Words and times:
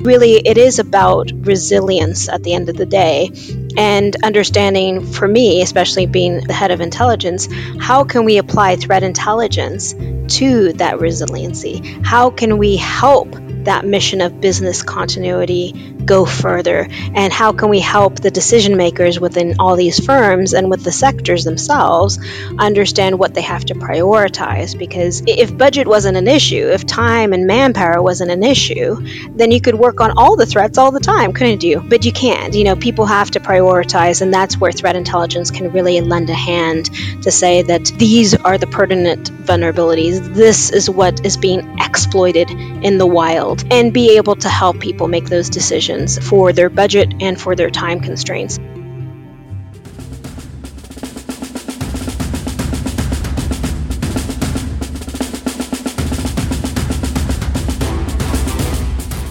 really 0.00 0.34
it 0.34 0.58
is 0.58 0.78
about 0.78 1.30
resilience 1.34 2.28
at 2.28 2.42
the 2.42 2.54
end 2.54 2.68
of 2.68 2.76
the 2.76 2.86
day 2.86 3.30
and 3.76 4.16
understanding 4.24 5.04
for 5.04 5.26
me 5.28 5.62
especially 5.62 6.06
being 6.06 6.40
the 6.40 6.52
head 6.52 6.70
of 6.70 6.80
intelligence 6.80 7.48
how 7.80 8.04
can 8.04 8.24
we 8.24 8.38
apply 8.38 8.76
threat 8.76 9.02
intelligence 9.02 9.94
to 10.28 10.72
that 10.74 11.00
resiliency? 11.00 11.78
How 12.02 12.30
can 12.30 12.58
we 12.58 12.76
help 12.76 13.34
that 13.64 13.84
mission 13.84 14.20
of 14.20 14.40
business 14.40 14.82
continuity 14.82 15.96
go 16.08 16.24
further? 16.24 16.88
And 17.14 17.32
how 17.32 17.52
can 17.52 17.68
we 17.68 17.80
help 17.80 18.16
the 18.16 18.30
decision 18.30 18.76
makers 18.76 19.20
within 19.20 19.56
all 19.60 19.76
these 19.76 20.04
firms 20.04 20.54
and 20.54 20.70
with 20.70 20.82
the 20.82 20.90
sectors 20.92 21.44
themselves 21.44 22.18
understand 22.58 23.18
what 23.18 23.34
they 23.34 23.42
have 23.42 23.66
to 23.66 23.74
prioritize? 23.74 24.76
Because 24.76 25.22
if 25.26 25.56
budget 25.56 25.86
wasn't 25.86 26.16
an 26.16 26.26
issue, 26.26 26.70
if 26.72 26.86
time 26.86 27.32
and 27.32 27.46
manpower 27.46 28.02
wasn't 28.02 28.30
an 28.30 28.42
issue, 28.42 28.96
then 29.36 29.50
you 29.50 29.60
could 29.60 29.74
work 29.74 30.00
on 30.00 30.12
all 30.16 30.36
the 30.36 30.46
threats 30.46 30.78
all 30.78 30.90
the 30.90 31.00
time, 31.00 31.32
couldn't 31.32 31.62
you? 31.62 31.80
But 31.80 32.04
you 32.04 32.12
can't. 32.12 32.54
You 32.54 32.64
know, 32.64 32.76
people 32.76 33.06
have 33.06 33.30
to 33.32 33.40
prioritize, 33.40 34.22
and 34.22 34.32
that's 34.32 34.56
where 34.56 34.72
threat 34.72 34.96
intelligence 34.96 35.50
can 35.50 35.70
really 35.72 36.00
lend 36.00 36.30
a 36.30 36.34
hand 36.34 36.90
to 37.22 37.30
say 37.30 37.62
that 37.62 37.84
these 37.98 38.34
are 38.34 38.56
the 38.56 38.66
pertinent 38.66 39.30
vulnerabilities. 39.30 40.34
This 40.34 40.70
is 40.70 40.88
what 40.88 41.26
is 41.26 41.36
being 41.36 41.78
exploited 41.80 42.50
in 42.50 42.98
the 42.98 43.06
wild, 43.06 43.64
and 43.70 43.92
be 43.92 44.16
able 44.16 44.36
to 44.36 44.48
help 44.48 44.80
people 44.80 45.08
make 45.08 45.26
those 45.26 45.50
decisions 45.50 45.97
for 46.06 46.52
their 46.52 46.70
budget 46.70 47.12
and 47.20 47.40
for 47.40 47.56
their 47.56 47.70
time 47.70 48.00
constraints. 48.00 48.58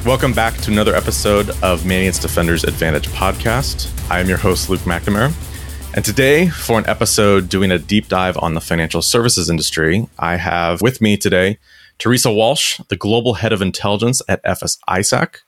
Welcome 0.05 0.31
back 0.31 0.55
to 0.59 0.71
another 0.71 0.95
episode 0.95 1.49
of 1.61 1.85
Mandiant's 1.85 2.17
Defenders 2.17 2.63
Advantage 2.63 3.09
podcast. 3.09 3.91
I 4.09 4.21
am 4.21 4.29
your 4.29 4.37
host, 4.37 4.69
Luke 4.69 4.79
McNamara. 4.81 5.33
And 5.93 6.05
today, 6.05 6.47
for 6.47 6.79
an 6.79 6.87
episode 6.87 7.49
doing 7.49 7.71
a 7.71 7.77
deep 7.77 8.07
dive 8.07 8.37
on 8.37 8.53
the 8.53 8.61
financial 8.61 9.01
services 9.01 9.49
industry, 9.49 10.07
I 10.17 10.37
have 10.37 10.81
with 10.81 11.01
me 11.01 11.17
today 11.17 11.57
Teresa 11.97 12.31
Walsh, 12.31 12.79
the 12.87 12.95
Global 12.95 13.33
Head 13.33 13.51
of 13.51 13.61
Intelligence 13.61 14.21
at 14.29 14.39
FS 14.45 14.77
ISAC, 14.87 15.39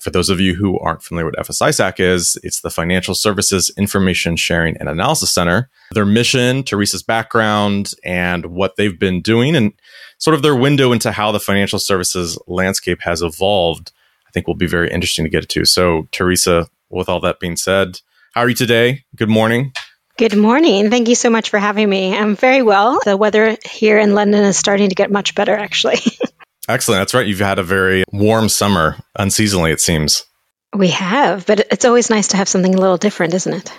for 0.00 0.10
those 0.10 0.30
of 0.30 0.40
you 0.40 0.54
who 0.54 0.78
aren't 0.78 1.02
familiar 1.02 1.26
with 1.26 1.34
FSISAC 1.36 2.00
is, 2.00 2.38
it's 2.42 2.60
the 2.60 2.70
Financial 2.70 3.14
Services 3.14 3.70
Information 3.76 4.36
Sharing 4.36 4.76
and 4.78 4.88
Analysis 4.88 5.32
Center. 5.32 5.68
Their 5.92 6.06
mission, 6.06 6.62
Teresa's 6.62 7.02
background, 7.02 7.92
and 8.04 8.46
what 8.46 8.76
they've 8.76 8.98
been 8.98 9.20
doing, 9.20 9.54
and 9.54 9.72
sort 10.18 10.34
of 10.34 10.42
their 10.42 10.56
window 10.56 10.92
into 10.92 11.12
how 11.12 11.32
the 11.32 11.40
financial 11.40 11.78
services 11.78 12.38
landscape 12.46 13.00
has 13.02 13.22
evolved, 13.22 13.92
I 14.26 14.30
think 14.30 14.46
will 14.46 14.54
be 14.54 14.66
very 14.66 14.90
interesting 14.90 15.24
to 15.24 15.30
get 15.30 15.48
to. 15.48 15.64
So, 15.64 16.08
Teresa, 16.12 16.68
with 16.88 17.08
all 17.08 17.20
that 17.20 17.40
being 17.40 17.56
said, 17.56 18.00
how 18.32 18.42
are 18.42 18.48
you 18.48 18.54
today? 18.54 19.04
Good 19.16 19.28
morning. 19.28 19.72
Good 20.16 20.36
morning. 20.36 20.90
Thank 20.90 21.08
you 21.08 21.14
so 21.14 21.30
much 21.30 21.50
for 21.50 21.58
having 21.58 21.88
me. 21.88 22.16
I'm 22.16 22.36
very 22.36 22.62
well. 22.62 23.00
The 23.04 23.16
weather 23.16 23.56
here 23.64 23.98
in 23.98 24.14
London 24.14 24.44
is 24.44 24.56
starting 24.56 24.90
to 24.90 24.94
get 24.94 25.10
much 25.10 25.34
better, 25.34 25.54
actually. 25.54 26.00
Excellent. 26.70 27.00
That's 27.00 27.14
right. 27.14 27.26
You've 27.26 27.40
had 27.40 27.58
a 27.58 27.64
very 27.64 28.04
warm 28.12 28.48
summer, 28.48 28.96
unseasonally, 29.18 29.72
it 29.72 29.80
seems. 29.80 30.24
We 30.72 30.88
have, 30.88 31.44
but 31.46 31.66
it's 31.72 31.84
always 31.84 32.10
nice 32.10 32.28
to 32.28 32.36
have 32.36 32.48
something 32.48 32.74
a 32.74 32.80
little 32.80 32.96
different, 32.96 33.34
isn't 33.34 33.52
it? 33.52 33.72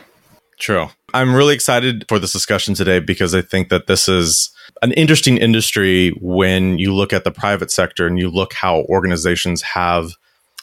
True. 0.59 0.89
I'm 1.13 1.33
really 1.33 1.55
excited 1.55 2.05
for 2.09 2.19
this 2.19 2.33
discussion 2.33 2.73
today 2.73 2.99
because 2.99 3.33
I 3.33 3.41
think 3.41 3.69
that 3.69 3.87
this 3.87 4.09
is 4.09 4.51
an 4.81 4.91
interesting 4.91 5.37
industry 5.37 6.09
when 6.19 6.77
you 6.77 6.93
look 6.93 7.13
at 7.13 7.23
the 7.23 7.31
private 7.31 7.71
sector 7.71 8.07
and 8.07 8.19
you 8.19 8.29
look 8.29 8.53
how 8.53 8.81
organizations 8.83 9.61
have 9.61 10.11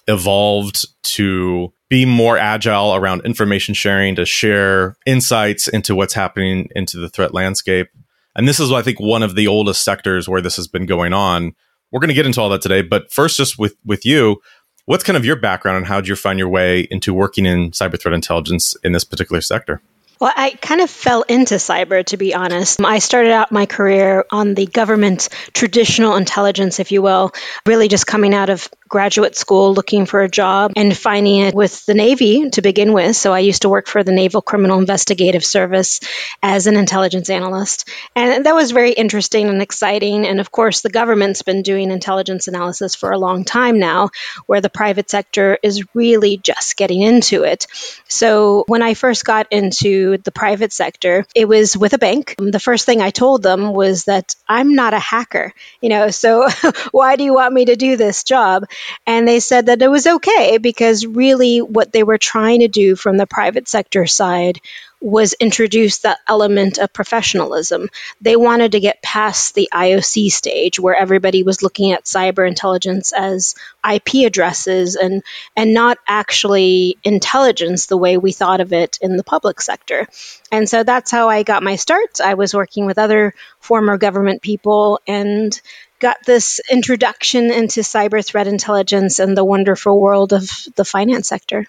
evolved 0.06 0.86
to 1.02 1.72
be 1.88 2.04
more 2.04 2.36
agile 2.36 2.94
around 2.94 3.22
information 3.24 3.72
sharing, 3.74 4.14
to 4.16 4.26
share 4.26 4.96
insights 5.06 5.66
into 5.66 5.94
what's 5.94 6.14
happening 6.14 6.68
into 6.74 6.98
the 6.98 7.08
threat 7.08 7.32
landscape. 7.32 7.88
And 8.36 8.46
this 8.46 8.60
is, 8.60 8.70
I 8.70 8.82
think, 8.82 9.00
one 9.00 9.22
of 9.22 9.34
the 9.34 9.48
oldest 9.48 9.82
sectors 9.82 10.28
where 10.28 10.42
this 10.42 10.56
has 10.56 10.68
been 10.68 10.84
going 10.84 11.14
on 11.14 11.54
we're 11.90 12.00
going 12.00 12.08
to 12.08 12.14
get 12.14 12.26
into 12.26 12.40
all 12.40 12.48
that 12.50 12.62
today. 12.62 12.82
But 12.82 13.12
first, 13.12 13.36
just 13.36 13.58
with 13.58 13.76
with 13.84 14.04
you, 14.04 14.40
what's 14.84 15.04
kind 15.04 15.16
of 15.16 15.24
your 15.24 15.36
background 15.36 15.78
and 15.78 15.86
how 15.86 16.00
did 16.00 16.08
you 16.08 16.16
find 16.16 16.38
your 16.38 16.48
way 16.48 16.88
into 16.90 17.12
working 17.12 17.46
in 17.46 17.70
cyber 17.72 18.00
threat 18.00 18.14
intelligence 18.14 18.76
in 18.82 18.92
this 18.92 19.04
particular 19.04 19.40
sector? 19.40 19.80
Well, 20.20 20.32
I 20.34 20.50
kind 20.50 20.80
of 20.80 20.90
fell 20.90 21.22
into 21.22 21.56
cyber, 21.56 22.04
to 22.06 22.16
be 22.16 22.34
honest. 22.34 22.80
I 22.82 22.98
started 22.98 23.30
out 23.30 23.52
my 23.52 23.66
career 23.66 24.24
on 24.32 24.54
the 24.54 24.66
government 24.66 25.28
traditional 25.52 26.16
intelligence, 26.16 26.80
if 26.80 26.90
you 26.90 27.02
will, 27.02 27.30
really 27.66 27.86
just 27.86 28.04
coming 28.06 28.34
out 28.34 28.50
of 28.50 28.68
graduate 28.88 29.36
school 29.36 29.74
looking 29.74 30.06
for 30.06 30.22
a 30.22 30.28
job 30.28 30.72
and 30.76 30.96
finding 30.96 31.40
it 31.40 31.54
with 31.54 31.84
the 31.86 31.94
Navy 31.94 32.50
to 32.50 32.62
begin 32.62 32.92
with. 32.92 33.16
So 33.16 33.32
I 33.32 33.40
used 33.40 33.62
to 33.62 33.68
work 33.68 33.86
for 33.86 34.02
the 34.02 34.12
Naval 34.12 34.42
Criminal 34.42 34.78
Investigative 34.78 35.44
Service 35.44 36.00
as 36.42 36.66
an 36.66 36.76
intelligence 36.76 37.30
analyst. 37.30 37.88
And 38.16 38.46
that 38.46 38.54
was 38.54 38.70
very 38.70 38.92
interesting 38.92 39.48
and 39.48 39.60
exciting. 39.60 40.26
And 40.26 40.40
of 40.40 40.50
course, 40.50 40.80
the 40.80 40.90
government's 40.90 41.42
been 41.42 41.62
doing 41.62 41.90
intelligence 41.90 42.48
analysis 42.48 42.94
for 42.94 43.10
a 43.10 43.18
long 43.18 43.44
time 43.44 43.78
now, 43.78 44.10
where 44.46 44.60
the 44.60 44.70
private 44.70 45.10
sector 45.10 45.58
is 45.62 45.84
really 45.94 46.38
just 46.38 46.76
getting 46.76 47.02
into 47.02 47.44
it. 47.44 47.66
So 48.08 48.64
when 48.66 48.82
I 48.82 48.94
first 48.94 49.24
got 49.24 49.46
into 49.50 50.18
the 50.18 50.32
private 50.32 50.72
sector, 50.72 51.26
it 51.34 51.46
was 51.46 51.76
with 51.76 51.92
a 51.92 51.98
bank. 51.98 52.34
The 52.38 52.60
first 52.60 52.86
thing 52.86 53.00
I 53.00 53.10
told 53.10 53.42
them 53.42 53.72
was 53.72 54.04
that 54.04 54.34
I'm 54.48 54.74
not 54.74 54.94
a 54.94 54.98
hacker, 54.98 55.52
you 55.80 55.88
know, 55.88 56.10
so 56.10 56.48
why 56.90 57.16
do 57.16 57.24
you 57.24 57.34
want 57.34 57.54
me 57.54 57.66
to 57.66 57.76
do 57.76 57.96
this 57.96 58.24
job? 58.24 58.64
And 59.06 59.26
they 59.26 59.40
said 59.40 59.66
that 59.66 59.82
it 59.82 59.88
was 59.88 60.06
okay 60.06 60.58
because 60.58 61.06
really 61.06 61.60
what 61.60 61.92
they 61.92 62.02
were 62.02 62.18
trying 62.18 62.60
to 62.60 62.68
do 62.68 62.96
from 62.96 63.16
the 63.16 63.26
private 63.26 63.68
sector 63.68 64.06
side 64.06 64.60
was 65.00 65.32
introduce 65.34 65.98
that 65.98 66.18
element 66.26 66.78
of 66.78 66.92
professionalism. 66.92 67.88
They 68.20 68.36
wanted 68.36 68.72
to 68.72 68.80
get 68.80 69.02
past 69.02 69.54
the 69.54 69.68
IOC 69.72 70.30
stage 70.30 70.80
where 70.80 70.96
everybody 70.96 71.42
was 71.42 71.62
looking 71.62 71.92
at 71.92 72.04
cyber 72.04 72.46
intelligence 72.46 73.12
as 73.12 73.54
IP 73.88 74.26
addresses 74.26 74.96
and 74.96 75.22
and 75.56 75.72
not 75.72 75.98
actually 76.08 76.98
intelligence 77.04 77.86
the 77.86 77.96
way 77.96 78.18
we 78.18 78.32
thought 78.32 78.60
of 78.60 78.72
it 78.72 78.98
in 79.00 79.16
the 79.16 79.24
public 79.24 79.60
sector. 79.60 80.06
And 80.50 80.68
so 80.68 80.82
that's 80.82 81.10
how 81.10 81.28
I 81.28 81.42
got 81.42 81.62
my 81.62 81.76
start. 81.76 82.20
I 82.20 82.34
was 82.34 82.54
working 82.54 82.86
with 82.86 82.98
other 82.98 83.34
former 83.60 83.98
government 83.98 84.42
people 84.42 85.00
and 85.06 85.58
got 86.00 86.24
this 86.24 86.60
introduction 86.70 87.50
into 87.50 87.80
cyber 87.80 88.24
threat 88.24 88.46
intelligence 88.46 89.18
and 89.18 89.36
the 89.36 89.44
wonderful 89.44 90.00
world 90.00 90.32
of 90.32 90.48
the 90.76 90.84
finance 90.84 91.28
sector. 91.28 91.66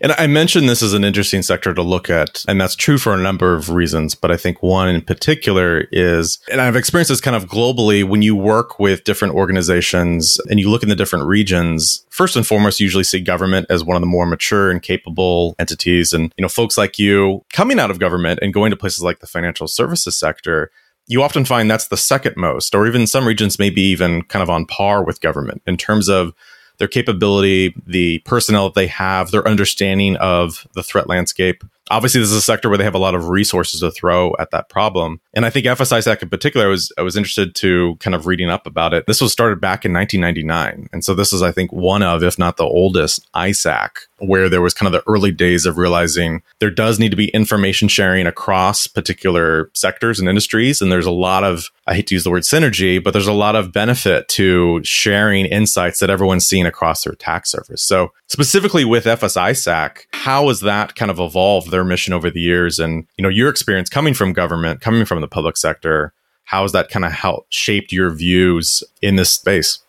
And 0.00 0.12
I 0.12 0.26
mentioned 0.26 0.68
this 0.68 0.82
is 0.82 0.94
an 0.94 1.04
interesting 1.04 1.42
sector 1.42 1.74
to 1.74 1.82
look 1.82 2.08
at, 2.10 2.44
and 2.48 2.60
that's 2.60 2.74
true 2.74 2.98
for 2.98 3.14
a 3.14 3.22
number 3.22 3.54
of 3.54 3.70
reasons. 3.70 4.14
But 4.14 4.30
I 4.30 4.36
think 4.36 4.62
one 4.62 4.88
in 4.88 5.02
particular 5.02 5.86
is, 5.92 6.38
and 6.50 6.60
I've 6.60 6.76
experienced 6.76 7.10
this 7.10 7.20
kind 7.20 7.36
of 7.36 7.46
globally 7.46 8.02
when 8.02 8.22
you 8.22 8.34
work 8.34 8.78
with 8.78 9.04
different 9.04 9.34
organizations 9.34 10.40
and 10.50 10.58
you 10.58 10.70
look 10.70 10.82
in 10.82 10.88
the 10.88 10.96
different 10.96 11.26
regions. 11.26 12.04
First 12.10 12.36
and 12.36 12.46
foremost, 12.46 12.80
you 12.80 12.84
usually 12.84 13.04
see 13.04 13.20
government 13.20 13.66
as 13.70 13.84
one 13.84 13.96
of 13.96 14.02
the 14.02 14.06
more 14.06 14.26
mature 14.26 14.70
and 14.70 14.82
capable 14.82 15.54
entities. 15.58 16.12
And, 16.12 16.32
you 16.36 16.42
know, 16.42 16.48
folks 16.48 16.78
like 16.78 16.98
you 16.98 17.44
coming 17.52 17.78
out 17.78 17.90
of 17.90 17.98
government 17.98 18.40
and 18.42 18.54
going 18.54 18.70
to 18.70 18.76
places 18.76 19.02
like 19.02 19.20
the 19.20 19.26
financial 19.26 19.68
services 19.68 20.18
sector, 20.18 20.70
you 21.06 21.22
often 21.22 21.44
find 21.44 21.70
that's 21.70 21.88
the 21.88 21.96
second 21.96 22.36
most, 22.36 22.74
or 22.74 22.86
even 22.86 23.06
some 23.06 23.26
regions 23.26 23.58
maybe 23.58 23.82
even 23.82 24.22
kind 24.22 24.42
of 24.42 24.50
on 24.50 24.66
par 24.66 25.04
with 25.04 25.20
government 25.20 25.62
in 25.66 25.76
terms 25.76 26.08
of 26.08 26.32
their 26.78 26.88
capability, 26.88 27.74
the 27.86 28.18
personnel 28.20 28.64
that 28.64 28.74
they 28.74 28.86
have, 28.86 29.30
their 29.30 29.46
understanding 29.46 30.16
of 30.16 30.66
the 30.74 30.82
threat 30.82 31.08
landscape. 31.08 31.64
Obviously, 31.88 32.20
this 32.20 32.30
is 32.30 32.36
a 32.36 32.42
sector 32.42 32.68
where 32.68 32.76
they 32.76 32.84
have 32.84 32.96
a 32.96 32.98
lot 32.98 33.14
of 33.14 33.28
resources 33.28 33.80
to 33.80 33.92
throw 33.92 34.34
at 34.40 34.50
that 34.50 34.68
problem. 34.68 35.20
And 35.34 35.46
I 35.46 35.50
think 35.50 35.66
FSISAC 35.66 36.20
in 36.20 36.28
particular, 36.28 36.66
I 36.66 36.68
was, 36.68 36.92
I 36.98 37.02
was 37.02 37.16
interested 37.16 37.54
to 37.56 37.94
kind 38.00 38.14
of 38.14 38.26
reading 38.26 38.50
up 38.50 38.66
about 38.66 38.92
it. 38.92 39.06
This 39.06 39.20
was 39.20 39.32
started 39.32 39.60
back 39.60 39.84
in 39.84 39.92
1999. 39.92 40.88
And 40.92 41.04
so 41.04 41.14
this 41.14 41.32
is, 41.32 41.42
I 41.42 41.52
think, 41.52 41.72
one 41.72 42.02
of, 42.02 42.24
if 42.24 42.38
not 42.38 42.56
the 42.56 42.64
oldest 42.64 43.30
ISAC 43.34 43.90
where 44.18 44.48
there 44.48 44.62
was 44.62 44.74
kind 44.74 44.86
of 44.86 44.92
the 44.92 45.10
early 45.10 45.30
days 45.30 45.66
of 45.66 45.78
realizing 45.78 46.42
there 46.58 46.70
does 46.70 46.98
need 46.98 47.10
to 47.10 47.16
be 47.16 47.28
information 47.28 47.88
sharing 47.88 48.26
across 48.26 48.86
particular 48.86 49.70
sectors 49.74 50.18
and 50.18 50.28
industries. 50.28 50.80
And 50.80 50.90
there's 50.90 51.06
a 51.06 51.10
lot 51.10 51.44
of, 51.44 51.70
I 51.86 51.94
hate 51.94 52.06
to 52.08 52.14
use 52.14 52.24
the 52.24 52.30
word 52.30 52.42
synergy, 52.42 53.02
but 53.02 53.12
there's 53.12 53.26
a 53.26 53.32
lot 53.32 53.56
of 53.56 53.72
benefit 53.72 54.28
to 54.28 54.80
sharing 54.84 55.46
insights 55.46 56.00
that 56.00 56.10
everyone's 56.10 56.46
seeing 56.46 56.66
across 56.66 57.04
their 57.04 57.12
attack 57.12 57.46
surface. 57.46 57.82
So 57.82 58.12
specifically 58.28 58.84
with 58.84 59.04
FSISAC, 59.04 59.98
how 60.12 60.48
has 60.48 60.60
that 60.60 60.94
kind 60.94 61.10
of 61.10 61.20
evolved 61.20 61.70
their 61.70 61.84
mission 61.84 62.14
over 62.14 62.30
the 62.30 62.40
years? 62.40 62.78
And, 62.78 63.06
you 63.16 63.22
know, 63.22 63.28
your 63.28 63.50
experience 63.50 63.88
coming 63.88 64.14
from 64.14 64.32
government, 64.32 64.80
coming 64.80 65.04
from 65.04 65.20
the 65.20 65.28
public 65.28 65.56
sector, 65.56 66.12
how 66.44 66.62
has 66.62 66.72
that 66.72 66.88
kind 66.88 67.04
of 67.04 67.12
helped 67.12 67.52
shaped 67.52 67.92
your 67.92 68.10
views 68.10 68.82
in 69.02 69.16
this 69.16 69.32
space? 69.32 69.80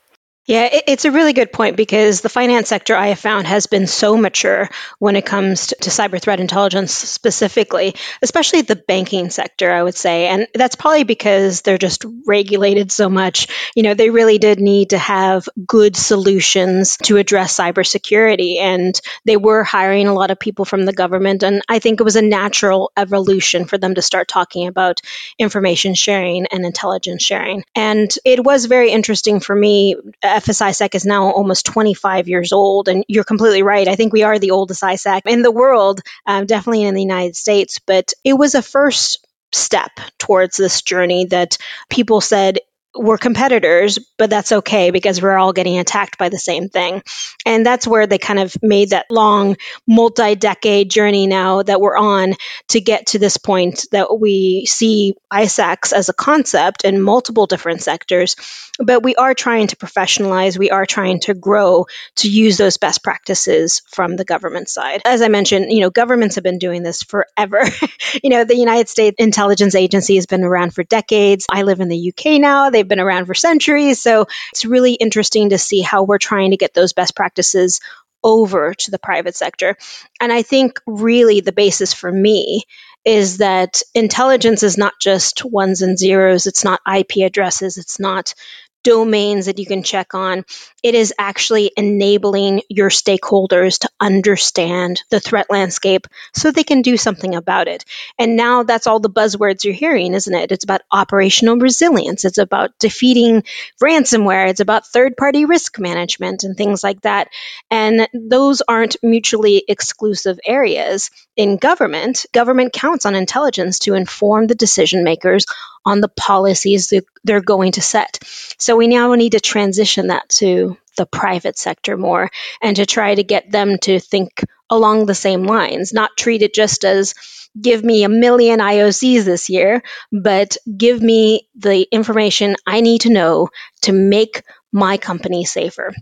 Yeah, 0.47 0.69
it's 0.87 1.03
a 1.03 1.11
really 1.11 1.33
good 1.33 1.51
point 1.51 1.75
because 1.75 2.21
the 2.21 2.29
finance 2.29 2.69
sector 2.69 2.95
I 2.95 3.07
have 3.07 3.19
found 3.19 3.47
has 3.47 3.67
been 3.67 3.85
so 3.85 4.15
mature 4.15 4.69
when 4.97 5.17
it 5.17 5.25
comes 5.25 5.67
to, 5.67 5.89
cyber 5.89 6.21
threat 6.21 6.39
intelligence 6.39 6.93
specifically, 6.93 7.95
especially 8.21 8.61
the 8.61 8.77
banking 8.77 9.29
sector, 9.29 9.69
I 9.71 9.83
would 9.83 9.95
say. 9.95 10.27
And 10.27 10.47
that's 10.53 10.75
probably 10.77 11.03
because 11.03 11.63
they're 11.63 11.77
just 11.77 12.05
regulated 12.25 12.93
so 12.93 13.09
much. 13.09 13.47
You 13.75 13.83
know, 13.83 13.93
they 13.93 14.09
really 14.09 14.37
did 14.37 14.59
need 14.61 14.91
to 14.91 14.97
have 14.97 15.49
good 15.65 15.97
solutions 15.97 16.95
to 17.03 17.17
address 17.17 17.57
cybersecurity. 17.57 18.59
And 18.59 18.97
they 19.25 19.35
were 19.35 19.65
hiring 19.65 20.07
a 20.07 20.13
lot 20.13 20.31
of 20.31 20.39
people 20.39 20.63
from 20.63 20.85
the 20.85 20.93
government. 20.93 21.43
And 21.43 21.61
I 21.67 21.79
think 21.79 21.99
it 21.99 22.03
was 22.03 22.15
a 22.15 22.21
natural 22.21 22.91
evolution 22.95 23.65
for 23.65 23.77
them 23.77 23.95
to 23.95 24.01
start 24.01 24.29
talking 24.29 24.67
about 24.67 25.01
information 25.37 25.93
sharing 25.93 26.45
and 26.45 26.65
intelligence 26.65 27.23
sharing. 27.23 27.65
And 27.75 28.09
it 28.23 28.41
was 28.45 28.65
very 28.65 28.91
interesting 28.91 29.41
for 29.41 29.55
me 29.55 29.95
FSISAC 30.39 30.95
is 30.95 31.05
now 31.05 31.31
almost 31.31 31.65
25 31.65 32.27
years 32.27 32.51
old. 32.51 32.87
And 32.87 33.03
you're 33.07 33.23
completely 33.23 33.63
right. 33.63 33.87
I 33.87 33.95
think 33.95 34.13
we 34.13 34.23
are 34.23 34.39
the 34.39 34.51
oldest 34.51 34.81
ISAC 34.81 35.21
in 35.25 35.41
the 35.41 35.51
world, 35.51 36.01
um, 36.25 36.45
definitely 36.45 36.83
in 36.83 36.95
the 36.95 37.01
United 37.01 37.35
States. 37.35 37.79
But 37.79 38.13
it 38.23 38.33
was 38.33 38.55
a 38.55 38.61
first 38.61 39.25
step 39.53 39.91
towards 40.17 40.57
this 40.57 40.81
journey 40.81 41.25
that 41.25 41.57
people 41.89 42.21
said 42.21 42.59
we're 42.97 43.17
competitors, 43.17 43.99
but 44.17 44.29
that's 44.29 44.51
okay 44.51 44.91
because 44.91 45.21
we're 45.21 45.37
all 45.37 45.53
getting 45.53 45.79
attacked 45.79 46.17
by 46.17 46.29
the 46.29 46.39
same 46.39 46.69
thing. 46.69 47.03
And 47.45 47.65
that's 47.65 47.87
where 47.87 48.07
they 48.07 48.17
kind 48.17 48.39
of 48.39 48.55
made 48.61 48.91
that 48.91 49.07
long, 49.09 49.57
multi 49.87 50.35
decade 50.35 50.89
journey 50.89 51.27
now 51.27 51.63
that 51.63 51.79
we're 51.81 51.97
on 51.97 52.35
to 52.69 52.81
get 52.81 53.07
to 53.07 53.19
this 53.19 53.37
point 53.37 53.85
that 53.91 54.19
we 54.19 54.65
see 54.65 55.13
ISACs 55.31 55.93
as 55.93 56.09
a 56.09 56.13
concept 56.13 56.83
in 56.83 57.01
multiple 57.01 57.45
different 57.45 57.81
sectors. 57.81 58.35
But 58.79 59.03
we 59.03 59.15
are 59.15 59.33
trying 59.33 59.67
to 59.67 59.75
professionalize, 59.75 60.57
we 60.57 60.69
are 60.69 60.85
trying 60.85 61.19
to 61.21 61.33
grow 61.33 61.87
to 62.17 62.29
use 62.29 62.57
those 62.57 62.77
best 62.77 63.03
practices 63.03 63.81
from 63.87 64.15
the 64.15 64.25
government 64.25 64.69
side. 64.69 65.01
As 65.05 65.21
I 65.21 65.29
mentioned, 65.29 65.71
you 65.71 65.81
know, 65.81 65.89
governments 65.89 66.35
have 66.35 66.43
been 66.43 66.59
doing 66.59 66.83
this 66.83 67.01
forever. 67.03 67.63
you 68.23 68.29
know, 68.29 68.43
the 68.43 68.55
United 68.55 68.89
States 68.89 69.15
Intelligence 69.17 69.75
Agency 69.75 70.15
has 70.15 70.25
been 70.25 70.43
around 70.43 70.73
for 70.75 70.83
decades. 70.83 71.45
I 71.49 71.63
live 71.63 71.79
in 71.79 71.89
the 71.89 72.13
UK 72.13 72.39
now. 72.39 72.69
They've 72.69 72.86
been 72.87 72.99
around 72.99 73.25
for 73.25 73.33
centuries. 73.33 74.01
So 74.01 74.25
it's 74.51 74.65
really 74.65 74.93
interesting 74.93 75.49
to 75.49 75.57
see 75.57 75.81
how 75.81 76.03
we're 76.03 76.17
trying 76.17 76.51
to 76.51 76.57
get 76.57 76.73
those 76.73 76.93
best 76.93 77.15
practices 77.15 77.79
over 78.23 78.73
to 78.73 78.91
the 78.91 78.99
private 78.99 79.35
sector. 79.35 79.77
And 80.19 80.31
I 80.31 80.41
think 80.41 80.79
really 80.85 81.41
the 81.41 81.51
basis 81.51 81.93
for 81.93 82.11
me 82.11 82.63
is 83.05 83.37
that 83.37 83.81
intelligence 83.95 84.63
is 84.63 84.77
not 84.77 84.93
just 84.99 85.45
ones 85.45 85.81
and 85.81 85.97
zeros, 85.97 86.45
it's 86.45 86.65
not 86.65 86.81
IP 86.91 87.25
addresses, 87.25 87.77
it's 87.77 87.99
not 87.99 88.33
domains 88.83 89.47
that 89.47 89.59
you 89.59 89.65
can 89.65 89.83
check 89.83 90.13
on. 90.13 90.45
It 90.83 90.95
is 90.95 91.13
actually 91.17 91.71
enabling 91.75 92.61
your 92.69 92.89
stakeholders 92.89 93.79
to 93.79 93.89
understand 93.99 95.01
the 95.09 95.19
threat 95.19 95.47
landscape 95.49 96.07
so 96.33 96.51
they 96.51 96.63
can 96.63 96.81
do 96.81 96.97
something 96.97 97.35
about 97.35 97.67
it. 97.67 97.83
And 98.17 98.35
now 98.35 98.63
that's 98.63 98.87
all 98.87 98.99
the 98.99 99.09
buzzwords 99.09 99.63
you're 99.63 99.73
hearing, 99.73 100.13
isn't 100.13 100.33
it? 100.33 100.51
It's 100.51 100.63
about 100.63 100.81
operational 100.91 101.57
resilience, 101.57 102.25
it's 102.25 102.37
about 102.37 102.77
defeating 102.79 103.43
ransomware, 103.83 104.49
it's 104.49 104.61
about 104.61 104.87
third 104.87 105.17
party 105.17 105.45
risk 105.45 105.79
management 105.79 106.43
and 106.43 106.55
things 106.55 106.83
like 106.83 107.01
that. 107.01 107.29
And 107.69 108.07
those 108.13 108.61
aren't 108.67 108.97
mutually 109.03 109.63
exclusive 109.67 110.39
areas 110.45 111.09
in 111.37 111.57
government. 111.57 112.25
Government 112.33 112.73
counts 112.73 113.05
on 113.05 113.15
intelligence 113.15 113.79
to 113.79 113.93
inform 113.93 114.47
the 114.47 114.55
decision 114.55 115.03
makers 115.03 115.45
on 115.85 116.01
the 116.01 116.09
policies 116.09 116.89
that 116.89 117.05
they're 117.23 117.41
going 117.41 117.73
to 117.73 117.81
set. 117.81 118.19
So 118.57 118.75
we 118.75 118.87
now 118.87 119.13
need 119.13 119.33
to 119.33 119.39
transition 119.39 120.07
that 120.07 120.27
to 120.29 120.77
the 120.97 121.05
private 121.05 121.57
sector 121.57 121.95
more 121.95 122.29
and 122.61 122.75
to 122.75 122.85
try 122.85 123.13
to 123.13 123.23
get 123.23 123.51
them 123.51 123.77
to 123.83 123.99
think 123.99 124.43
along 124.69 125.05
the 125.05 125.15
same 125.15 125.43
lines, 125.43 125.93
not 125.93 126.17
treat 126.17 126.41
it 126.41 126.53
just 126.53 126.83
as 126.83 127.13
give 127.59 127.83
me 127.83 128.03
a 128.03 128.09
million 128.09 128.59
IOCs 128.59 129.23
this 129.23 129.49
year, 129.49 129.81
but 130.11 130.57
give 130.75 131.01
me 131.01 131.47
the 131.55 131.87
information 131.91 132.55
I 132.65 132.81
need 132.81 133.01
to 133.01 133.09
know 133.09 133.49
to 133.83 133.93
make 133.93 134.43
my 134.71 134.97
company 134.97 135.45
safer 135.45 135.93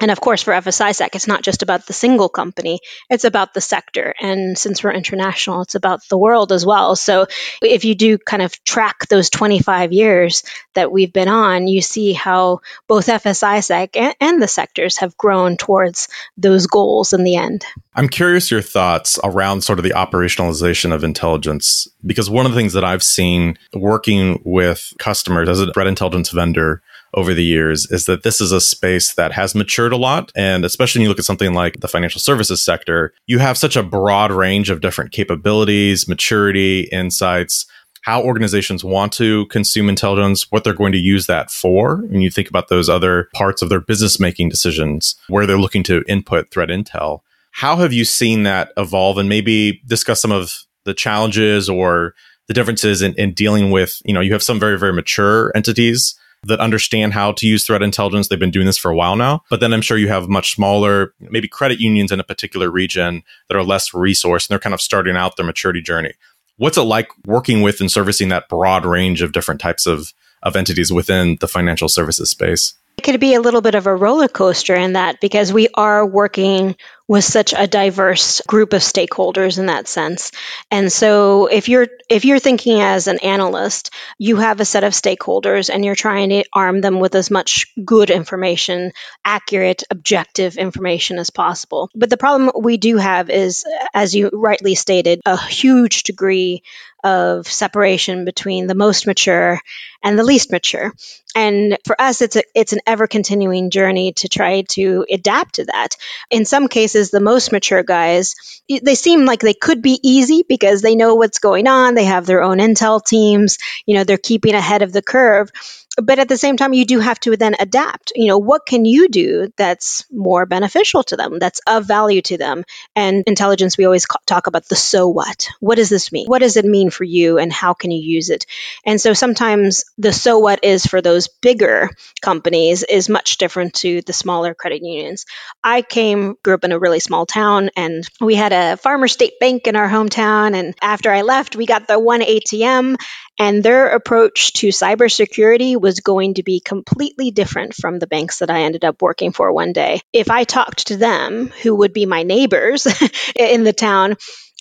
and 0.00 0.10
of 0.10 0.20
course, 0.20 0.42
for 0.42 0.52
FSISAC, 0.52 1.14
it's 1.14 1.26
not 1.26 1.42
just 1.42 1.62
about 1.62 1.86
the 1.86 1.92
single 1.92 2.28
company, 2.28 2.80
it's 3.08 3.24
about 3.24 3.54
the 3.54 3.60
sector. 3.60 4.14
And 4.20 4.58
since 4.58 4.82
we're 4.82 4.92
international, 4.92 5.62
it's 5.62 5.74
about 5.74 6.06
the 6.08 6.18
world 6.18 6.52
as 6.52 6.66
well. 6.66 6.96
So 6.96 7.26
if 7.62 7.84
you 7.84 7.94
do 7.94 8.18
kind 8.18 8.42
of 8.42 8.62
track 8.64 9.08
those 9.08 9.30
25 9.30 9.92
years 9.92 10.42
that 10.74 10.92
we've 10.92 11.12
been 11.12 11.28
on, 11.28 11.66
you 11.66 11.80
see 11.80 12.12
how 12.12 12.60
both 12.88 13.06
FSISAC 13.06 13.96
and, 13.96 14.14
and 14.20 14.42
the 14.42 14.48
sectors 14.48 14.98
have 14.98 15.16
grown 15.16 15.56
towards 15.56 16.08
those 16.36 16.66
goals 16.66 17.12
in 17.12 17.24
the 17.24 17.36
end. 17.36 17.64
I'm 17.94 18.08
curious 18.08 18.50
your 18.50 18.62
thoughts 18.62 19.18
around 19.24 19.62
sort 19.62 19.78
of 19.78 19.82
the 19.82 19.90
operationalization 19.90 20.92
of 20.92 21.04
intelligence, 21.04 21.88
because 22.04 22.28
one 22.28 22.44
of 22.44 22.52
the 22.52 22.58
things 22.58 22.74
that 22.74 22.84
I've 22.84 23.02
seen 23.02 23.58
working 23.72 24.42
with 24.44 24.92
customers 24.98 25.48
as 25.48 25.60
a 25.60 25.72
threat 25.72 25.86
intelligence 25.86 26.30
vendor 26.30 26.82
over 27.16 27.32
the 27.32 27.44
years 27.44 27.90
is 27.90 28.04
that 28.04 28.22
this 28.22 28.40
is 28.40 28.52
a 28.52 28.60
space 28.60 29.14
that 29.14 29.32
has 29.32 29.54
matured 29.54 29.92
a 29.92 29.96
lot. 29.96 30.30
And 30.36 30.64
especially 30.64 31.00
when 31.00 31.04
you 31.04 31.08
look 31.08 31.18
at 31.18 31.24
something 31.24 31.54
like 31.54 31.80
the 31.80 31.88
financial 31.88 32.20
services 32.20 32.62
sector, 32.62 33.14
you 33.26 33.38
have 33.38 33.56
such 33.56 33.74
a 33.74 33.82
broad 33.82 34.30
range 34.30 34.68
of 34.68 34.82
different 34.82 35.12
capabilities, 35.12 36.06
maturity, 36.06 36.82
insights, 36.92 37.66
how 38.02 38.22
organizations 38.22 38.84
want 38.84 39.12
to 39.14 39.46
consume 39.46 39.88
intelligence, 39.88 40.46
what 40.52 40.62
they're 40.62 40.74
going 40.74 40.92
to 40.92 40.98
use 40.98 41.26
that 41.26 41.50
for. 41.50 42.04
And 42.12 42.22
you 42.22 42.30
think 42.30 42.48
about 42.48 42.68
those 42.68 42.88
other 42.88 43.28
parts 43.34 43.62
of 43.62 43.68
their 43.68 43.80
business 43.80 44.20
making 44.20 44.50
decisions 44.50 45.16
where 45.28 45.46
they're 45.46 45.58
looking 45.58 45.82
to 45.84 46.04
input 46.06 46.50
threat 46.52 46.68
intel. 46.68 47.20
How 47.50 47.76
have 47.76 47.92
you 47.92 48.04
seen 48.04 48.42
that 48.42 48.72
evolve 48.76 49.18
and 49.18 49.28
maybe 49.28 49.80
discuss 49.86 50.20
some 50.20 50.30
of 50.30 50.52
the 50.84 50.94
challenges 50.94 51.68
or 51.68 52.14
the 52.46 52.54
differences 52.54 53.02
in, 53.02 53.14
in 53.14 53.32
dealing 53.32 53.70
with, 53.70 54.00
you 54.04 54.14
know, 54.14 54.20
you 54.20 54.32
have 54.34 54.42
some 54.42 54.60
very, 54.60 54.78
very 54.78 54.92
mature 54.92 55.50
entities 55.56 56.14
that 56.46 56.60
understand 56.60 57.12
how 57.12 57.32
to 57.32 57.46
use 57.46 57.64
threat 57.64 57.82
intelligence. 57.82 58.28
They've 58.28 58.38
been 58.38 58.50
doing 58.50 58.66
this 58.66 58.78
for 58.78 58.90
a 58.90 58.96
while 58.96 59.16
now. 59.16 59.42
But 59.50 59.60
then 59.60 59.72
I'm 59.72 59.82
sure 59.82 59.98
you 59.98 60.08
have 60.08 60.28
much 60.28 60.54
smaller, 60.54 61.14
maybe 61.20 61.48
credit 61.48 61.80
unions 61.80 62.12
in 62.12 62.20
a 62.20 62.24
particular 62.24 62.70
region 62.70 63.22
that 63.48 63.56
are 63.56 63.64
less 63.64 63.90
resourced 63.90 64.48
and 64.48 64.54
they're 64.54 64.58
kind 64.58 64.74
of 64.74 64.80
starting 64.80 65.16
out 65.16 65.36
their 65.36 65.46
maturity 65.46 65.82
journey. 65.82 66.14
What's 66.56 66.78
it 66.78 66.82
like 66.82 67.08
working 67.26 67.62
with 67.62 67.80
and 67.80 67.90
servicing 67.90 68.28
that 68.28 68.48
broad 68.48 68.86
range 68.86 69.22
of 69.22 69.32
different 69.32 69.60
types 69.60 69.86
of, 69.86 70.14
of 70.42 70.56
entities 70.56 70.92
within 70.92 71.36
the 71.40 71.48
financial 71.48 71.88
services 71.88 72.30
space? 72.30 72.74
It 72.96 73.02
could 73.02 73.20
be 73.20 73.34
a 73.34 73.40
little 73.40 73.60
bit 73.60 73.74
of 73.74 73.86
a 73.86 73.94
roller 73.94 74.28
coaster 74.28 74.74
in 74.74 74.94
that 74.94 75.20
because 75.20 75.52
we 75.52 75.68
are 75.74 76.06
working 76.06 76.76
with 77.08 77.24
such 77.24 77.54
a 77.56 77.66
diverse 77.66 78.40
group 78.42 78.72
of 78.72 78.82
stakeholders 78.82 79.58
in 79.58 79.66
that 79.66 79.86
sense. 79.86 80.32
And 80.70 80.90
so 80.90 81.46
if 81.46 81.68
you're 81.68 81.86
if 82.08 82.24
you're 82.24 82.38
thinking 82.38 82.80
as 82.80 83.06
an 83.06 83.18
analyst, 83.20 83.90
you 84.18 84.36
have 84.36 84.60
a 84.60 84.64
set 84.64 84.84
of 84.84 84.92
stakeholders 84.92 85.72
and 85.72 85.84
you're 85.84 85.94
trying 85.94 86.30
to 86.30 86.44
arm 86.52 86.80
them 86.80 87.00
with 87.00 87.14
as 87.14 87.30
much 87.30 87.66
good 87.84 88.10
information, 88.10 88.92
accurate, 89.24 89.84
objective 89.90 90.56
information 90.56 91.18
as 91.18 91.30
possible. 91.30 91.90
But 91.94 92.10
the 92.10 92.16
problem 92.16 92.50
we 92.60 92.76
do 92.76 92.96
have 92.96 93.30
is 93.30 93.64
as 93.94 94.14
you 94.14 94.30
rightly 94.32 94.74
stated, 94.74 95.20
a 95.24 95.36
huge 95.36 96.02
degree 96.04 96.62
of 97.04 97.46
separation 97.46 98.24
between 98.24 98.66
the 98.66 98.74
most 98.74 99.06
mature 99.06 99.60
and 100.02 100.18
the 100.18 100.24
least 100.24 100.50
mature. 100.50 100.92
And 101.36 101.78
for 101.84 102.00
us, 102.00 102.20
it's 102.22 102.36
a, 102.36 102.42
it's 102.54 102.72
an 102.72 102.80
ever 102.86 103.06
continuing 103.06 103.70
journey 103.70 104.12
to 104.14 104.28
try 104.28 104.62
to 104.70 105.06
adapt 105.10 105.56
to 105.56 105.66
that. 105.66 105.96
In 106.30 106.44
some 106.44 106.66
cases, 106.66 106.95
the 107.04 107.20
most 107.20 107.52
mature 107.52 107.82
guys, 107.82 108.34
they 108.68 108.94
seem 108.94 109.24
like 109.24 109.40
they 109.40 109.54
could 109.54 109.82
be 109.82 110.00
easy 110.02 110.44
because 110.48 110.82
they 110.82 110.96
know 110.96 111.14
what's 111.14 111.38
going 111.38 111.66
on. 111.66 111.94
They 111.94 112.04
have 112.04 112.26
their 112.26 112.42
own 112.42 112.58
intel 112.58 113.04
teams. 113.04 113.58
You 113.86 113.96
know, 113.96 114.04
they're 114.04 114.18
keeping 114.18 114.54
ahead 114.54 114.82
of 114.82 114.92
the 114.92 115.02
curve 115.02 115.50
but 115.96 116.18
at 116.18 116.28
the 116.28 116.36
same 116.36 116.56
time 116.56 116.72
you 116.72 116.84
do 116.84 117.00
have 117.00 117.18
to 117.20 117.36
then 117.36 117.56
adapt. 117.58 118.12
You 118.14 118.28
know 118.28 118.38
what 118.38 118.66
can 118.66 118.84
you 118.84 119.08
do 119.08 119.52
that's 119.56 120.04
more 120.10 120.46
beneficial 120.46 121.02
to 121.04 121.16
them 121.16 121.38
that's 121.38 121.60
of 121.66 121.86
value 121.86 122.22
to 122.22 122.38
them? 122.38 122.64
And 122.94 123.24
intelligence 123.26 123.78
we 123.78 123.84
always 123.84 124.06
talk 124.26 124.46
about 124.46 124.68
the 124.68 124.76
so 124.76 125.08
what. 125.08 125.48
What 125.60 125.76
does 125.76 125.88
this 125.88 126.12
mean? 126.12 126.26
What 126.26 126.40
does 126.40 126.56
it 126.56 126.64
mean 126.64 126.90
for 126.90 127.04
you 127.04 127.38
and 127.38 127.52
how 127.52 127.74
can 127.74 127.90
you 127.90 128.00
use 128.00 128.30
it? 128.30 128.46
And 128.84 129.00
so 129.00 129.14
sometimes 129.14 129.84
the 129.98 130.12
so 130.12 130.38
what 130.38 130.64
is 130.64 130.86
for 130.86 131.00
those 131.00 131.28
bigger 131.28 131.90
companies 132.20 132.82
is 132.82 133.08
much 133.08 133.38
different 133.38 133.74
to 133.74 134.02
the 134.02 134.12
smaller 134.12 134.54
credit 134.54 134.82
unions. 134.82 135.24
I 135.62 135.82
came 135.82 136.36
grew 136.42 136.54
up 136.54 136.64
in 136.64 136.72
a 136.72 136.78
really 136.78 137.00
small 137.00 137.26
town 137.26 137.70
and 137.76 138.08
we 138.20 138.34
had 138.34 138.52
a 138.52 138.76
farmer 138.76 139.08
state 139.08 139.38
bank 139.40 139.66
in 139.66 139.76
our 139.76 139.88
hometown 139.88 140.54
and 140.54 140.74
after 140.80 141.10
i 141.10 141.22
left 141.22 141.56
we 141.56 141.66
got 141.66 141.86
the 141.86 141.98
one 141.98 142.20
atm 142.20 142.96
and 143.38 143.62
their 143.62 143.88
approach 143.88 144.52
to 144.54 144.68
cybersecurity 144.68 145.80
was 145.86 146.00
going 146.00 146.34
to 146.34 146.42
be 146.42 146.58
completely 146.58 147.30
different 147.30 147.72
from 147.72 148.00
the 148.00 148.08
banks 148.08 148.40
that 148.40 148.50
I 148.50 148.62
ended 148.62 148.84
up 148.84 149.00
working 149.00 149.30
for 149.30 149.52
one 149.52 149.72
day. 149.72 150.00
If 150.12 150.32
I 150.32 150.42
talked 150.42 150.88
to 150.88 150.96
them, 150.96 151.52
who 151.62 151.76
would 151.76 151.92
be 151.92 152.06
my 152.06 152.24
neighbors 152.24 152.88
in 153.36 153.62
the 153.62 153.72
town, 153.72 154.16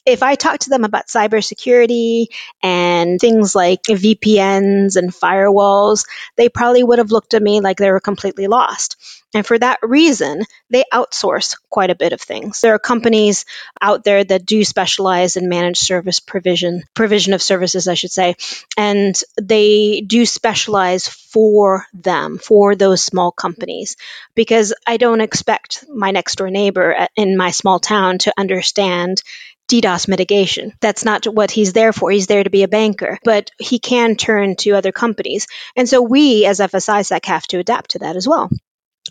If 0.06 0.22
I 0.22 0.36
talked 0.36 0.64
to 0.64 0.70
them 0.70 0.84
about 0.84 1.08
cybersecurity 1.08 2.28
and 2.62 3.20
things 3.20 3.56
like 3.56 3.84
VPNs 3.84 4.98
and 4.98 5.12
firewalls, 5.12 6.06
they 6.36 6.48
probably 6.48 6.84
would 6.84 7.00
have 7.00 7.12
looked 7.12 7.34
at 7.34 7.42
me 7.42 7.60
like 7.60 7.78
they 7.78 7.92
were 7.92 8.00
completely 8.00 8.48
lost. 8.48 8.98
And 9.34 9.46
for 9.46 9.60
that 9.60 9.80
reason, 9.82 10.44
they 10.70 10.86
outsource 10.94 11.58
quite 11.70 11.90
a 11.90 11.96
bit 11.96 12.14
of 12.14 12.22
things. 12.22 12.62
There 12.62 12.74
are 12.74 12.80
companies 12.80 13.44
out 13.82 14.06
there 14.06 14.24
that 14.24 14.46
do 14.46 14.64
specialize 14.64 15.36
in 15.36 15.50
managed 15.50 15.80
service 15.80 16.22
provision, 16.22 16.84
provision 16.94 17.34
of 17.34 17.42
services, 17.42 17.90
I 17.90 17.96
should 17.96 18.12
say, 18.12 18.36
and 18.78 19.20
they 19.42 20.02
do 20.02 20.26
specialize 20.26 21.10
for 21.10 21.86
them, 21.94 22.38
for 22.38 22.76
those 22.76 23.04
small 23.04 23.32
companies, 23.32 23.98
because 24.36 24.74
I 24.88 24.96
don't 24.96 25.20
expect 25.20 25.84
my 25.94 26.12
next 26.12 26.38
door 26.38 26.50
neighbor 26.50 27.08
in 27.18 27.36
my 27.36 27.52
small 27.52 27.80
town 27.80 28.20
to 28.20 28.34
understand 28.38 29.22
DDoS 29.68 30.08
mitigation. 30.08 30.74
That's 30.82 31.06
not 31.06 31.26
what 31.26 31.52
he's 31.52 31.74
there 31.74 31.94
for. 31.94 32.12
He's 32.12 32.28
there 32.28 32.44
to 32.44 32.50
be 32.50 32.64
a 32.64 32.68
banker, 32.68 33.20
but 33.24 33.52
he 33.58 33.80
can 33.80 34.16
turn 34.16 34.56
to 34.58 34.72
other 34.72 34.92
companies. 34.92 35.48
And 35.76 35.90
so 35.90 36.02
we 36.02 36.46
as 36.46 36.60
FSISAC 36.60 37.26
have 37.26 37.48
to 37.48 37.60
adapt 37.60 37.92
to 37.92 38.00
that 38.00 38.16
as 38.16 38.28
well 38.28 38.50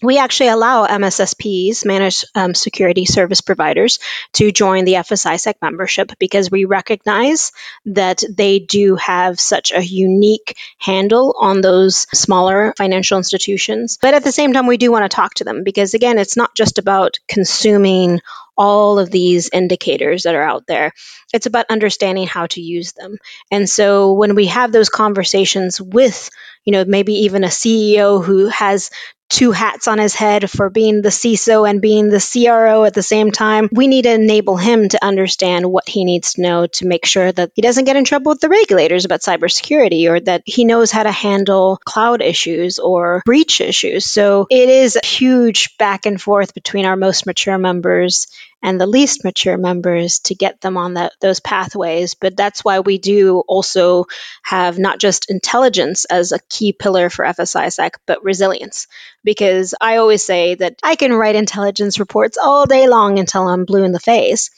we 0.02 0.18
actually 0.18 0.48
allow 0.48 0.86
MSSPs, 0.86 1.84
managed 1.86 2.24
um, 2.34 2.54
security 2.54 3.04
service 3.04 3.40
providers, 3.40 4.00
to 4.32 4.50
join 4.50 4.84
the 4.84 4.94
FSISAC 4.94 5.54
membership 5.62 6.12
because 6.18 6.50
we 6.50 6.64
recognize 6.64 7.52
that 7.86 8.22
they 8.28 8.58
do 8.58 8.96
have 8.96 9.38
such 9.38 9.72
a 9.72 9.84
unique 9.84 10.56
handle 10.78 11.36
on 11.38 11.60
those 11.60 12.06
smaller 12.12 12.74
financial 12.76 13.18
institutions. 13.18 13.98
But 14.02 14.14
at 14.14 14.24
the 14.24 14.32
same 14.32 14.52
time, 14.52 14.66
we 14.66 14.78
do 14.78 14.90
want 14.90 15.08
to 15.10 15.14
talk 15.14 15.34
to 15.34 15.44
them 15.44 15.62
because, 15.62 15.94
again, 15.94 16.18
it's 16.18 16.36
not 16.36 16.54
just 16.56 16.78
about 16.78 17.20
consuming 17.28 18.20
all 18.56 18.98
of 18.98 19.10
these 19.10 19.48
indicators 19.52 20.24
that 20.24 20.34
are 20.34 20.42
out 20.42 20.66
there. 20.66 20.92
It's 21.32 21.46
about 21.46 21.66
understanding 21.70 22.26
how 22.26 22.46
to 22.48 22.60
use 22.60 22.92
them. 22.92 23.18
And 23.50 23.68
so 23.68 24.12
when 24.12 24.34
we 24.34 24.46
have 24.46 24.70
those 24.72 24.88
conversations 24.88 25.80
with, 25.80 26.30
you 26.64 26.72
know, 26.72 26.84
maybe 26.84 27.14
even 27.24 27.44
a 27.44 27.48
CEO 27.48 28.24
who 28.24 28.46
has 28.46 28.90
two 29.34 29.50
hats 29.50 29.88
on 29.88 29.98
his 29.98 30.14
head 30.14 30.48
for 30.48 30.70
being 30.70 31.02
the 31.02 31.08
CISO 31.08 31.68
and 31.68 31.82
being 31.82 32.08
the 32.08 32.20
CRO 32.20 32.84
at 32.84 32.94
the 32.94 33.02
same 33.02 33.32
time. 33.32 33.68
We 33.72 33.88
need 33.88 34.02
to 34.02 34.12
enable 34.12 34.56
him 34.56 34.88
to 34.90 35.04
understand 35.04 35.66
what 35.66 35.88
he 35.88 36.04
needs 36.04 36.34
to 36.34 36.42
know 36.42 36.68
to 36.68 36.86
make 36.86 37.04
sure 37.04 37.32
that 37.32 37.50
he 37.56 37.60
doesn't 37.60 37.84
get 37.84 37.96
in 37.96 38.04
trouble 38.04 38.30
with 38.30 38.40
the 38.40 38.48
regulators 38.48 39.04
about 39.04 39.22
cybersecurity 39.22 40.08
or 40.08 40.20
that 40.20 40.44
he 40.46 40.64
knows 40.64 40.92
how 40.92 41.02
to 41.02 41.10
handle 41.10 41.80
cloud 41.84 42.22
issues 42.22 42.78
or 42.78 43.22
breach 43.26 43.60
issues. 43.60 44.04
So 44.04 44.46
it 44.50 44.68
is 44.68 44.94
a 44.94 45.04
huge 45.04 45.76
back 45.78 46.06
and 46.06 46.22
forth 46.22 46.54
between 46.54 46.84
our 46.84 46.96
most 46.96 47.26
mature 47.26 47.58
members 47.58 48.28
and 48.64 48.80
the 48.80 48.86
least 48.86 49.24
mature 49.24 49.58
members 49.58 50.20
to 50.20 50.34
get 50.34 50.62
them 50.62 50.78
on 50.78 50.94
that, 50.94 51.12
those 51.20 51.38
pathways. 51.38 52.14
But 52.14 52.34
that's 52.34 52.64
why 52.64 52.80
we 52.80 52.96
do 52.96 53.40
also 53.46 54.06
have 54.42 54.78
not 54.78 54.98
just 54.98 55.30
intelligence 55.30 56.06
as 56.06 56.32
a 56.32 56.38
key 56.48 56.72
pillar 56.72 57.10
for 57.10 57.26
FSISAC, 57.26 57.96
but 58.06 58.24
resilience. 58.24 58.86
Because 59.24 59.74
I 59.80 59.96
always 59.96 60.22
say 60.22 60.54
that 60.54 60.76
I 60.82 60.96
can 60.96 61.12
write 61.12 61.34
intelligence 61.34 61.98
reports 61.98 62.38
all 62.38 62.66
day 62.66 62.88
long 62.88 63.18
until 63.18 63.48
I'm 63.48 63.64
blue 63.64 63.84
in 63.84 63.92
the 63.92 64.00
face. 64.00 64.50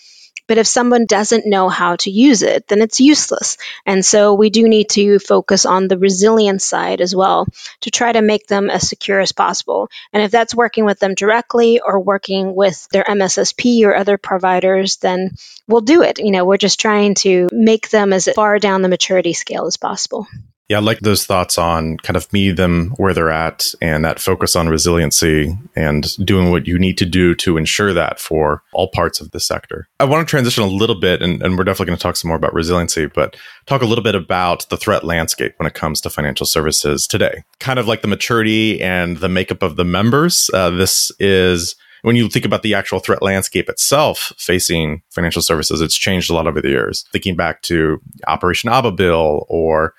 But 0.49 0.59
if 0.59 0.67
someone 0.67 1.07
doesn't 1.07 1.47
know 1.47 1.69
how 1.69 1.97
to 1.97 2.11
use 2.11 2.43
it, 2.43 2.69
then 2.69 2.81
it's 2.81 3.01
useless. 3.01 3.57
And 3.85 4.05
so 4.05 4.35
we 4.35 4.51
do 4.51 4.69
need 4.69 4.91
to 4.91 5.19
focus 5.19 5.67
on 5.67 5.89
the 5.89 5.99
resilience 5.99 6.65
side 6.65 7.01
as 7.01 7.17
well 7.17 7.47
to 7.81 7.91
try 7.91 8.13
to 8.13 8.23
make 8.23 8.47
them 8.47 8.71
as 8.71 8.89
secure 8.89 9.21
as 9.21 9.33
possible. 9.33 9.89
And 10.13 10.23
if 10.23 10.31
that's 10.31 10.55
working 10.55 10.85
with 10.85 11.01
them 11.01 11.15
directly 11.15 11.81
or 11.81 12.01
working 12.01 12.55
with 12.55 12.87
their 12.93 13.05
MSSP 13.05 13.85
or 13.85 13.97
other 13.97 14.19
providers, 14.19 14.99
then 14.99 15.33
we'll 15.67 15.81
do 15.81 16.03
it. 16.03 16.21
You 16.21 16.31
know, 16.31 16.45
we're 16.45 16.59
just 16.59 16.79
trying 16.79 17.15
to 17.17 17.49
make 17.51 17.91
them 17.91 18.13
as 18.13 18.29
far 18.35 18.59
down 18.61 18.83
the 18.83 18.89
maturity 18.89 19.33
scale 19.33 19.67
as 19.67 19.77
possible. 19.77 20.29
Yeah, 20.69 20.79
I 20.79 20.81
like 20.81 21.01
those 21.01 21.25
thoughts 21.25 21.59
on 21.59 21.97
kind 21.99 22.17
of 22.17 22.33
meet 22.33 22.53
them 22.53 22.93
where 22.97 23.15
they're 23.15 23.31
at 23.31 23.73
and 23.81 24.05
that 24.05 24.19
focus 24.19 24.57
on 24.57 24.69
resiliency 24.69 25.57
and 25.77 26.17
doing 26.27 26.51
what 26.51 26.67
you 26.67 26.77
need 26.77 26.99
to 26.99 27.07
do 27.07 27.37
to 27.37 27.57
ensure 27.57 27.93
that 27.93 28.19
for 28.19 28.63
all 28.73 28.89
parts 28.89 29.21
of 29.21 29.31
the 29.31 29.39
sector. 29.39 29.89
I 30.01 30.05
want 30.05 30.27
to 30.27 30.31
transition 30.31 30.65
a 30.65 30.69
little 30.69 30.99
bit, 30.99 31.23
and, 31.23 31.41
and 31.41 31.57
we're 31.57 31.65
definitely 31.65 31.87
going 31.87 31.99
to 31.99 32.03
talk 32.03 32.17
some 32.17 32.29
more 32.29 32.37
about 32.37 32.53
resiliency, 32.53 33.07
but 33.07 33.37
talk 33.67 33.83
a 33.83 33.87
little 33.87 34.03
bit 34.03 34.17
about 34.17 34.69
the 34.69 34.77
threat 34.77 35.05
landscape 35.05 35.55
when 35.59 35.69
it 35.69 35.75
comes 35.75 36.01
to 36.01 36.11
financial 36.11 36.47
services 36.47 37.07
today. 37.07 37.45
Kind 37.61 37.79
of 37.79 37.87
like 37.87 38.03
the 38.03 38.09
maturity 38.09 38.83
and 38.83 39.19
the 39.19 39.29
makeup 39.29 39.63
of 39.63 39.77
the 39.77 39.85
members. 39.85 40.51
Uh, 40.53 40.71
this 40.71 41.13
is 41.21 41.77
when 42.03 42.17
you 42.17 42.29
think 42.29 42.45
about 42.45 42.63
the 42.63 42.75
actual 42.75 42.99
threat 42.99 43.23
landscape 43.23 43.69
itself 43.69 44.33
facing 44.37 45.03
financial 45.11 45.43
services, 45.43 45.81
it's 45.81 45.97
changed 45.97 46.31
a 46.31 46.35
lot 46.35 46.47
over 46.47 46.61
the 46.61 46.69
years. 46.69 47.05
Thinking 47.13 47.37
back 47.37 47.63
to 47.63 48.01
Operation 48.27 48.71
Ababil 48.71 49.45
or 49.49 49.95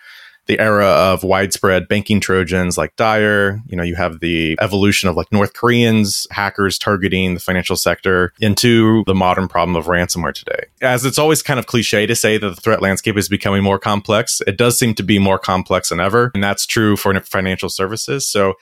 the 0.48 0.60
era 0.60 0.88
of 0.88 1.24
widespread 1.24 1.88
banking 1.88 2.20
trojans 2.20 2.78
like 2.78 2.96
Dyre. 2.96 3.62
You 3.68 3.78
know, 3.78 3.84
you 3.84 3.96
have 3.96 4.20
the 4.20 4.58
evolution 4.62 5.10
of 5.10 5.16
like 5.16 5.32
North 5.32 5.54
Koreans, 5.54 6.28
hackers 6.32 6.78
targeting 6.78 7.34
the 7.34 7.40
financial 7.40 7.76
sector 7.76 8.34
into 8.40 9.04
the 9.06 9.16
modern 9.16 9.48
problem 9.48 9.76
of 9.76 9.86
ransomware 9.86 10.34
today. 10.34 10.66
As 10.82 11.06
it's 11.06 11.20
always 11.20 11.42
kind 11.42 11.60
of 11.60 11.68
cliche 11.68 12.06
to 12.06 12.16
say 12.16 12.38
that 12.38 12.50
the 12.50 12.62
threat 12.62 12.82
landscape 12.82 13.18
is 13.18 13.30
becoming 13.30 13.64
more 13.64 13.80
complex, 13.80 14.42
it 14.48 14.58
does 14.58 14.78
seem 14.78 14.94
to 14.96 15.04
be 15.04 15.20
more 15.20 15.40
complex 15.40 15.90
than 15.90 16.00
ever. 16.00 16.32
And 16.34 16.44
that's 16.44 16.66
true 16.66 16.96
for 16.96 17.18
financial 17.22 17.70
services. 17.70 18.28
So 18.28 18.56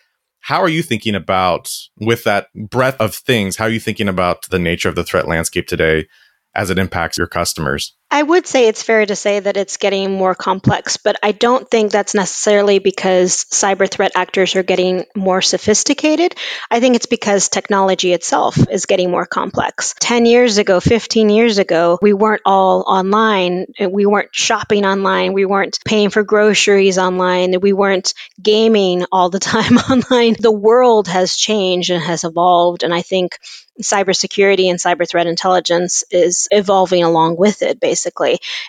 how 0.45 0.61
are 0.61 0.69
you 0.69 0.83
thinking 0.83 1.15
about 1.15 1.71
with 1.97 2.23
that 2.23 2.53
breadth 2.53 3.01
of 3.01 3.15
things 3.15 3.55
how 3.55 3.65
are 3.65 3.69
you 3.69 3.79
thinking 3.79 4.07
about 4.07 4.47
the 4.49 4.59
nature 4.59 4.87
of 4.87 4.93
the 4.93 5.03
threat 5.03 5.27
landscape 5.27 5.65
today 5.65 6.07
as 6.53 6.69
it 6.69 6.77
impacts 6.77 7.17
your 7.17 7.27
customers 7.27 7.95
I 8.15 8.23
would 8.23 8.47
say 8.47 8.69
it's 8.69 8.81
fair 8.81 9.05
to 9.05 9.13
say 9.13 9.41
that 9.41 9.57
it's 9.57 9.75
getting 9.75 10.13
more 10.13 10.35
complex, 10.35 10.95
but 10.95 11.17
I 11.21 11.33
don't 11.33 11.69
think 11.69 11.91
that's 11.91 12.15
necessarily 12.15 12.79
because 12.79 13.43
cyber 13.51 13.91
threat 13.91 14.13
actors 14.15 14.55
are 14.55 14.63
getting 14.63 15.03
more 15.17 15.41
sophisticated. 15.41 16.33
I 16.71 16.79
think 16.79 16.95
it's 16.95 17.07
because 17.07 17.49
technology 17.49 18.13
itself 18.13 18.57
is 18.71 18.85
getting 18.85 19.11
more 19.11 19.25
complex. 19.25 19.93
10 19.99 20.25
years 20.25 20.59
ago, 20.59 20.79
15 20.79 21.27
years 21.27 21.57
ago, 21.57 21.99
we 22.01 22.13
weren't 22.13 22.43
all 22.45 22.85
online. 22.87 23.65
We 23.81 24.05
weren't 24.05 24.33
shopping 24.33 24.85
online. 24.85 25.33
We 25.33 25.43
weren't 25.43 25.79
paying 25.83 26.09
for 26.09 26.23
groceries 26.23 26.97
online. 26.97 27.59
We 27.59 27.73
weren't 27.73 28.13
gaming 28.41 29.03
all 29.11 29.29
the 29.29 29.39
time 29.55 29.75
online. 29.75 30.37
The 30.39 30.53
world 30.53 31.09
has 31.09 31.35
changed 31.35 31.89
and 31.89 32.01
has 32.01 32.23
evolved. 32.23 32.83
And 32.83 32.93
I 32.93 33.01
think 33.01 33.39
cybersecurity 33.81 34.69
and 34.69 34.79
cyber 34.79 35.07
threat 35.07 35.27
intelligence 35.27 36.03
is 36.09 36.47
evolving 36.51 37.03
along 37.03 37.35
with 37.37 37.61
it, 37.61 37.79
basically. 37.79 38.04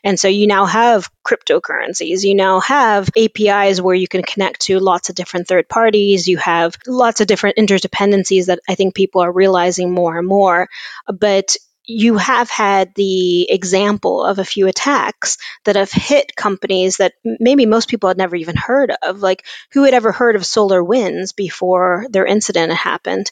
And 0.05 0.19
so 0.19 0.29
you 0.29 0.47
now 0.47 0.67
have 0.67 1.11
cryptocurrencies, 1.27 2.23
you 2.23 2.35
now 2.35 2.61
have 2.61 3.11
APIs 3.17 3.81
where 3.81 3.95
you 3.95 4.09
can 4.09 4.23
connect 4.23 4.63
to 4.63 4.79
lots 4.79 5.09
of 5.09 5.15
different 5.15 5.49
third 5.49 5.69
parties, 5.69 6.29
you 6.29 6.39
have 6.39 6.77
lots 6.87 7.21
of 7.21 7.27
different 7.27 7.57
interdependencies 7.57 8.47
that 8.47 8.61
I 8.69 8.75
think 8.75 8.95
people 8.95 9.23
are 9.23 9.33
realizing 9.33 9.93
more 9.93 10.19
and 10.19 10.27
more. 10.27 10.69
But 11.07 11.57
you 11.87 12.17
have 12.17 12.51
had 12.51 12.95
the 12.95 13.49
example 13.51 14.25
of 14.25 14.39
a 14.39 14.45
few 14.45 14.67
attacks 14.67 15.39
that 15.65 15.77
have 15.77 15.93
hit 15.93 16.35
companies 16.35 16.97
that 16.97 17.15
maybe 17.25 17.65
most 17.65 17.89
people 17.89 18.09
had 18.09 18.19
never 18.19 18.35
even 18.35 18.57
heard 18.57 18.93
of. 19.03 19.21
Like, 19.21 19.45
who 19.73 19.85
had 19.85 19.95
ever 19.95 20.11
heard 20.11 20.35
of 20.35 20.45
Solar 20.45 20.83
Winds 20.83 21.33
before 21.33 22.07
their 22.11 22.27
incident 22.27 22.73
happened? 22.73 23.31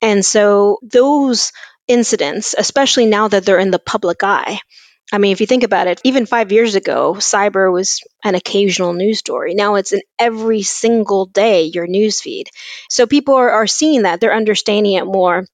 And 0.00 0.24
so, 0.24 0.78
those 0.82 1.52
incidents, 1.88 2.54
especially 2.56 3.06
now 3.06 3.28
that 3.28 3.44
they're 3.44 3.58
in 3.58 3.72
the 3.72 3.78
public 3.78 4.22
eye, 4.22 4.60
I 5.12 5.18
mean, 5.18 5.32
if 5.32 5.40
you 5.40 5.46
think 5.46 5.62
about 5.62 5.86
it, 5.86 6.00
even 6.02 6.26
five 6.26 6.50
years 6.50 6.74
ago, 6.74 7.14
cyber 7.14 7.72
was 7.72 8.02
an 8.24 8.34
occasional 8.34 8.92
news 8.92 9.18
story. 9.18 9.54
Now 9.54 9.76
it's 9.76 9.92
in 9.92 10.00
every 10.18 10.62
single 10.62 11.26
day 11.26 11.64
your 11.64 11.86
news 11.86 12.20
feed. 12.20 12.50
So 12.90 13.06
people 13.06 13.34
are, 13.34 13.50
are 13.50 13.66
seeing 13.68 14.02
that, 14.02 14.20
they're 14.20 14.34
understanding 14.34 14.94
it 14.94 15.06
more. 15.06 15.46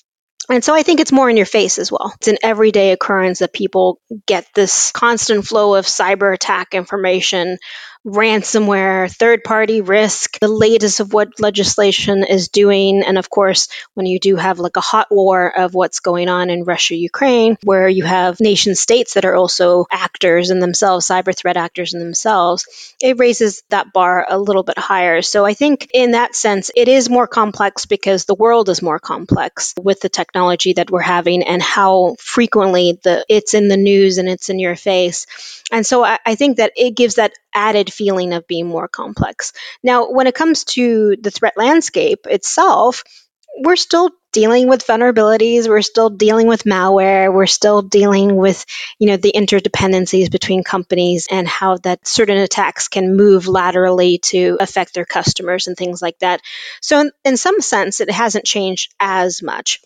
And 0.51 0.65
so 0.65 0.75
I 0.75 0.83
think 0.83 1.01
it's 1.01 1.13
more 1.13 1.31
in 1.31 1.37
your 1.37 1.47
face 1.47 1.79
as 1.79 1.93
well. 1.93 2.13
It's 2.17 2.29
an 2.29 2.39
everyday 2.43 2.93
occurrence 2.93 3.39
that 3.39 3.53
people 3.53 4.01
get 4.27 4.47
this 4.55 4.91
constant 4.91 5.47
flow 5.47 5.75
of 5.75 5.87
cyber 5.87 6.35
attack 6.35 6.75
information 6.75 7.59
ransomware, 8.07 9.11
third 9.11 9.45
party 9.45 9.81
risk, 9.81 10.39
the 10.41 10.49
latest 10.49 11.01
of 11.01 11.13
what 11.13 11.39
legislation 11.39 12.25
is 12.25 12.49
doing. 12.49 13.03
And 13.03 13.17
of 13.17 13.31
course, 13.31 13.69
when 13.95 14.07
you 14.07 14.19
do 14.19 14.37
have 14.37 14.59
like 14.59 14.77
a 14.77 14.81
hot 14.81 15.07
war 15.11 15.57
of 15.57 15.75
what's 15.75 16.01
going 16.01 16.29
on 16.29 16.51
in 16.51 16.65
Russia, 16.65 16.97
Ukraine, 16.97 17.57
where 17.63 17.89
you 17.89 18.05
have 18.05 18.41
nation 18.41 18.75
states 18.75 19.15
that 19.15 19.25
are 19.25 19.37
also 19.37 19.87
actors 19.91 20.51
in 20.51 20.59
themselves, 20.59 21.07
cyber 21.07 21.37
threat 21.37 21.57
actors 21.57 21.95
in 21.95 22.01
themselves, 22.01 22.95
it 23.01 23.19
raises 23.19 23.63
that 23.71 23.93
bar 23.93 24.27
a 24.29 24.39
little 24.39 24.65
bit 24.65 24.79
higher. 24.79 25.23
So 25.23 25.45
I 25.45 25.55
think 25.55 25.89
in 25.95 26.13
that 26.13 26.35
sense, 26.35 26.71
it 26.75 26.89
is 26.89 27.09
more 27.09 27.29
complex 27.29 27.87
because 27.87 28.25
the 28.25 28.35
world 28.35 28.69
is 28.69 28.83
more 28.83 28.99
complex 28.99 29.75
with 29.81 30.01
the 30.01 30.09
technology 30.09 30.73
that 30.73 30.91
we're 30.91 31.01
having 31.03 31.45
and 31.45 31.63
how 31.63 32.17
frequently 32.19 32.99
the 33.05 33.25
it's 33.29 33.55
in 33.55 33.69
the 33.69 33.77
news 33.77 34.19
and 34.19 34.29
it's 34.29 34.51
in 34.51 34.59
your 34.59 34.77
face. 34.77 35.62
And 35.73 35.85
so 35.87 36.05
I, 36.05 36.19
I 36.25 36.35
think 36.37 36.59
that 36.59 36.73
it 36.77 36.95
gives 36.95 37.17
that 37.17 37.33
added 37.55 37.93
feeling 37.93 38.35
of 38.35 38.47
being 38.47 38.69
more 38.69 38.89
complex. 38.89 39.53
Now, 39.83 40.11
when 40.11 40.27
it 40.27 40.35
comes 40.35 40.65
to 40.65 41.17
the 41.21 41.31
threat 41.31 41.55
landscape 41.57 42.27
itself, 42.27 43.03
we're 43.59 43.77
still 43.77 44.11
dealing 44.33 44.67
with 44.67 44.87
vulnerabilities 44.87 45.69
we're 45.69 45.83
still 45.83 46.09
dealing 46.09 46.47
with 46.47 46.65
malware 46.65 47.33
we're 47.33 47.47
still 47.47 47.83
dealing 47.83 48.35
with 48.35 48.65
you 48.99 49.07
know 49.07 49.17
the 49.19 49.33
interdependencies 49.37 50.31
between 50.31 50.65
companies 50.65 51.29
and 51.31 51.47
how 51.47 51.77
that 51.79 52.07
certain 52.09 52.39
attacks 52.39 52.89
can 52.89 53.15
move 53.15 53.47
laterally 53.47 54.19
to 54.19 54.57
affect 54.59 54.95
their 54.95 55.05
customers 55.05 55.67
and 55.67 55.77
things 55.77 56.01
like 56.01 56.19
that 56.21 56.41
so 56.81 57.01
in, 57.01 57.13
in 57.27 57.37
some 57.37 57.61
sense 57.61 58.01
it 58.01 58.11
hasn't 58.11 58.47
changed 58.47 58.95
as 58.99 59.43
much 59.43 59.81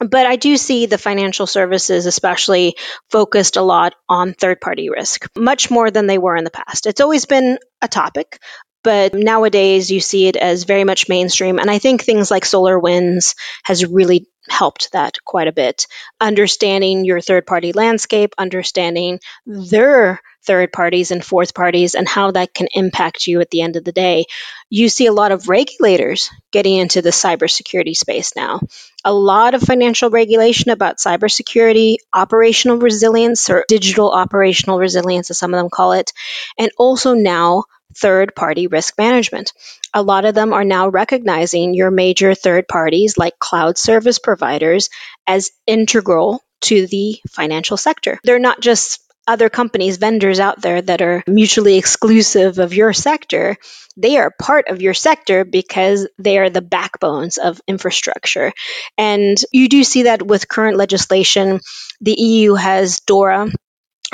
but 0.00 0.26
I 0.26 0.36
do 0.36 0.56
see 0.56 0.86
the 0.86 0.98
financial 0.98 1.46
services, 1.46 2.06
especially, 2.06 2.76
focused 3.10 3.56
a 3.56 3.62
lot 3.62 3.94
on 4.08 4.34
third 4.34 4.60
party 4.60 4.90
risk, 4.90 5.26
much 5.36 5.70
more 5.70 5.90
than 5.90 6.06
they 6.06 6.18
were 6.18 6.36
in 6.36 6.44
the 6.44 6.50
past. 6.50 6.86
It's 6.86 7.00
always 7.00 7.26
been 7.26 7.58
a 7.82 7.88
topic, 7.88 8.40
but 8.84 9.14
nowadays 9.14 9.90
you 9.90 9.98
see 9.98 10.28
it 10.28 10.36
as 10.36 10.64
very 10.64 10.84
much 10.84 11.08
mainstream. 11.08 11.58
And 11.58 11.70
I 11.70 11.78
think 11.78 12.02
things 12.02 12.30
like 12.30 12.44
Solar 12.44 12.78
Winds 12.78 13.34
has 13.64 13.84
really 13.84 14.28
helped 14.48 14.92
that 14.92 15.16
quite 15.24 15.48
a 15.48 15.52
bit. 15.52 15.86
Understanding 16.20 17.04
your 17.04 17.20
third 17.20 17.46
party 17.46 17.72
landscape, 17.72 18.34
understanding 18.38 19.18
their 19.46 20.20
third 20.46 20.72
parties 20.72 21.10
and 21.10 21.24
fourth 21.24 21.54
parties 21.54 21.94
and 21.94 22.06
how 22.06 22.30
that 22.30 22.52
can 22.52 22.68
impact 22.74 23.26
you 23.26 23.40
at 23.40 23.50
the 23.50 23.62
end 23.62 23.76
of 23.76 23.84
the 23.84 23.92
day. 23.92 24.26
You 24.68 24.90
see 24.90 25.06
a 25.06 25.12
lot 25.12 25.32
of 25.32 25.48
regulators 25.48 26.30
getting 26.52 26.74
into 26.74 27.00
the 27.00 27.10
cybersecurity 27.10 27.96
space 27.96 28.36
now. 28.36 28.60
A 29.04 29.12
lot 29.12 29.54
of 29.54 29.62
financial 29.62 30.10
regulation 30.10 30.70
about 30.70 30.98
cybersecurity, 30.98 31.96
operational 32.12 32.76
resilience, 32.76 33.48
or 33.48 33.64
digital 33.68 34.10
operational 34.10 34.78
resilience, 34.78 35.30
as 35.30 35.38
some 35.38 35.54
of 35.54 35.58
them 35.58 35.70
call 35.70 35.92
it, 35.92 36.12
and 36.58 36.70
also 36.76 37.14
now 37.14 37.64
third 37.96 38.34
party 38.34 38.66
risk 38.66 38.94
management. 38.98 39.52
A 39.92 40.02
lot 40.02 40.24
of 40.24 40.34
them 40.34 40.52
are 40.52 40.64
now 40.64 40.88
recognizing 40.88 41.74
your 41.74 41.90
major 41.90 42.34
third 42.34 42.66
parties 42.68 43.16
like 43.16 43.38
cloud 43.38 43.78
service 43.78 44.18
providers 44.18 44.88
as 45.26 45.50
integral 45.66 46.42
to 46.62 46.86
the 46.86 47.20
financial 47.30 47.76
sector. 47.76 48.18
They're 48.24 48.38
not 48.38 48.60
just 48.60 49.00
other 49.26 49.48
companies, 49.48 49.96
vendors 49.96 50.40
out 50.40 50.60
there 50.60 50.82
that 50.82 51.00
are 51.00 51.22
mutually 51.26 51.76
exclusive 51.76 52.58
of 52.58 52.74
your 52.74 52.92
sector, 52.92 53.56
they 53.96 54.16
are 54.16 54.32
part 54.40 54.68
of 54.68 54.82
your 54.82 54.94
sector 54.94 55.44
because 55.44 56.08
they 56.18 56.38
are 56.38 56.50
the 56.50 56.62
backbones 56.62 57.38
of 57.38 57.60
infrastructure. 57.66 58.52
And 58.98 59.36
you 59.52 59.68
do 59.68 59.84
see 59.84 60.04
that 60.04 60.26
with 60.26 60.48
current 60.48 60.76
legislation. 60.76 61.60
The 62.00 62.14
EU 62.20 62.54
has 62.54 63.00
DORA, 63.00 63.50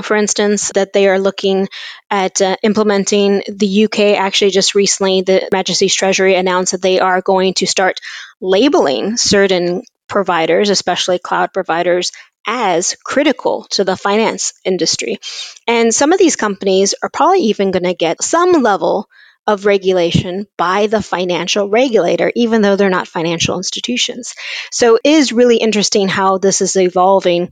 for 0.02 0.16
instance, 0.16 0.70
that 0.74 0.92
they 0.92 1.08
are 1.08 1.18
looking 1.18 1.68
at 2.10 2.40
uh, 2.40 2.56
implementing. 2.62 3.42
The 3.48 3.84
UK 3.84 4.18
actually 4.18 4.50
just 4.50 4.74
recently, 4.74 5.22
the 5.22 5.48
Majesty's 5.52 5.94
Treasury 5.94 6.34
announced 6.34 6.72
that 6.72 6.82
they 6.82 7.00
are 7.00 7.22
going 7.22 7.54
to 7.54 7.66
start 7.66 8.00
labeling 8.40 9.16
certain 9.16 9.82
providers, 10.08 10.70
especially 10.70 11.18
cloud 11.18 11.52
providers, 11.52 12.12
as 12.46 12.96
critical 13.04 13.66
to 13.70 13.84
the 13.84 13.96
finance 13.96 14.52
industry. 14.64 15.18
And 15.66 15.94
some 15.94 16.12
of 16.12 16.18
these 16.18 16.36
companies 16.36 16.94
are 17.02 17.10
probably 17.10 17.40
even 17.44 17.70
going 17.70 17.84
to 17.84 17.94
get 17.94 18.22
some 18.22 18.52
level 18.52 19.08
of 19.46 19.66
regulation 19.66 20.46
by 20.56 20.86
the 20.86 21.02
financial 21.02 21.68
regulator, 21.68 22.30
even 22.36 22.62
though 22.62 22.76
they're 22.76 22.90
not 22.90 23.08
financial 23.08 23.56
institutions. 23.56 24.34
So 24.70 24.96
it 24.96 25.00
is 25.04 25.32
really 25.32 25.56
interesting 25.56 26.08
how 26.08 26.38
this 26.38 26.60
is 26.60 26.76
evolving 26.76 27.50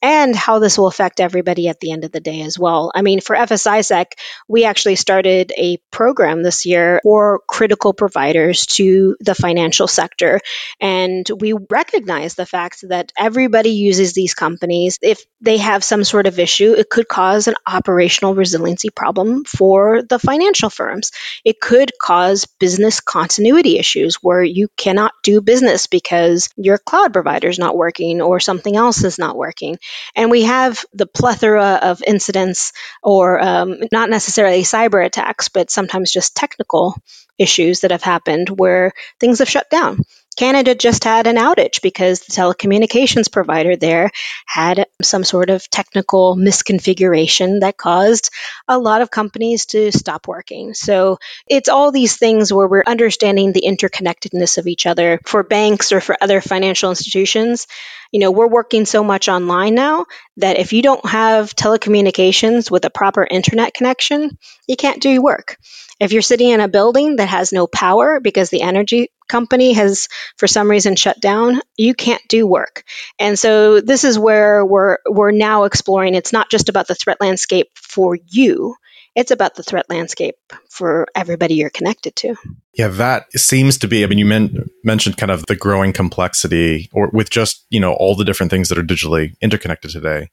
and 0.00 0.34
how 0.34 0.58
this 0.58 0.78
will 0.78 0.86
affect 0.86 1.20
everybody 1.20 1.68
at 1.68 1.80
the 1.80 1.90
end 1.92 2.04
of 2.04 2.12
the 2.12 2.20
day 2.20 2.42
as 2.42 2.58
well. 2.58 2.92
I 2.94 3.02
mean, 3.02 3.20
for 3.20 3.34
FSISAC, 3.34 4.06
we 4.46 4.64
actually 4.64 4.96
started 4.96 5.52
a 5.56 5.78
program 5.90 6.42
this 6.42 6.66
year 6.66 7.00
for 7.02 7.40
critical 7.48 7.92
providers 7.92 8.66
to 8.66 9.16
the 9.20 9.34
financial 9.34 9.88
sector. 9.88 10.40
And 10.80 11.28
we 11.40 11.52
recognize 11.52 12.34
the 12.34 12.46
fact 12.46 12.84
that 12.88 13.12
everybody 13.18 13.70
uses 13.70 14.12
these 14.12 14.34
companies. 14.34 14.98
If 15.02 15.24
they 15.40 15.58
have 15.58 15.82
some 15.82 16.04
sort 16.04 16.26
of 16.26 16.38
issue, 16.38 16.72
it 16.72 16.90
could 16.90 17.08
cause 17.08 17.48
an 17.48 17.54
operational 17.66 18.34
resiliency 18.34 18.90
problem 18.90 19.44
for 19.44 20.02
the 20.02 20.18
financial 20.18 20.70
firms. 20.70 21.10
It 21.44 21.60
could 21.60 21.92
cause 22.00 22.46
business 22.46 23.00
continuity 23.00 23.78
issues 23.78 24.16
where 24.16 24.42
you 24.42 24.68
cannot 24.76 25.12
do 25.22 25.40
business 25.40 25.86
because 25.86 26.50
your 26.56 26.78
cloud 26.78 27.12
provider 27.12 27.48
is 27.48 27.58
not 27.58 27.76
working 27.76 28.20
or 28.20 28.40
something 28.40 28.76
else 28.76 29.04
is 29.04 29.18
not 29.18 29.36
working. 29.36 29.78
And 30.14 30.30
we 30.30 30.42
have 30.44 30.84
the 30.92 31.06
plethora 31.06 31.80
of 31.82 32.02
incidents, 32.06 32.72
or 33.02 33.40
um, 33.40 33.80
not 33.92 34.10
necessarily 34.10 34.62
cyber 34.62 35.04
attacks, 35.04 35.48
but 35.48 35.70
sometimes 35.70 36.12
just 36.12 36.36
technical 36.36 36.94
issues 37.38 37.80
that 37.80 37.92
have 37.92 38.02
happened 38.02 38.48
where 38.50 38.92
things 39.20 39.38
have 39.38 39.48
shut 39.48 39.70
down. 39.70 40.00
Canada 40.38 40.76
just 40.76 41.02
had 41.02 41.26
an 41.26 41.34
outage 41.34 41.82
because 41.82 42.20
the 42.20 42.30
telecommunications 42.30 43.30
provider 43.30 43.74
there 43.74 44.12
had 44.46 44.86
some 45.02 45.24
sort 45.24 45.50
of 45.50 45.68
technical 45.68 46.36
misconfiguration 46.36 47.62
that 47.62 47.76
caused 47.76 48.30
a 48.68 48.78
lot 48.78 49.02
of 49.02 49.10
companies 49.10 49.66
to 49.66 49.90
stop 49.90 50.28
working. 50.28 50.74
So 50.74 51.18
it's 51.48 51.68
all 51.68 51.90
these 51.90 52.16
things 52.16 52.52
where 52.52 52.68
we're 52.68 52.84
understanding 52.86 53.52
the 53.52 53.64
interconnectedness 53.66 54.58
of 54.58 54.68
each 54.68 54.86
other 54.86 55.18
for 55.26 55.42
banks 55.42 55.90
or 55.90 56.00
for 56.00 56.16
other 56.20 56.40
financial 56.40 56.90
institutions. 56.90 57.66
You 58.12 58.20
know, 58.20 58.30
we're 58.30 58.46
working 58.46 58.84
so 58.86 59.02
much 59.02 59.28
online 59.28 59.74
now 59.74 60.06
that 60.36 60.56
if 60.56 60.72
you 60.72 60.82
don't 60.82 61.04
have 61.04 61.56
telecommunications 61.56 62.70
with 62.70 62.84
a 62.84 62.90
proper 62.90 63.26
internet 63.28 63.74
connection, 63.74 64.38
you 64.68 64.76
can't 64.76 65.02
do 65.02 65.10
your 65.10 65.22
work. 65.22 65.58
If 65.98 66.12
you're 66.12 66.22
sitting 66.22 66.50
in 66.50 66.60
a 66.60 66.68
building 66.68 67.16
that 67.16 67.28
has 67.28 67.52
no 67.52 67.66
power 67.66 68.20
because 68.20 68.50
the 68.50 68.62
energy 68.62 69.10
company 69.28 69.72
has 69.74 70.08
for 70.36 70.46
some 70.46 70.70
reason 70.70 70.96
shut 70.96 71.20
down, 71.20 71.60
you 71.76 71.94
can't 71.94 72.22
do 72.28 72.46
work. 72.46 72.84
And 73.18 73.38
so 73.38 73.80
this 73.80 74.04
is 74.04 74.18
where 74.18 74.64
we're 74.64 74.98
we're 75.06 75.30
now 75.30 75.64
exploring 75.64 76.14
it's 76.14 76.32
not 76.32 76.50
just 76.50 76.68
about 76.68 76.88
the 76.88 76.94
threat 76.94 77.20
landscape 77.20 77.68
for 77.74 78.16
you, 78.26 78.74
it's 79.18 79.32
about 79.32 79.56
the 79.56 79.64
threat 79.64 79.86
landscape 79.88 80.36
for 80.70 81.06
everybody 81.14 81.54
you're 81.54 81.70
connected 81.70 82.14
to. 82.16 82.36
Yeah, 82.74 82.86
that 82.86 83.32
seems 83.32 83.76
to 83.78 83.88
be. 83.88 84.04
I 84.04 84.06
mean, 84.06 84.18
you 84.18 84.24
men- 84.24 84.68
mentioned 84.84 85.16
kind 85.16 85.32
of 85.32 85.44
the 85.46 85.56
growing 85.56 85.92
complexity, 85.92 86.88
or 86.92 87.10
with 87.12 87.28
just 87.28 87.66
you 87.68 87.80
know 87.80 87.94
all 87.94 88.14
the 88.14 88.24
different 88.24 88.50
things 88.50 88.68
that 88.68 88.78
are 88.78 88.84
digitally 88.84 89.34
interconnected 89.40 89.90
today. 89.90 90.30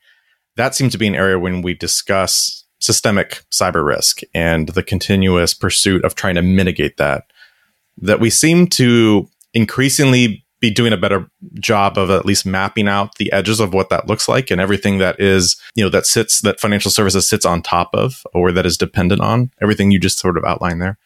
That 0.55 0.75
seems 0.75 0.91
to 0.91 0.97
be 0.97 1.07
an 1.07 1.15
area 1.15 1.39
when 1.39 1.63
we 1.63 1.73
discuss 1.73 2.63
systemic 2.79 3.43
cyber 3.51 3.83
risk 3.85 4.21
and 4.33 4.69
the 4.69 4.83
continuous 4.83 5.53
pursuit 5.53 6.05
of 6.05 6.13
trying 6.13 6.35
to 6.35 6.41
mitigate 6.41 6.97
that, 6.97 7.23
that 7.97 8.19
we 8.19 8.29
seem 8.29 8.67
to 8.67 9.29
increasingly 9.53 10.45
be 10.59 10.71
doing 10.71 10.93
a 10.93 10.97
better 10.97 11.29
job 11.55 11.97
of 11.97 12.09
at 12.09 12.25
least 12.25 12.45
mapping 12.45 12.87
out 12.87 13.15
the 13.15 13.31
edges 13.31 13.59
of 13.59 13.73
what 13.73 13.89
that 13.89 14.07
looks 14.07 14.27
like 14.27 14.49
and 14.49 14.61
everything 14.61 14.97
that 14.97 15.19
is, 15.19 15.55
you 15.75 15.83
know, 15.83 15.89
that 15.89 16.05
sits, 16.05 16.41
that 16.41 16.59
financial 16.59 16.89
services 16.89 17.27
sits 17.27 17.45
on 17.45 17.61
top 17.61 17.89
of 17.93 18.23
or 18.33 18.51
that 18.51 18.65
is 18.65 18.77
dependent 18.77 19.21
on 19.21 19.51
everything 19.61 19.91
you 19.91 19.99
just 19.99 20.17
sort 20.17 20.37
of 20.37 20.45
outlined 20.45 20.81
there. 20.81 20.97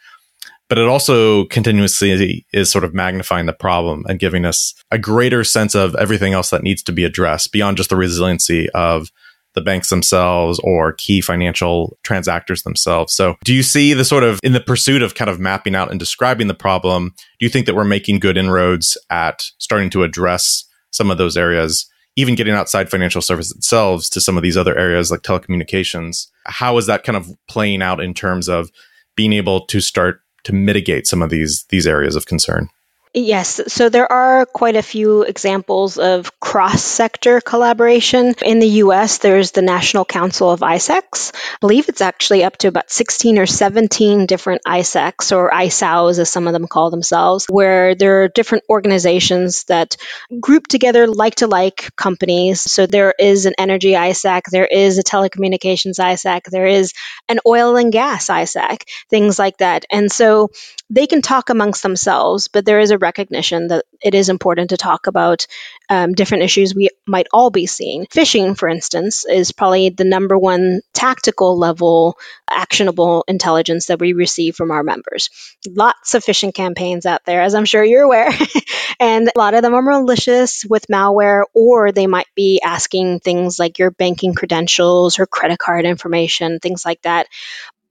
But 0.70 0.78
it 0.78 0.88
also 0.88 1.46
continuously 1.46 2.46
is 2.54 2.72
sort 2.72 2.84
of 2.84 2.94
magnifying 2.94 3.48
the 3.48 3.54
problem 3.54 4.06
and 4.08 4.20
giving 4.20 4.46
us 4.46 4.76
a 4.92 5.00
greater 5.00 5.44
sense 5.44 5.74
of 5.74 5.96
everything 5.96 6.34
else 6.34 6.52
that 6.52 6.64
needs 6.64 6.84
to 6.84 6.92
be 6.92 7.04
addressed 7.04 7.52
beyond 7.52 7.78
just 7.78 7.90
the 7.90 7.96
resiliency 7.96 8.70
of 8.70 9.12
the 9.56 9.62
banks 9.62 9.90
themselves 9.90 10.60
or 10.64 10.94
key 10.94 11.22
financial 11.22 11.98
transactors 12.04 12.64
themselves. 12.64 13.14
So, 13.14 13.36
do 13.44 13.54
you 13.54 13.64
see 13.64 13.94
the 13.94 14.06
sort 14.06 14.24
of 14.24 14.40
in 14.44 14.54
the 14.54 14.60
pursuit 14.60 15.02
of 15.02 15.16
kind 15.16 15.30
of 15.30 15.40
mapping 15.40 15.76
out 15.76 15.92
and 15.92 16.00
describing 16.00 16.48
the 16.48 16.54
problem, 16.54 17.14
do 17.40 17.46
you 17.46 17.50
think 17.50 17.66
that 17.66 17.76
we're 17.76 17.84
making 17.84 18.20
good 18.20 18.38
inroads 18.38 18.98
at 19.10 19.44
starting 19.58 19.90
to 19.92 20.04
address 20.04 20.66
some 20.92 21.12
of 21.12 21.18
those 21.18 21.38
areas, 21.38 21.90
even 22.16 22.36
getting 22.36 22.54
outside 22.54 22.90
financial 22.90 23.22
services 23.22 23.54
themselves 23.54 24.10
to 24.10 24.22
some 24.22 24.38
of 24.38 24.44
these 24.44 24.58
other 24.58 24.78
areas 24.78 25.12
like 25.12 25.22
telecommunications? 25.22 26.28
How 26.46 26.78
is 26.78 26.86
that 26.86 27.04
kind 27.04 27.18
of 27.18 27.30
playing 27.50 27.82
out 27.82 28.00
in 28.00 28.14
terms 28.14 28.48
of 28.48 28.70
being 29.16 29.34
able 29.34 29.66
to 29.68 29.80
start 29.80 30.22
to 30.46 30.54
mitigate 30.54 31.06
some 31.08 31.22
of 31.22 31.30
these 31.30 31.66
these 31.70 31.88
areas 31.88 32.16
of 32.16 32.26
concern? 32.26 32.70
Yes, 33.12 33.60
so 33.74 33.90
there 33.90 34.10
are 34.12 34.46
quite 34.46 34.76
a 34.76 34.84
few 34.84 35.24
examples 35.24 35.98
of 35.98 36.40
cross 36.40 36.84
sector 36.84 37.42
collaboration. 37.42 38.36
In 38.46 38.60
the 38.60 38.84
US, 38.84 39.18
there's 39.18 39.50
the 39.50 39.64
National 39.64 40.06
Council 40.06 40.52
of 40.52 40.60
ISACs. 40.60 41.32
I 41.34 41.58
believe 41.60 41.90
it's 41.90 42.02
actually 42.02 42.44
up 42.44 42.58
to 42.58 42.68
about 42.68 42.92
16 42.92 43.40
or 43.40 43.48
17 43.48 44.28
different 44.28 44.62
ISACs 44.68 45.36
or 45.36 45.50
ISAOs, 45.50 46.20
as 46.20 46.30
some 46.30 46.46
of 46.46 46.54
them 46.54 46.68
call 46.68 46.92
themselves, 46.92 47.48
where 47.50 47.96
there 47.96 48.22
are 48.22 48.28
different 48.28 48.66
organizations 48.70 49.64
that 49.64 49.98
group 50.40 50.68
together 50.68 51.08
like 51.08 51.36
to 51.36 51.48
like 51.48 51.96
companies. 51.96 52.62
So 52.62 52.86
there 52.86 53.16
is 53.18 53.48
an 53.48 53.56
energy 53.58 53.94
ISAC, 53.94 54.44
there 54.52 54.68
is 54.68 55.00
a 55.00 55.04
telecommunications 55.04 55.98
ISAC, 55.98 56.44
there 56.44 56.68
is 56.68 56.94
an 57.28 57.40
oil 57.44 57.76
and 57.76 57.92
gas 57.92 58.28
ISAC, 58.28 58.84
things 59.10 59.40
like 59.40 59.58
that. 59.58 59.86
And 59.90 60.12
so 60.12 60.52
they 60.92 61.08
can 61.08 61.24
talk 61.24 61.50
amongst 61.50 61.82
themselves, 61.82 62.50
but 62.50 62.66
there 62.66 62.80
is 62.80 62.92
a 62.92 62.99
recognition 63.00 63.68
that 63.70 63.86
it 64.02 64.16
is 64.16 64.30
important 64.30 64.70
to 64.70 64.78
talk 64.78 65.08
about 65.08 65.48
um, 65.90 66.14
different 66.14 66.44
issues 66.44 66.76
we 66.76 66.90
might 67.08 67.28
all 67.34 67.50
be 67.50 67.66
seeing. 67.66 68.06
Phishing, 68.06 68.58
for 68.58 68.70
instance, 68.70 69.26
is 69.26 69.52
probably 69.52 69.90
the 69.90 70.04
number 70.04 70.38
one 70.38 70.82
tactical 70.94 71.58
level 71.58 72.18
actionable 72.50 73.24
intelligence 73.28 73.88
that 73.88 74.00
we 74.00 74.14
receive 74.14 74.56
from 74.56 74.72
our 74.72 74.84
members. 74.84 75.30
Lots 75.68 76.14
of 76.16 76.24
phishing 76.24 76.54
campaigns 76.54 77.06
out 77.06 77.26
there, 77.26 77.42
as 77.42 77.56
I'm 77.56 77.66
sure 77.66 77.84
you're 77.84 78.04
aware, 78.04 78.32
and 79.00 79.28
a 79.28 79.38
lot 79.38 79.54
of 79.54 79.62
them 79.62 79.74
are 79.74 79.82
malicious 79.82 80.66
with 80.70 80.88
malware, 80.88 81.44
or 81.54 81.92
they 81.92 82.08
might 82.08 82.28
be 82.36 82.62
asking 82.64 83.20
things 83.20 83.60
like 83.60 83.80
your 83.80 83.92
banking 83.92 84.34
credentials 84.34 85.20
or 85.20 85.26
credit 85.26 85.60
card 85.60 85.86
information, 85.86 86.60
things 86.60 86.86
like 86.86 87.02
that. 87.04 87.28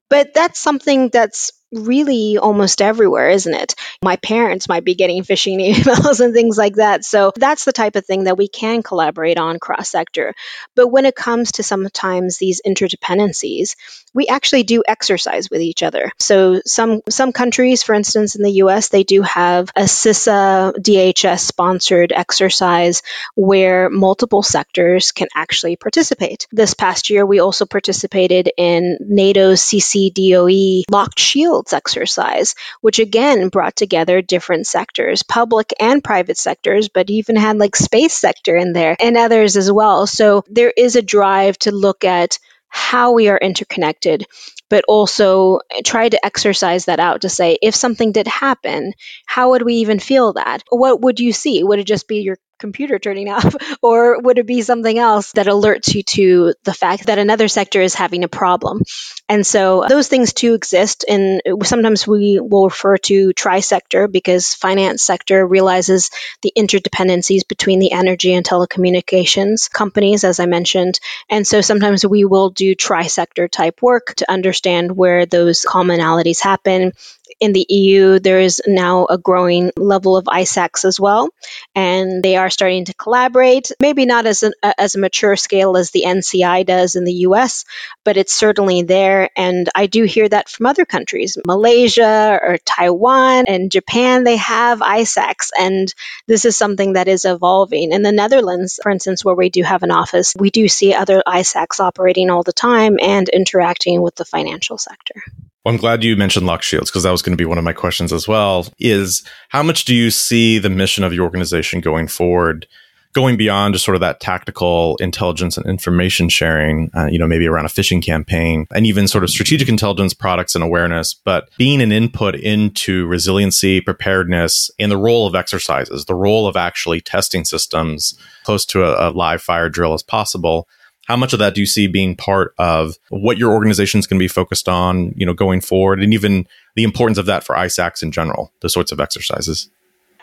But 0.08 0.32
that's 0.32 0.58
something 0.58 1.10
that's 1.10 1.52
really 1.72 2.38
almost 2.38 2.80
everywhere, 2.80 3.30
isn't 3.30 3.54
it? 3.54 3.74
My 4.02 4.16
parents 4.16 4.68
might 4.68 4.84
be 4.84 4.94
getting 4.94 5.22
phishing 5.22 5.58
emails 5.74 6.20
and 6.20 6.34
things 6.34 6.56
like 6.56 6.76
that. 6.76 7.04
So 7.04 7.32
that's 7.36 7.64
the 7.64 7.72
type 7.72 7.96
of 7.96 8.06
thing 8.06 8.24
that 8.24 8.38
we 8.38 8.48
can 8.48 8.82
collaborate 8.82 9.38
on 9.38 9.58
cross 9.58 9.90
sector. 9.90 10.34
But 10.74 10.88
when 10.88 11.06
it 11.06 11.14
comes 11.14 11.52
to 11.52 11.62
sometimes 11.62 12.38
these 12.38 12.62
interdependencies, 12.66 13.74
we 14.14 14.26
actually 14.26 14.62
do 14.62 14.82
exercise 14.86 15.50
with 15.50 15.60
each 15.60 15.82
other. 15.82 16.10
So 16.18 16.60
some 16.64 17.02
some 17.08 17.32
countries, 17.32 17.82
for 17.82 17.94
instance, 17.94 18.34
in 18.36 18.42
the 18.42 18.62
US, 18.64 18.88
they 18.88 19.04
do 19.04 19.22
have 19.22 19.70
a 19.76 19.82
CISA 19.82 20.74
DHS 20.78 21.40
sponsored 21.40 22.12
exercise 22.12 23.02
where 23.34 23.90
multiple 23.90 24.42
sectors 24.42 25.12
can 25.12 25.28
actually 25.34 25.76
participate. 25.76 26.46
This 26.50 26.74
past 26.74 27.10
year, 27.10 27.26
we 27.26 27.40
also 27.40 27.66
participated 27.66 28.50
in 28.56 28.98
NATO's 29.00 29.62
CCDOE 29.62 30.84
locked 30.90 31.18
shield 31.18 31.57
exercise, 31.72 32.54
which 32.80 32.98
again 32.98 33.48
brought 33.48 33.76
together 33.76 34.22
different 34.22 34.66
sectors, 34.66 35.22
public 35.22 35.72
and 35.80 36.02
private 36.02 36.36
sectors, 36.36 36.88
but 36.88 37.10
even 37.10 37.36
had 37.36 37.58
like 37.58 37.76
space 37.76 38.14
sector 38.14 38.56
in 38.56 38.72
there 38.72 38.96
and 39.00 39.16
others 39.16 39.56
as 39.56 39.70
well. 39.70 40.06
So 40.06 40.44
there 40.48 40.72
is 40.76 40.96
a 40.96 41.02
drive 41.02 41.58
to 41.60 41.72
look 41.72 42.04
at 42.04 42.38
how 42.68 43.12
we 43.12 43.28
are 43.28 43.38
interconnected, 43.38 44.26
but 44.68 44.84
also 44.86 45.60
try 45.84 46.08
to 46.08 46.24
exercise 46.24 46.86
that 46.86 47.00
out 47.00 47.22
to 47.22 47.28
say 47.28 47.58
if 47.62 47.74
something 47.74 48.12
did 48.12 48.26
happen, 48.26 48.92
how 49.26 49.50
would 49.50 49.62
we 49.62 49.74
even 49.76 49.98
feel 49.98 50.34
that? 50.34 50.62
What 50.70 51.00
would 51.00 51.20
you 51.20 51.32
see? 51.32 51.62
Would 51.62 51.78
it 51.78 51.84
just 51.84 52.08
be 52.08 52.20
your 52.20 52.36
computer 52.58 52.98
turning 52.98 53.28
off? 53.32 53.54
Or 53.82 54.20
would 54.20 54.38
it 54.38 54.46
be 54.46 54.62
something 54.62 54.98
else 54.98 55.32
that 55.32 55.46
alerts 55.46 55.94
you 55.94 56.02
to 56.02 56.54
the 56.64 56.74
fact 56.74 57.06
that 57.06 57.18
another 57.18 57.48
sector 57.48 57.80
is 57.80 57.94
having 57.94 58.24
a 58.24 58.28
problem? 58.28 58.82
And 59.28 59.46
so 59.46 59.84
those 59.88 60.08
things 60.08 60.32
too 60.32 60.54
exist. 60.54 61.04
And 61.08 61.40
sometimes 61.62 62.06
we 62.06 62.40
will 62.40 62.66
refer 62.66 62.96
to 62.98 63.32
tri-sector 63.32 64.08
because 64.08 64.54
finance 64.54 65.02
sector 65.02 65.46
realizes 65.46 66.10
the 66.42 66.52
interdependencies 66.56 67.46
between 67.46 67.78
the 67.78 67.92
energy 67.92 68.34
and 68.34 68.44
telecommunications 68.44 69.70
companies, 69.70 70.24
as 70.24 70.40
I 70.40 70.46
mentioned. 70.46 70.98
And 71.28 71.46
so 71.46 71.60
sometimes 71.60 72.04
we 72.04 72.24
will 72.24 72.50
do 72.50 72.74
tri-sector 72.74 73.48
type 73.48 73.82
work 73.82 74.14
to 74.16 74.30
understand 74.30 74.57
where 74.96 75.26
those 75.26 75.64
commonalities 75.64 76.40
happen 76.40 76.92
in 77.40 77.52
the 77.52 77.66
EU, 77.68 78.18
there 78.18 78.40
is 78.40 78.62
now 78.66 79.06
a 79.06 79.18
growing 79.18 79.72
level 79.76 80.16
of 80.16 80.24
ISACs 80.24 80.84
as 80.84 80.98
well, 80.98 81.28
and 81.74 82.22
they 82.22 82.36
are 82.36 82.50
starting 82.50 82.84
to 82.86 82.94
collaborate. 82.94 83.70
Maybe 83.80 84.06
not 84.06 84.26
as 84.26 84.42
a, 84.42 84.52
as 84.80 84.94
a 84.94 84.98
mature 84.98 85.36
scale 85.36 85.76
as 85.76 85.90
the 85.90 86.04
NCI 86.06 86.66
does 86.66 86.96
in 86.96 87.04
the 87.04 87.26
US, 87.28 87.64
but 88.04 88.16
it's 88.16 88.32
certainly 88.32 88.82
there. 88.82 89.30
And 89.36 89.68
I 89.74 89.86
do 89.86 90.04
hear 90.04 90.28
that 90.28 90.48
from 90.48 90.66
other 90.66 90.84
countries, 90.84 91.36
Malaysia 91.46 92.38
or 92.42 92.58
Taiwan 92.64 93.44
and 93.46 93.70
Japan. 93.70 94.24
They 94.24 94.36
have 94.36 94.80
ISACs, 94.80 95.50
and 95.58 95.92
this 96.26 96.44
is 96.44 96.56
something 96.56 96.94
that 96.94 97.08
is 97.08 97.24
evolving. 97.24 97.92
In 97.92 98.02
the 98.02 98.12
Netherlands, 98.12 98.80
for 98.82 98.90
instance, 98.90 99.24
where 99.24 99.34
we 99.34 99.50
do 99.50 99.62
have 99.62 99.82
an 99.82 99.90
office, 99.90 100.34
we 100.38 100.50
do 100.50 100.68
see 100.68 100.94
other 100.94 101.22
ISACs 101.26 101.80
operating 101.80 102.30
all 102.30 102.42
the 102.42 102.52
time 102.52 102.98
and 103.00 103.28
interacting 103.28 104.02
with 104.02 104.14
the 104.14 104.24
financial 104.24 104.78
sector. 104.78 105.22
Well, 105.64 105.74
I'm 105.74 105.80
glad 105.80 106.04
you 106.04 106.16
mentioned 106.16 106.46
lock 106.46 106.62
shields 106.62 106.90
because 106.90 107.02
that 107.02 107.10
was 107.10 107.22
going 107.22 107.36
to 107.36 107.40
be 107.40 107.44
one 107.44 107.58
of 107.58 107.64
my 107.64 107.72
questions 107.72 108.12
as 108.12 108.28
well. 108.28 108.66
Is 108.78 109.24
how 109.48 109.62
much 109.62 109.84
do 109.84 109.94
you 109.94 110.10
see 110.10 110.58
the 110.58 110.70
mission 110.70 111.04
of 111.04 111.12
your 111.12 111.24
organization 111.24 111.80
going 111.80 112.06
forward, 112.06 112.66
going 113.12 113.36
beyond 113.36 113.74
just 113.74 113.84
sort 113.84 113.96
of 113.96 114.00
that 114.00 114.20
tactical 114.20 114.96
intelligence 115.00 115.56
and 115.56 115.66
information 115.66 116.28
sharing, 116.28 116.90
uh, 116.96 117.06
you 117.06 117.18
know, 117.18 117.26
maybe 117.26 117.46
around 117.46 117.64
a 117.64 117.68
phishing 117.68 118.02
campaign 118.02 118.66
and 118.72 118.86
even 118.86 119.08
sort 119.08 119.24
of 119.24 119.30
strategic 119.30 119.68
intelligence 119.68 120.14
products 120.14 120.54
and 120.54 120.62
awareness, 120.62 121.12
but 121.12 121.48
being 121.58 121.82
an 121.82 121.90
input 121.90 122.36
into 122.36 123.06
resiliency, 123.06 123.80
preparedness, 123.80 124.70
and 124.78 124.92
the 124.92 124.96
role 124.96 125.26
of 125.26 125.34
exercises, 125.34 126.04
the 126.04 126.14
role 126.14 126.46
of 126.46 126.56
actually 126.56 127.00
testing 127.00 127.44
systems 127.44 128.16
close 128.44 128.64
to 128.64 128.84
a, 128.84 129.08
a 129.08 129.10
live 129.10 129.42
fire 129.42 129.68
drill 129.68 129.94
as 129.94 130.02
possible 130.02 130.68
how 131.08 131.16
much 131.16 131.32
of 131.32 131.38
that 131.38 131.54
do 131.54 131.60
you 131.60 131.66
see 131.66 131.86
being 131.86 132.14
part 132.14 132.54
of 132.58 132.96
what 133.08 133.38
your 133.38 133.52
organization 133.52 133.98
is 133.98 134.06
going 134.06 134.18
to 134.18 134.22
be 134.22 134.28
focused 134.28 134.68
on, 134.68 135.14
you 135.16 135.24
know, 135.24 135.32
going 135.32 135.62
forward, 135.62 136.02
and 136.02 136.12
even 136.12 136.46
the 136.76 136.84
importance 136.84 137.16
of 137.16 137.24
that 137.26 137.44
for 137.44 137.56
ISACs 137.56 138.02
in 138.02 138.12
general, 138.12 138.52
the 138.60 138.68
sorts 138.68 138.92
of 138.92 139.00
exercises? 139.00 139.70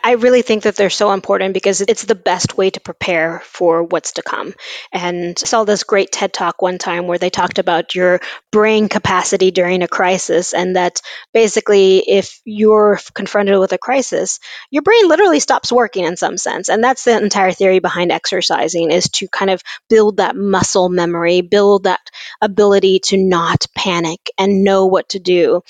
I 0.06 0.12
really 0.12 0.42
think 0.42 0.62
that 0.62 0.76
they're 0.76 0.88
so 0.88 1.10
important 1.10 1.52
because 1.52 1.80
it's 1.80 2.04
the 2.04 2.14
best 2.14 2.56
way 2.56 2.70
to 2.70 2.78
prepare 2.78 3.40
for 3.44 3.82
what's 3.82 4.12
to 4.12 4.22
come. 4.22 4.54
And 4.92 5.36
I 5.42 5.44
saw 5.44 5.64
this 5.64 5.82
great 5.82 6.12
TED 6.12 6.32
talk 6.32 6.62
one 6.62 6.78
time 6.78 7.08
where 7.08 7.18
they 7.18 7.28
talked 7.28 7.58
about 7.58 7.96
your 7.96 8.20
brain 8.52 8.88
capacity 8.88 9.50
during 9.50 9.82
a 9.82 9.88
crisis, 9.88 10.54
and 10.54 10.76
that 10.76 11.02
basically, 11.34 11.98
if 11.98 12.40
you're 12.44 13.00
confronted 13.14 13.58
with 13.58 13.72
a 13.72 13.78
crisis, 13.78 14.38
your 14.70 14.82
brain 14.82 15.08
literally 15.08 15.40
stops 15.40 15.72
working 15.72 16.04
in 16.04 16.16
some 16.16 16.36
sense. 16.38 16.68
And 16.68 16.84
that's 16.84 17.02
the 17.02 17.20
entire 17.20 17.50
theory 17.50 17.80
behind 17.80 18.12
exercising 18.12 18.92
is 18.92 19.08
to 19.08 19.26
kind 19.26 19.50
of 19.50 19.60
build 19.90 20.18
that 20.18 20.36
muscle 20.36 20.88
memory, 20.88 21.40
build 21.40 21.82
that 21.82 22.12
ability 22.40 23.00
to 23.06 23.16
not 23.16 23.66
panic 23.74 24.30
and 24.38 24.62
know 24.62 24.86
what 24.86 25.08
to 25.08 25.18
do. 25.18 25.62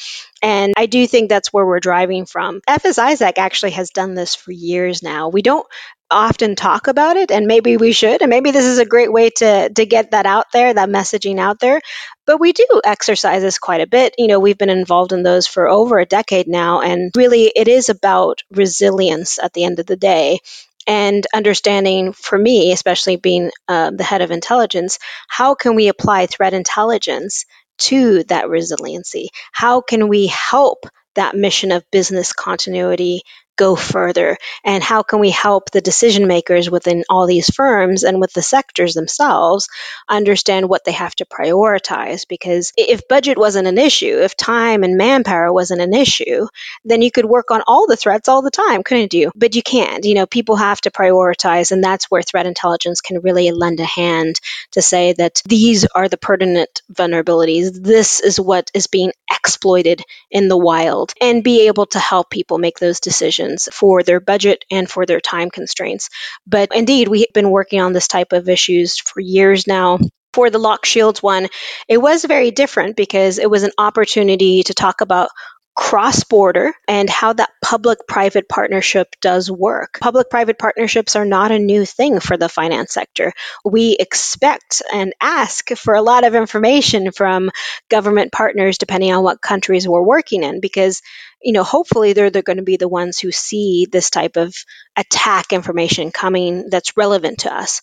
And 0.46 0.74
I 0.76 0.86
do 0.86 1.08
think 1.08 1.28
that's 1.28 1.52
where 1.52 1.66
we're 1.66 1.80
driving 1.80 2.24
from. 2.24 2.60
FS 2.68 3.00
ISAC 3.00 3.36
actually 3.36 3.72
has 3.72 3.90
done 3.90 4.14
this 4.14 4.36
for 4.36 4.52
years 4.52 5.02
now. 5.02 5.28
We 5.28 5.42
don't 5.42 5.66
often 6.08 6.54
talk 6.54 6.86
about 6.86 7.16
it 7.16 7.32
and 7.32 7.48
maybe 7.48 7.76
we 7.76 7.90
should 7.90 8.22
and 8.22 8.30
maybe 8.30 8.52
this 8.52 8.64
is 8.64 8.78
a 8.78 8.86
great 8.86 9.12
way 9.12 9.28
to 9.28 9.68
to 9.70 9.84
get 9.84 10.12
that 10.12 10.24
out 10.24 10.46
there 10.52 10.72
that 10.72 10.88
messaging 10.88 11.40
out 11.40 11.58
there 11.58 11.80
but 12.26 12.38
we 12.38 12.52
do 12.52 12.64
exercises 12.84 13.58
quite 13.58 13.80
a 13.80 13.88
bit 13.88 14.14
you 14.16 14.28
know 14.28 14.38
we've 14.38 14.56
been 14.56 14.70
involved 14.70 15.12
in 15.12 15.24
those 15.24 15.48
for 15.48 15.68
over 15.68 15.98
a 15.98 16.06
decade 16.06 16.46
now 16.46 16.80
and 16.80 17.10
really 17.16 17.50
it 17.56 17.66
is 17.66 17.88
about 17.88 18.44
resilience 18.52 19.40
at 19.40 19.52
the 19.52 19.64
end 19.64 19.80
of 19.80 19.86
the 19.86 19.96
day 19.96 20.38
and 20.86 21.26
understanding 21.34 22.12
for 22.12 22.38
me 22.38 22.70
especially 22.70 23.16
being 23.16 23.50
uh, 23.66 23.90
the 23.90 24.04
head 24.04 24.22
of 24.22 24.30
intelligence 24.30 25.00
how 25.26 25.56
can 25.56 25.74
we 25.74 25.88
apply 25.88 26.26
threat 26.26 26.54
intelligence 26.54 27.46
to 27.78 28.24
that 28.24 28.48
resiliency? 28.48 29.28
How 29.52 29.80
can 29.80 30.08
we 30.08 30.26
help 30.26 30.84
that 31.14 31.34
mission 31.34 31.72
of 31.72 31.84
business 31.90 32.32
continuity 32.32 33.22
go 33.56 33.74
further? 33.76 34.36
And 34.64 34.82
how 34.82 35.02
can 35.02 35.18
we 35.18 35.30
help 35.30 35.70
the 35.70 35.80
decision 35.80 36.26
makers 36.26 36.70
within 36.70 37.04
all 37.08 37.26
these 37.26 37.48
firms 37.48 38.04
and 38.04 38.20
with 38.20 38.32
the 38.32 38.42
sectors 38.42 38.94
themselves 38.94 39.68
understand 40.08 40.68
what 40.68 40.84
they 40.84 40.92
have 40.92 41.14
to 41.16 41.26
prioritize? 41.26 42.26
Because 42.28 42.72
if 42.76 43.08
budget 43.08 43.38
wasn't 43.38 43.68
an 43.68 43.78
issue, 43.78 44.20
if 44.22 44.36
time 44.36 44.84
and 44.84 44.96
manpower 44.96 45.52
wasn't 45.52 45.80
an 45.80 45.94
issue, 45.94 46.46
then 46.84 47.02
you 47.02 47.10
could 47.10 47.24
work 47.24 47.50
on 47.50 47.62
all 47.66 47.86
the 47.86 47.96
threats 47.96 48.28
all 48.28 48.42
the 48.42 48.50
time, 48.50 48.82
couldn't 48.82 49.14
you? 49.14 49.32
But 49.34 49.54
you 49.54 49.62
can't. 49.62 50.04
You 50.04 50.14
know, 50.14 50.26
people 50.26 50.56
have 50.56 50.80
to 50.82 50.90
prioritize, 50.90 51.72
and 51.72 51.82
that's 51.82 52.10
where 52.10 52.22
threat 52.22 52.46
intelligence 52.46 53.00
can 53.00 53.20
really 53.20 53.50
lend 53.50 53.80
a 53.80 53.84
hand 53.84 54.40
to 54.72 54.82
say 54.82 55.12
that 55.14 55.42
these 55.44 55.86
are 55.94 56.08
the 56.08 56.16
pertinent 56.16 56.82
vulnerabilities. 56.92 57.70
This 57.72 58.20
is 58.20 58.38
what 58.38 58.70
is 58.74 58.86
being 58.86 59.12
exploited 59.30 60.02
in 60.30 60.48
the 60.48 60.56
wild, 60.56 61.12
and 61.20 61.44
be 61.44 61.66
able 61.68 61.86
to 61.86 61.98
help 61.98 62.30
people 62.30 62.58
make 62.58 62.78
those 62.78 63.00
decisions 63.00 63.45
for 63.72 64.02
their 64.02 64.20
budget 64.20 64.64
and 64.70 64.88
for 64.90 65.06
their 65.06 65.20
time 65.20 65.50
constraints. 65.50 66.08
But 66.46 66.70
indeed, 66.74 67.08
we've 67.08 67.32
been 67.32 67.50
working 67.50 67.80
on 67.80 67.92
this 67.92 68.08
type 68.08 68.32
of 68.32 68.48
issues 68.48 68.98
for 68.98 69.20
years 69.20 69.66
now 69.66 69.98
for 70.32 70.50
the 70.50 70.58
Lock 70.58 70.84
Shields 70.84 71.22
one, 71.22 71.48
it 71.88 71.96
was 71.96 72.22
very 72.22 72.50
different 72.50 72.94
because 72.94 73.38
it 73.38 73.48
was 73.48 73.62
an 73.62 73.70
opportunity 73.78 74.62
to 74.64 74.74
talk 74.74 75.00
about 75.00 75.30
cross 75.76 76.24
border 76.24 76.72
and 76.88 77.08
how 77.08 77.34
that 77.34 77.50
public 77.62 77.98
private 78.08 78.48
partnership 78.48 79.08
does 79.20 79.50
work. 79.50 79.98
Public 80.00 80.30
private 80.30 80.58
partnerships 80.58 81.16
are 81.16 81.26
not 81.26 81.52
a 81.52 81.58
new 81.58 81.84
thing 81.84 82.18
for 82.18 82.36
the 82.36 82.48
finance 82.48 82.92
sector. 82.92 83.32
We 83.64 83.96
expect 83.98 84.82
and 84.92 85.12
ask 85.20 85.68
for 85.76 85.94
a 85.94 86.02
lot 86.02 86.24
of 86.24 86.34
information 86.34 87.12
from 87.12 87.50
government 87.90 88.32
partners 88.32 88.78
depending 88.78 89.12
on 89.12 89.22
what 89.22 89.42
countries 89.42 89.86
we're 89.86 90.02
working 90.02 90.42
in 90.42 90.60
because 90.60 91.02
you 91.46 91.54
know 91.54 91.64
hopefully 91.64 92.14
they're, 92.14 92.30
they're 92.30 92.42
going 92.42 92.58
to 92.58 92.64
be 92.64 92.78
the 92.78 92.88
ones 92.88 93.20
who 93.20 93.32
see 93.32 93.88
this 93.90 94.10
type 94.10 94.36
of 94.36 94.54
attack 94.98 95.54
information 95.54 96.12
coming 96.12 96.68
that's 96.70 96.98
relevant 96.98 97.40
to 97.40 97.54
us 97.54 97.80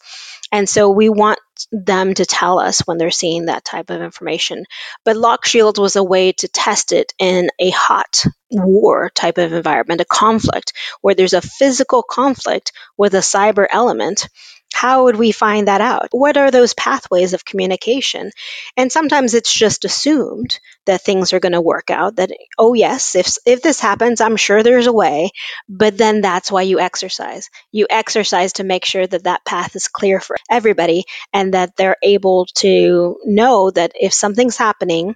and 0.51 0.69
so 0.69 0.91
we 0.91 1.09
want 1.09 1.39
them 1.71 2.15
to 2.15 2.25
tell 2.25 2.59
us 2.59 2.81
when 2.81 2.97
they're 2.97 3.11
seeing 3.11 3.47
that 3.47 3.65
type 3.65 3.91
of 3.91 4.01
information. 4.01 4.65
But 5.05 5.17
Lock 5.17 5.45
Shields 5.45 5.79
was 5.79 5.97
a 5.97 6.03
way 6.03 6.33
to 6.33 6.49
test 6.49 6.93
it 6.93 7.13
in 7.19 7.51
a 7.59 7.71
hot 7.71 8.25
war 8.51 9.11
type 9.15 9.37
of 9.39 9.53
environment, 9.53 10.01
a 10.01 10.05
conflict 10.05 10.73
where 11.01 11.15
there's 11.15 11.33
a 11.33 11.41
physical 11.43 12.03
conflict 12.03 12.73
with 12.97 13.15
a 13.15 13.19
cyber 13.19 13.67
element 13.71 14.29
how 14.73 15.05
would 15.05 15.15
we 15.15 15.31
find 15.31 15.67
that 15.67 15.81
out? 15.81 16.09
What 16.11 16.37
are 16.37 16.51
those 16.51 16.73
pathways 16.73 17.33
of 17.33 17.45
communication? 17.45 18.31
And 18.75 18.91
sometimes 18.91 19.33
it's 19.33 19.53
just 19.53 19.85
assumed 19.85 20.59
that 20.85 21.01
things 21.01 21.33
are 21.33 21.39
going 21.39 21.53
to 21.53 21.61
work 21.61 21.89
out 21.89 22.17
that 22.17 22.31
oh 22.57 22.73
yes, 22.73 23.15
if 23.15 23.37
if 23.45 23.61
this 23.61 23.79
happens, 23.79 24.21
I'm 24.21 24.37
sure 24.37 24.63
there's 24.63 24.87
a 24.87 24.93
way, 24.93 25.31
but 25.69 25.97
then 25.97 26.21
that's 26.21 26.51
why 26.51 26.63
you 26.63 26.79
exercise. 26.79 27.49
You 27.71 27.87
exercise 27.89 28.53
to 28.53 28.63
make 28.63 28.85
sure 28.85 29.05
that 29.07 29.23
that 29.23 29.45
path 29.45 29.75
is 29.75 29.87
clear 29.87 30.19
for 30.19 30.35
everybody 30.49 31.05
and 31.31 31.53
that 31.53 31.75
they're 31.77 31.97
able 32.03 32.47
to 32.55 33.17
know 33.25 33.71
that 33.71 33.93
if 33.95 34.13
something's 34.13 34.57
happening 34.57 35.15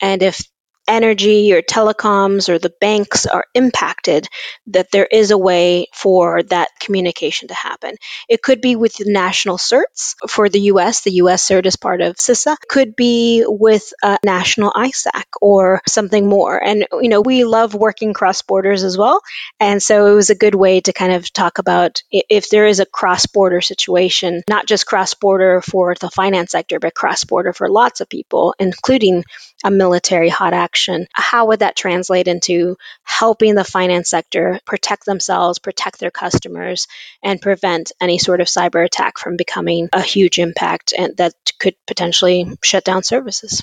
and 0.00 0.22
if 0.22 0.40
energy 0.88 1.52
or 1.52 1.62
telecoms 1.62 2.48
or 2.48 2.58
the 2.58 2.72
banks 2.80 3.26
are 3.26 3.44
impacted, 3.54 4.26
that 4.68 4.90
there 4.90 5.06
is 5.06 5.30
a 5.30 5.38
way 5.38 5.86
for 5.94 6.42
that 6.44 6.68
communication 6.80 7.48
to 7.48 7.54
happen. 7.54 7.94
It 8.28 8.42
could 8.42 8.60
be 8.60 8.74
with 8.74 8.96
national 9.00 9.58
certs 9.58 10.14
for 10.28 10.48
the 10.48 10.60
US, 10.72 11.02
the 11.02 11.12
US 11.12 11.46
cert 11.48 11.66
is 11.66 11.76
part 11.76 12.00
of 12.00 12.16
CISA, 12.16 12.56
could 12.68 12.96
be 12.96 13.44
with 13.46 13.92
a 14.02 14.18
national 14.24 14.72
ISAC 14.72 15.24
or 15.40 15.80
something 15.86 16.28
more. 16.28 16.62
And, 16.62 16.86
you 17.00 17.08
know, 17.08 17.20
we 17.20 17.44
love 17.44 17.74
working 17.74 18.14
cross 18.14 18.42
borders 18.42 18.82
as 18.82 18.96
well. 18.96 19.20
And 19.60 19.82
so 19.82 20.06
it 20.06 20.14
was 20.14 20.30
a 20.30 20.34
good 20.34 20.54
way 20.54 20.80
to 20.80 20.92
kind 20.92 21.12
of 21.12 21.32
talk 21.32 21.58
about 21.58 22.02
if 22.10 22.48
there 22.48 22.66
is 22.66 22.80
a 22.80 22.86
cross 22.86 23.26
border 23.26 23.60
situation, 23.60 24.42
not 24.48 24.66
just 24.66 24.86
cross 24.86 25.14
border 25.14 25.60
for 25.60 25.94
the 26.00 26.10
finance 26.10 26.52
sector, 26.52 26.80
but 26.80 26.94
cross 26.94 27.24
border 27.24 27.52
for 27.52 27.68
lots 27.68 28.00
of 28.00 28.08
people, 28.08 28.54
including 28.58 29.24
a 29.64 29.70
military 29.70 30.28
hot 30.28 30.52
action, 30.52 31.06
how 31.12 31.46
would 31.46 31.60
that 31.60 31.76
translate 31.76 32.28
into 32.28 32.76
helping 33.02 33.54
the 33.54 33.64
finance 33.64 34.10
sector 34.10 34.60
protect 34.64 35.04
themselves, 35.04 35.58
protect 35.58 35.98
their 35.98 36.10
customers, 36.10 36.86
and 37.22 37.40
prevent 37.40 37.92
any 38.00 38.18
sort 38.18 38.40
of 38.40 38.46
cyber 38.46 38.84
attack 38.84 39.18
from 39.18 39.36
becoming 39.36 39.88
a 39.92 40.02
huge 40.02 40.38
impact 40.38 40.92
and 40.96 41.16
that 41.16 41.34
could 41.58 41.74
potentially 41.86 42.46
shut 42.62 42.84
down 42.84 43.02
services? 43.02 43.62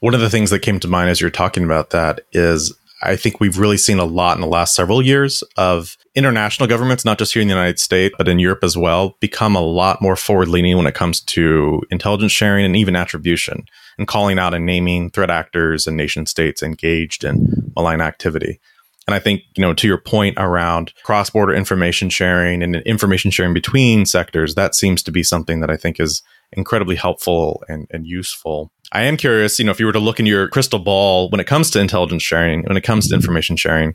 One 0.00 0.14
of 0.14 0.20
the 0.20 0.30
things 0.30 0.50
that 0.50 0.60
came 0.60 0.80
to 0.80 0.88
mind 0.88 1.08
as 1.08 1.20
you're 1.20 1.30
talking 1.30 1.64
about 1.64 1.90
that 1.90 2.20
is 2.32 2.74
I 3.02 3.16
think 3.16 3.38
we've 3.38 3.58
really 3.58 3.76
seen 3.76 3.98
a 3.98 4.04
lot 4.04 4.36
in 4.36 4.40
the 4.40 4.46
last 4.46 4.74
several 4.74 5.02
years 5.02 5.42
of 5.56 5.96
international 6.14 6.68
governments, 6.68 7.04
not 7.04 7.18
just 7.18 7.34
here 7.34 7.42
in 7.42 7.48
the 7.48 7.54
United 7.54 7.78
States, 7.78 8.14
but 8.16 8.28
in 8.28 8.38
Europe 8.38 8.64
as 8.64 8.78
well, 8.78 9.16
become 9.20 9.56
a 9.56 9.60
lot 9.60 10.00
more 10.00 10.16
forward 10.16 10.48
leaning 10.48 10.76
when 10.76 10.86
it 10.86 10.94
comes 10.94 11.20
to 11.20 11.82
intelligence 11.90 12.32
sharing 12.32 12.64
and 12.64 12.76
even 12.76 12.96
attribution 12.96 13.64
and 13.98 14.08
calling 14.08 14.38
out 14.38 14.54
and 14.54 14.66
naming 14.66 15.10
threat 15.10 15.30
actors 15.30 15.86
and 15.86 15.96
nation 15.96 16.26
states 16.26 16.62
engaged 16.62 17.24
in 17.24 17.72
malign 17.76 18.00
activity. 18.00 18.60
And 19.06 19.14
I 19.14 19.18
think, 19.18 19.42
you 19.56 19.60
know, 19.60 19.74
to 19.74 19.86
your 19.86 19.98
point 19.98 20.36
around 20.38 20.94
cross 21.02 21.28
border 21.28 21.52
information 21.52 22.08
sharing 22.08 22.62
and 22.62 22.76
information 22.76 23.30
sharing 23.30 23.52
between 23.52 24.06
sectors, 24.06 24.54
that 24.54 24.74
seems 24.74 25.02
to 25.02 25.12
be 25.12 25.22
something 25.22 25.60
that 25.60 25.70
I 25.70 25.76
think 25.76 26.00
is 26.00 26.22
incredibly 26.52 26.96
helpful 26.96 27.62
and, 27.68 27.86
and 27.90 28.06
useful. 28.06 28.72
I 28.92 29.02
am 29.02 29.16
curious, 29.16 29.58
you 29.58 29.64
know, 29.64 29.72
if 29.72 29.80
you 29.80 29.86
were 29.86 29.92
to 29.92 29.98
look 29.98 30.20
in 30.20 30.26
your 30.26 30.48
crystal 30.48 30.78
ball 30.78 31.28
when 31.30 31.40
it 31.40 31.46
comes 31.46 31.70
to 31.72 31.80
intelligence 31.80 32.22
sharing, 32.22 32.62
when 32.62 32.76
it 32.76 32.82
comes 32.84 33.08
to 33.08 33.14
information 33.14 33.56
sharing, 33.56 33.90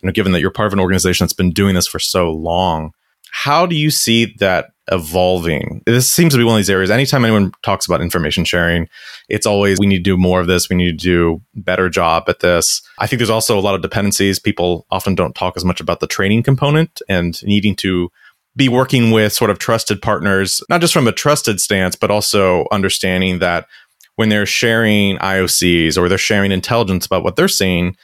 you 0.00 0.06
know, 0.06 0.12
given 0.12 0.32
that 0.32 0.40
you're 0.40 0.50
part 0.50 0.68
of 0.68 0.72
an 0.72 0.80
organization 0.80 1.24
that's 1.24 1.32
been 1.32 1.50
doing 1.50 1.74
this 1.74 1.86
for 1.86 1.98
so 1.98 2.30
long, 2.30 2.92
how 3.30 3.66
do 3.66 3.76
you 3.76 3.90
see 3.90 4.34
that 4.38 4.70
evolving? 4.90 5.82
This 5.86 6.08
seems 6.08 6.32
to 6.32 6.38
be 6.38 6.44
one 6.44 6.54
of 6.54 6.58
these 6.58 6.70
areas. 6.70 6.90
Anytime 6.90 7.24
anyone 7.24 7.52
talks 7.62 7.86
about 7.86 8.00
information 8.00 8.44
sharing, 8.44 8.88
it's 9.28 9.46
always 9.46 9.78
we 9.78 9.86
need 9.86 9.98
to 9.98 10.02
do 10.02 10.16
more 10.16 10.40
of 10.40 10.46
this. 10.46 10.68
We 10.68 10.76
need 10.76 10.98
to 10.98 11.04
do 11.04 11.42
better 11.54 11.88
job 11.88 12.24
at 12.28 12.40
this. 12.40 12.82
I 12.98 13.06
think 13.06 13.18
there's 13.18 13.30
also 13.30 13.58
a 13.58 13.60
lot 13.60 13.74
of 13.74 13.82
dependencies. 13.82 14.38
People 14.38 14.86
often 14.90 15.14
don't 15.14 15.34
talk 15.34 15.56
as 15.56 15.64
much 15.64 15.80
about 15.80 16.00
the 16.00 16.06
training 16.06 16.42
component 16.42 17.00
and 17.08 17.42
needing 17.44 17.76
to 17.76 18.10
be 18.56 18.68
working 18.68 19.12
with 19.12 19.32
sort 19.32 19.50
of 19.50 19.58
trusted 19.58 20.02
partners, 20.02 20.62
not 20.68 20.80
just 20.80 20.92
from 20.92 21.06
a 21.06 21.12
trusted 21.12 21.60
stance, 21.60 21.94
but 21.94 22.10
also 22.10 22.66
understanding 22.72 23.38
that 23.38 23.66
when 24.16 24.30
they're 24.30 24.46
sharing 24.46 25.16
IOCs 25.18 25.96
or 25.96 26.08
they're 26.08 26.18
sharing 26.18 26.50
intelligence 26.50 27.06
about 27.06 27.22
what 27.22 27.36
they're 27.36 27.46
seeing, 27.46 27.96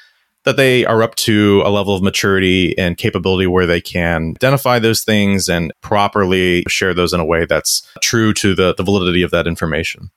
that 0.44 0.56
they 0.56 0.84
are 0.84 1.02
up 1.02 1.14
to 1.14 1.62
a 1.64 1.70
level 1.70 1.94
of 1.94 2.02
maturity 2.02 2.76
and 2.78 2.96
capability 2.96 3.46
where 3.46 3.66
they 3.66 3.80
can 3.80 4.30
identify 4.36 4.78
those 4.78 5.02
things 5.02 5.48
and 5.48 5.72
properly 5.80 6.62
share 6.68 6.94
those 6.94 7.12
in 7.12 7.20
a 7.20 7.24
way 7.24 7.44
that's 7.46 7.86
true 8.02 8.32
to 8.34 8.54
the, 8.54 8.74
the 8.74 8.82
validity 8.82 9.22
of 9.22 9.30
that 9.30 9.46
information. 9.46 10.10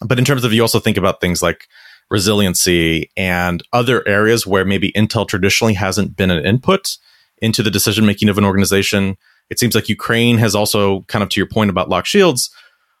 But 0.00 0.18
in 0.18 0.24
terms 0.24 0.44
of 0.44 0.52
you 0.52 0.62
also 0.62 0.80
think 0.80 0.96
about 0.96 1.20
things 1.20 1.42
like 1.42 1.68
resiliency 2.10 3.10
and 3.16 3.62
other 3.72 4.06
areas 4.08 4.46
where 4.46 4.64
maybe 4.64 4.92
Intel 4.92 5.28
traditionally 5.28 5.74
hasn't 5.74 6.16
been 6.16 6.30
an 6.30 6.44
input 6.44 6.96
into 7.38 7.62
the 7.62 7.70
decision 7.70 8.06
making 8.06 8.28
of 8.28 8.38
an 8.38 8.44
organization. 8.44 9.16
It 9.50 9.58
seems 9.58 9.74
like 9.74 9.88
Ukraine 9.88 10.38
has 10.38 10.54
also, 10.54 11.02
kind 11.02 11.22
of 11.22 11.28
to 11.30 11.40
your 11.40 11.48
point 11.48 11.70
about 11.70 11.88
lock 11.88 12.06
shields, 12.06 12.50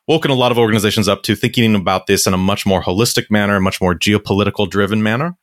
woken 0.06 0.30
a 0.30 0.34
lot 0.34 0.52
of 0.52 0.58
organizations 0.58 1.08
up 1.08 1.22
to 1.22 1.34
thinking 1.34 1.74
about 1.74 2.06
this 2.06 2.26
in 2.26 2.34
a 2.34 2.38
much 2.38 2.66
more 2.66 2.82
holistic 2.82 3.30
manner, 3.30 3.60
much 3.60 3.80
more 3.80 3.94
geopolitical 3.94 4.68
driven 4.68 5.02
manner. 5.02 5.36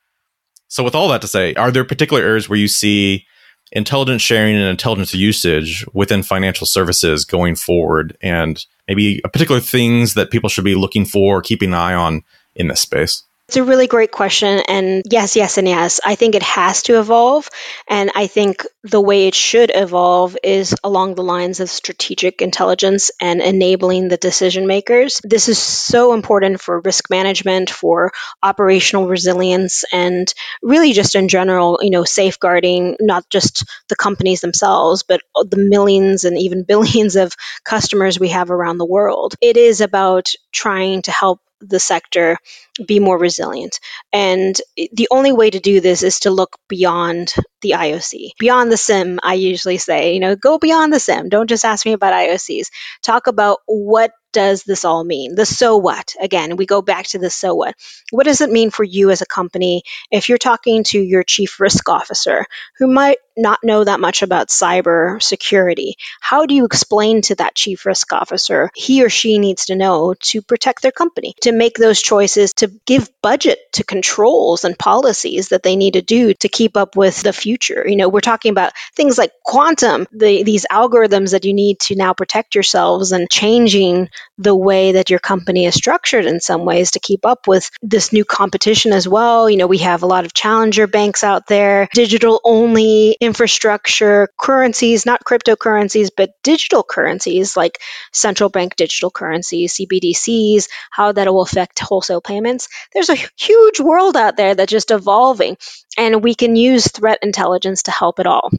So, 0.70 0.84
with 0.84 0.94
all 0.94 1.08
that 1.08 1.20
to 1.22 1.28
say, 1.28 1.52
are 1.54 1.70
there 1.70 1.84
particular 1.84 2.22
areas 2.22 2.48
where 2.48 2.58
you 2.58 2.68
see 2.68 3.26
intelligence 3.72 4.22
sharing 4.22 4.54
and 4.54 4.68
intelligence 4.68 5.12
usage 5.12 5.84
within 5.92 6.22
financial 6.22 6.66
services 6.66 7.24
going 7.24 7.56
forward, 7.56 8.16
and 8.22 8.64
maybe 8.88 9.20
particular 9.32 9.60
things 9.60 10.14
that 10.14 10.30
people 10.30 10.48
should 10.48 10.64
be 10.64 10.76
looking 10.76 11.04
for, 11.04 11.42
keeping 11.42 11.70
an 11.70 11.74
eye 11.74 11.94
on 11.94 12.22
in 12.54 12.68
this 12.68 12.80
space? 12.80 13.24
It's 13.50 13.56
a 13.56 13.64
really 13.64 13.88
great 13.88 14.12
question. 14.12 14.60
And 14.68 15.02
yes, 15.10 15.34
yes, 15.34 15.58
and 15.58 15.66
yes. 15.66 15.98
I 16.06 16.14
think 16.14 16.36
it 16.36 16.42
has 16.44 16.84
to 16.84 17.00
evolve. 17.00 17.48
And 17.88 18.12
I 18.14 18.28
think 18.28 18.64
the 18.84 19.00
way 19.00 19.26
it 19.26 19.34
should 19.34 19.72
evolve 19.74 20.36
is 20.44 20.72
along 20.84 21.16
the 21.16 21.24
lines 21.24 21.58
of 21.58 21.68
strategic 21.68 22.42
intelligence 22.42 23.10
and 23.20 23.42
enabling 23.42 24.06
the 24.06 24.16
decision 24.16 24.68
makers. 24.68 25.20
This 25.24 25.48
is 25.48 25.58
so 25.58 26.12
important 26.12 26.60
for 26.60 26.78
risk 26.78 27.10
management, 27.10 27.70
for 27.70 28.12
operational 28.40 29.08
resilience, 29.08 29.82
and 29.92 30.32
really 30.62 30.92
just 30.92 31.16
in 31.16 31.26
general, 31.26 31.80
you 31.82 31.90
know, 31.90 32.04
safeguarding 32.04 32.98
not 33.00 33.28
just 33.30 33.64
the 33.88 33.96
companies 33.96 34.42
themselves, 34.42 35.02
but 35.02 35.22
the 35.34 35.58
millions 35.58 36.22
and 36.22 36.38
even 36.38 36.62
billions 36.68 37.16
of 37.16 37.32
customers 37.64 38.20
we 38.20 38.28
have 38.28 38.52
around 38.52 38.78
the 38.78 38.86
world. 38.86 39.34
It 39.40 39.56
is 39.56 39.80
about 39.80 40.34
trying 40.52 41.02
to 41.02 41.10
help 41.10 41.40
the 41.60 41.80
sector 41.80 42.38
be 42.86 43.00
more 43.00 43.18
resilient. 43.18 43.80
And 44.12 44.56
eh, 44.78 44.86
the 44.92 45.08
only 45.10 45.32
way 45.32 45.50
to 45.50 45.60
do 45.60 45.80
this 45.80 46.02
is 46.02 46.20
to 46.20 46.30
look 46.30 46.56
beyond 46.68 47.34
the 47.60 47.72
IOC, 47.72 48.30
beyond 48.38 48.70
the 48.70 48.76
SIEM. 48.76 49.18
I 49.22 49.34
usually 49.34 49.78
say, 49.78 50.14
you 50.14 50.20
know, 50.20 50.36
go 50.36 50.58
beyond 50.58 50.92
the 50.92 51.00
SIEM. 51.00 51.28
Don't 51.28 51.48
just 51.48 51.64
ask 51.64 51.86
me 51.86 51.92
about 51.92 52.12
IOCs. 52.12 52.70
Talk 53.02 53.26
about 53.26 53.58
what 53.66 54.12
does 54.32 54.62
this 54.62 54.84
all 54.84 55.02
mean? 55.02 55.34
The 55.34 55.46
so 55.46 55.76
what. 55.76 56.14
Again, 56.20 56.56
we 56.56 56.66
go 56.66 56.82
back 56.82 57.06
to 57.08 57.18
the 57.18 57.30
so 57.30 57.54
what. 57.54 57.74
What 58.10 58.24
does 58.24 58.40
it 58.40 58.50
mean 58.50 58.70
for 58.70 58.84
you 58.84 59.10
as 59.10 59.22
a 59.22 59.26
company 59.26 59.82
if 60.10 60.28
you're 60.28 60.38
talking 60.38 60.84
to 60.84 61.00
your 61.00 61.22
chief 61.22 61.60
risk 61.60 61.88
officer 61.88 62.46
who 62.78 62.86
might 62.86 63.18
not 63.36 63.60
know 63.62 63.82
that 63.82 64.00
much 64.00 64.22
about 64.22 64.48
cyber 64.48 65.20
security? 65.22 65.96
How 66.20 66.46
do 66.46 66.54
you 66.54 66.64
explain 66.64 67.22
to 67.22 67.34
that 67.36 67.54
chief 67.54 67.86
risk 67.86 68.12
officer 68.12 68.70
he 68.74 69.04
or 69.04 69.08
she 69.08 69.38
needs 69.38 69.66
to 69.66 69.76
know 69.76 70.14
to 70.20 70.42
protect 70.42 70.82
their 70.82 70.92
company, 70.92 71.34
to 71.42 71.52
make 71.52 71.76
those 71.76 72.00
choices, 72.00 72.52
to 72.54 72.68
give 72.86 73.10
budget 73.22 73.58
to 73.74 73.84
controls 73.84 74.64
and 74.64 74.78
policies 74.78 75.48
that 75.48 75.62
they 75.62 75.76
need 75.76 75.94
to 75.94 76.02
do 76.02 76.34
to 76.34 76.48
keep 76.48 76.76
up 76.76 76.96
with 76.96 77.22
the 77.22 77.32
future? 77.32 77.49
You 77.86 77.96
know, 77.96 78.08
we're 78.08 78.20
talking 78.20 78.50
about 78.50 78.72
things 78.94 79.18
like 79.18 79.32
quantum, 79.44 80.06
the, 80.12 80.42
these 80.42 80.66
algorithms 80.70 81.32
that 81.32 81.44
you 81.44 81.52
need 81.54 81.80
to 81.80 81.96
now 81.96 82.12
protect 82.12 82.54
yourselves 82.54 83.12
and 83.12 83.30
changing 83.30 84.08
the 84.38 84.54
way 84.54 84.92
that 84.92 85.10
your 85.10 85.18
company 85.18 85.66
is 85.66 85.74
structured 85.74 86.24
in 86.26 86.40
some 86.40 86.64
ways 86.64 86.92
to 86.92 87.00
keep 87.00 87.26
up 87.26 87.46
with 87.46 87.70
this 87.82 88.12
new 88.12 88.24
competition 88.24 88.92
as 88.92 89.06
well. 89.06 89.48
You 89.50 89.56
know, 89.56 89.66
we 89.66 89.78
have 89.78 90.02
a 90.02 90.06
lot 90.06 90.24
of 90.24 90.34
challenger 90.34 90.86
banks 90.86 91.24
out 91.24 91.46
there, 91.46 91.88
digital 91.94 92.40
only 92.44 93.16
infrastructure, 93.20 94.28
currencies, 94.38 95.06
not 95.06 95.24
cryptocurrencies, 95.24 96.10
but 96.16 96.30
digital 96.42 96.82
currencies 96.82 97.56
like 97.56 97.78
central 98.12 98.50
bank 98.50 98.76
digital 98.76 99.10
currencies, 99.10 99.74
CBDCs, 99.74 100.68
how 100.90 101.12
that 101.12 101.32
will 101.32 101.42
affect 101.42 101.78
wholesale 101.78 102.20
payments. 102.20 102.68
There's 102.92 103.10
a 103.10 103.16
huge 103.36 103.80
world 103.80 104.16
out 104.16 104.36
there 104.36 104.54
that's 104.54 104.70
just 104.70 104.90
evolving, 104.90 105.56
and 105.98 106.22
we 106.22 106.34
can 106.34 106.56
use 106.56 106.88
threat 106.88 107.18
intelligence 107.22 107.84
to 107.84 107.90
help 107.90 108.18
at 108.20 108.26
all. 108.26 108.50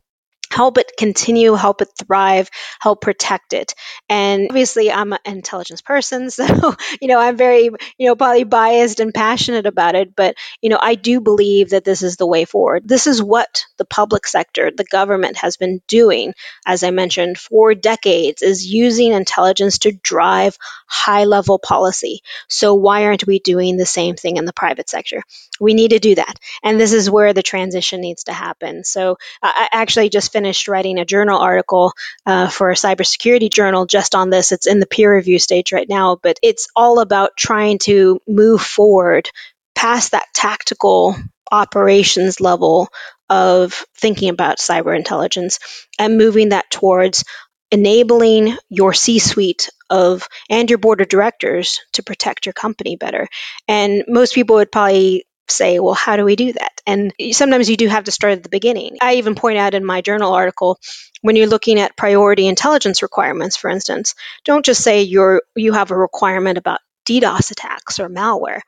Help 0.51 0.77
it 0.77 0.91
continue, 0.97 1.53
help 1.53 1.81
it 1.81 1.89
thrive, 1.97 2.49
help 2.79 3.01
protect 3.01 3.53
it. 3.53 3.73
And 4.09 4.47
obviously, 4.49 4.91
I'm 4.91 5.13
an 5.13 5.19
intelligence 5.25 5.81
person, 5.81 6.29
so 6.29 6.75
you 7.01 7.07
know 7.07 7.19
I'm 7.19 7.37
very 7.37 7.69
you 7.97 8.07
know 8.07 8.15
probably 8.15 8.43
biased 8.43 8.99
and 8.99 9.13
passionate 9.13 9.65
about 9.65 9.95
it. 9.95 10.15
But 10.15 10.35
you 10.61 10.69
know 10.69 10.79
I 10.79 10.95
do 10.95 11.21
believe 11.21 11.69
that 11.69 11.85
this 11.85 12.03
is 12.03 12.17
the 12.17 12.27
way 12.27 12.45
forward. 12.45 12.87
This 12.87 13.07
is 13.07 13.23
what 13.23 13.65
the 13.77 13.85
public 13.85 14.27
sector, 14.27 14.71
the 14.75 14.83
government, 14.83 15.37
has 15.37 15.57
been 15.57 15.81
doing, 15.87 16.33
as 16.65 16.83
I 16.83 16.91
mentioned, 16.91 17.37
for 17.37 17.73
decades, 17.73 18.41
is 18.41 18.65
using 18.65 19.13
intelligence 19.13 19.79
to 19.79 19.91
drive 19.91 20.57
high 20.87 21.23
level 21.23 21.59
policy. 21.59 22.21
So 22.49 22.75
why 22.75 23.05
aren't 23.05 23.25
we 23.25 23.39
doing 23.39 23.77
the 23.77 23.85
same 23.85 24.15
thing 24.15 24.37
in 24.37 24.45
the 24.45 24.53
private 24.53 24.89
sector? 24.89 25.23
We 25.59 25.73
need 25.73 25.91
to 25.91 25.99
do 25.99 26.15
that, 26.15 26.35
and 26.63 26.79
this 26.79 26.91
is 26.91 27.09
where 27.09 27.33
the 27.33 27.43
transition 27.43 28.01
needs 28.01 28.25
to 28.25 28.33
happen. 28.33 28.83
So 28.83 29.17
I 29.41 29.69
actually 29.71 30.09
just 30.09 30.31
finished 30.31 30.40
writing 30.67 30.99
a 30.99 31.05
journal 31.05 31.39
article 31.39 31.93
uh, 32.25 32.49
for 32.49 32.69
a 32.69 32.75
cybersecurity 32.75 33.51
journal 33.51 33.85
just 33.85 34.15
on 34.15 34.29
this. 34.29 34.51
It's 34.51 34.67
in 34.67 34.79
the 34.79 34.85
peer 34.85 35.15
review 35.15 35.39
stage 35.39 35.71
right 35.71 35.87
now, 35.87 36.17
but 36.21 36.39
it's 36.43 36.67
all 36.75 36.99
about 36.99 37.37
trying 37.37 37.79
to 37.79 38.19
move 38.27 38.61
forward 38.61 39.29
past 39.75 40.11
that 40.11 40.27
tactical 40.33 41.15
operations 41.51 42.39
level 42.39 42.89
of 43.29 43.85
thinking 43.97 44.29
about 44.29 44.57
cyber 44.57 44.95
intelligence 44.95 45.59
and 45.97 46.17
moving 46.17 46.49
that 46.49 46.69
towards 46.69 47.23
enabling 47.71 48.57
your 48.69 48.93
C 48.93 49.19
suite 49.19 49.69
of 49.89 50.27
and 50.49 50.69
your 50.69 50.77
board 50.77 51.01
of 51.01 51.07
directors 51.07 51.79
to 51.93 52.03
protect 52.03 52.45
your 52.45 52.53
company 52.53 52.95
better. 52.95 53.27
And 53.67 54.03
most 54.07 54.35
people 54.35 54.57
would 54.57 54.71
probably 54.71 55.25
say, 55.51 55.79
well, 55.79 55.93
how 55.93 56.15
do 56.15 56.25
we 56.25 56.35
do 56.35 56.53
that? 56.53 56.81
And 56.85 57.13
sometimes 57.31 57.69
you 57.69 57.77
do 57.77 57.87
have 57.87 58.05
to 58.05 58.11
start 58.11 58.33
at 58.33 58.43
the 58.43 58.49
beginning. 58.49 58.97
I 59.01 59.15
even 59.15 59.35
point 59.35 59.57
out 59.57 59.73
in 59.73 59.85
my 59.85 60.01
journal 60.01 60.33
article 60.33 60.79
when 61.21 61.35
you're 61.35 61.47
looking 61.47 61.79
at 61.79 61.97
priority 61.97 62.47
intelligence 62.47 63.01
requirements, 63.01 63.55
for 63.55 63.69
instance, 63.69 64.15
don't 64.45 64.65
just 64.65 64.83
say 64.83 65.03
you're 65.03 65.43
you 65.55 65.73
have 65.73 65.91
a 65.91 65.97
requirement 65.97 66.57
about 66.57 66.79
DDoS 67.07 67.51
attacks 67.51 67.99
or 67.99 68.09
malware. 68.09 68.61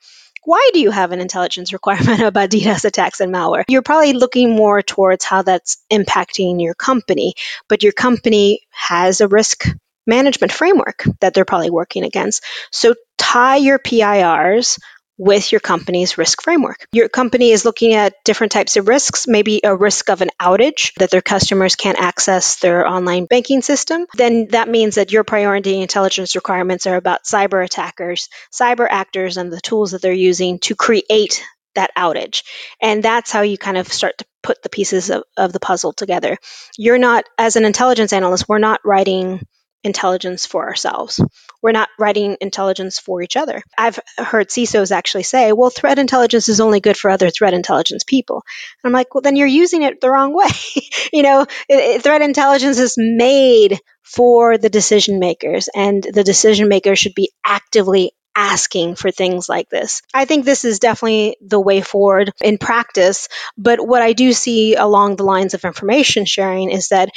Why 0.45 0.71
do 0.73 0.79
you 0.79 0.91
have 0.91 1.11
an 1.11 1.21
intelligence 1.21 1.73
requirement 1.79 2.21
about 2.21 2.49
DDoS 2.49 2.85
attacks 2.85 3.19
and 3.19 3.33
malware? 3.33 3.63
You're 3.67 3.81
probably 3.81 4.13
looking 4.13 4.55
more 4.55 4.81
towards 4.81 5.25
how 5.25 5.41
that's 5.41 5.83
impacting 5.91 6.61
your 6.61 6.75
company, 6.75 7.33
but 7.69 7.83
your 7.83 7.93
company 7.93 8.61
has 8.71 9.21
a 9.21 9.27
risk 9.27 9.65
management 10.05 10.51
framework 10.51 11.05
that 11.21 11.33
they're 11.33 11.45
probably 11.45 11.69
working 11.69 12.03
against. 12.03 12.43
So 12.71 12.93
tie 13.17 13.55
your 13.57 13.79
PIRs 13.79 14.79
with 15.17 15.51
your 15.51 15.61
company's 15.61 16.17
risk 16.17 16.41
framework. 16.41 16.87
Your 16.91 17.09
company 17.09 17.51
is 17.51 17.65
looking 17.65 17.93
at 17.93 18.15
different 18.23 18.51
types 18.51 18.77
of 18.77 18.87
risks, 18.87 19.27
maybe 19.27 19.61
a 19.63 19.75
risk 19.75 20.09
of 20.09 20.21
an 20.21 20.31
outage 20.41 20.93
that 20.95 21.11
their 21.11 21.21
customers 21.21 21.75
can't 21.75 21.99
access 21.99 22.59
their 22.59 22.87
online 22.87 23.25
banking 23.25 23.61
system. 23.61 24.05
Then 24.15 24.47
that 24.49 24.69
means 24.69 24.95
that 24.95 25.11
your 25.11 25.23
priority 25.23 25.81
intelligence 25.81 26.35
requirements 26.35 26.87
are 26.87 26.95
about 26.95 27.23
cyber 27.23 27.63
attackers, 27.63 28.29
cyber 28.51 28.87
actors, 28.89 29.37
and 29.37 29.51
the 29.51 29.61
tools 29.61 29.91
that 29.91 30.01
they're 30.01 30.13
using 30.13 30.59
to 30.59 30.75
create 30.75 31.43
that 31.75 31.91
outage. 31.97 32.43
And 32.81 33.03
that's 33.03 33.31
how 33.31 33.41
you 33.41 33.57
kind 33.57 33.77
of 33.77 33.91
start 33.91 34.17
to 34.19 34.25
put 34.41 34.61
the 34.61 34.69
pieces 34.69 35.09
of, 35.09 35.23
of 35.37 35.53
the 35.53 35.59
puzzle 35.59 35.93
together. 35.93 36.37
You're 36.77 36.99
not, 36.99 37.25
as 37.37 37.55
an 37.55 37.65
intelligence 37.65 38.13
analyst, 38.13 38.47
we're 38.47 38.59
not 38.59 38.81
writing 38.83 39.45
intelligence 39.83 40.45
for 40.45 40.67
ourselves. 40.67 41.19
We're 41.61 41.71
not 41.71 41.89
writing 41.99 42.37
intelligence 42.41 42.99
for 42.99 43.21
each 43.21 43.37
other. 43.37 43.63
I've 43.77 43.99
heard 44.17 44.49
CISOs 44.49 44.91
actually 44.91 45.23
say, 45.23 45.51
well, 45.51 45.69
threat 45.69 45.99
intelligence 45.99 46.49
is 46.49 46.59
only 46.59 46.79
good 46.79 46.97
for 46.97 47.09
other 47.09 47.29
threat 47.29 47.53
intelligence 47.53 48.03
people. 48.03 48.43
And 48.83 48.89
I'm 48.89 48.93
like, 48.93 49.13
well, 49.13 49.21
then 49.21 49.35
you're 49.35 49.47
using 49.47 49.83
it 49.83 50.01
the 50.01 50.09
wrong 50.09 50.33
way. 50.33 50.49
you 51.13 51.23
know, 51.23 51.41
it, 51.41 51.49
it, 51.69 52.03
threat 52.03 52.21
intelligence 52.21 52.79
is 52.79 52.95
made 52.97 53.79
for 54.03 54.57
the 54.57 54.69
decision 54.69 55.19
makers, 55.19 55.69
and 55.73 56.03
the 56.03 56.23
decision 56.23 56.67
makers 56.67 56.99
should 56.99 57.15
be 57.15 57.31
actively 57.45 58.11
asking 58.35 58.95
for 58.95 59.11
things 59.11 59.47
like 59.47 59.69
this. 59.69 60.01
I 60.13 60.25
think 60.25 60.45
this 60.45 60.65
is 60.65 60.79
definitely 60.79 61.37
the 61.41 61.59
way 61.59 61.81
forward 61.81 62.31
in 62.41 62.57
practice. 62.57 63.27
But 63.57 63.85
what 63.85 64.01
I 64.01 64.13
do 64.13 64.33
see 64.33 64.75
along 64.75 65.15
the 65.15 65.23
lines 65.23 65.53
of 65.53 65.65
information 65.65 66.25
sharing 66.25 66.71
is 66.71 66.89
that 66.89 67.09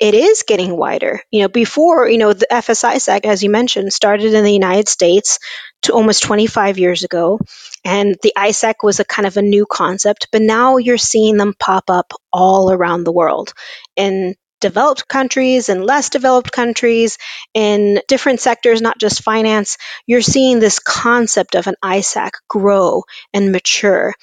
it 0.00 0.14
is 0.14 0.44
getting 0.46 0.76
wider. 0.76 1.20
You 1.30 1.42
know, 1.42 1.48
before, 1.48 2.08
you 2.08 2.18
know, 2.18 2.32
the 2.32 2.52
FS 2.52 2.82
ISAC, 2.82 3.26
as 3.26 3.42
you 3.42 3.50
mentioned, 3.50 3.92
started 3.92 4.32
in 4.32 4.44
the 4.44 4.52
United 4.52 4.88
States 4.88 5.38
to 5.82 5.92
almost 5.92 6.22
25 6.22 6.78
years 6.78 7.04
ago. 7.04 7.38
And 7.84 8.16
the 8.22 8.32
ISAC 8.36 8.76
was 8.82 8.98
a 8.98 9.04
kind 9.04 9.26
of 9.26 9.36
a 9.36 9.42
new 9.42 9.66
concept, 9.70 10.28
but 10.32 10.42
now 10.42 10.78
you're 10.78 10.98
seeing 10.98 11.36
them 11.36 11.54
pop 11.58 11.84
up 11.90 12.12
all 12.32 12.72
around 12.72 13.04
the 13.04 13.12
world 13.12 13.52
in 13.94 14.34
developed 14.60 15.08
countries 15.08 15.68
and 15.68 15.84
less 15.84 16.10
developed 16.10 16.52
countries 16.52 17.18
in 17.54 18.00
different 18.08 18.40
sectors, 18.40 18.82
not 18.82 18.98
just 18.98 19.22
finance. 19.22 19.76
You're 20.06 20.20
seeing 20.20 20.60
this 20.60 20.78
concept 20.78 21.54
of 21.54 21.66
an 21.66 21.76
ISAC 21.82 22.30
grow 22.48 23.04
and 23.32 23.52
mature. 23.52 24.14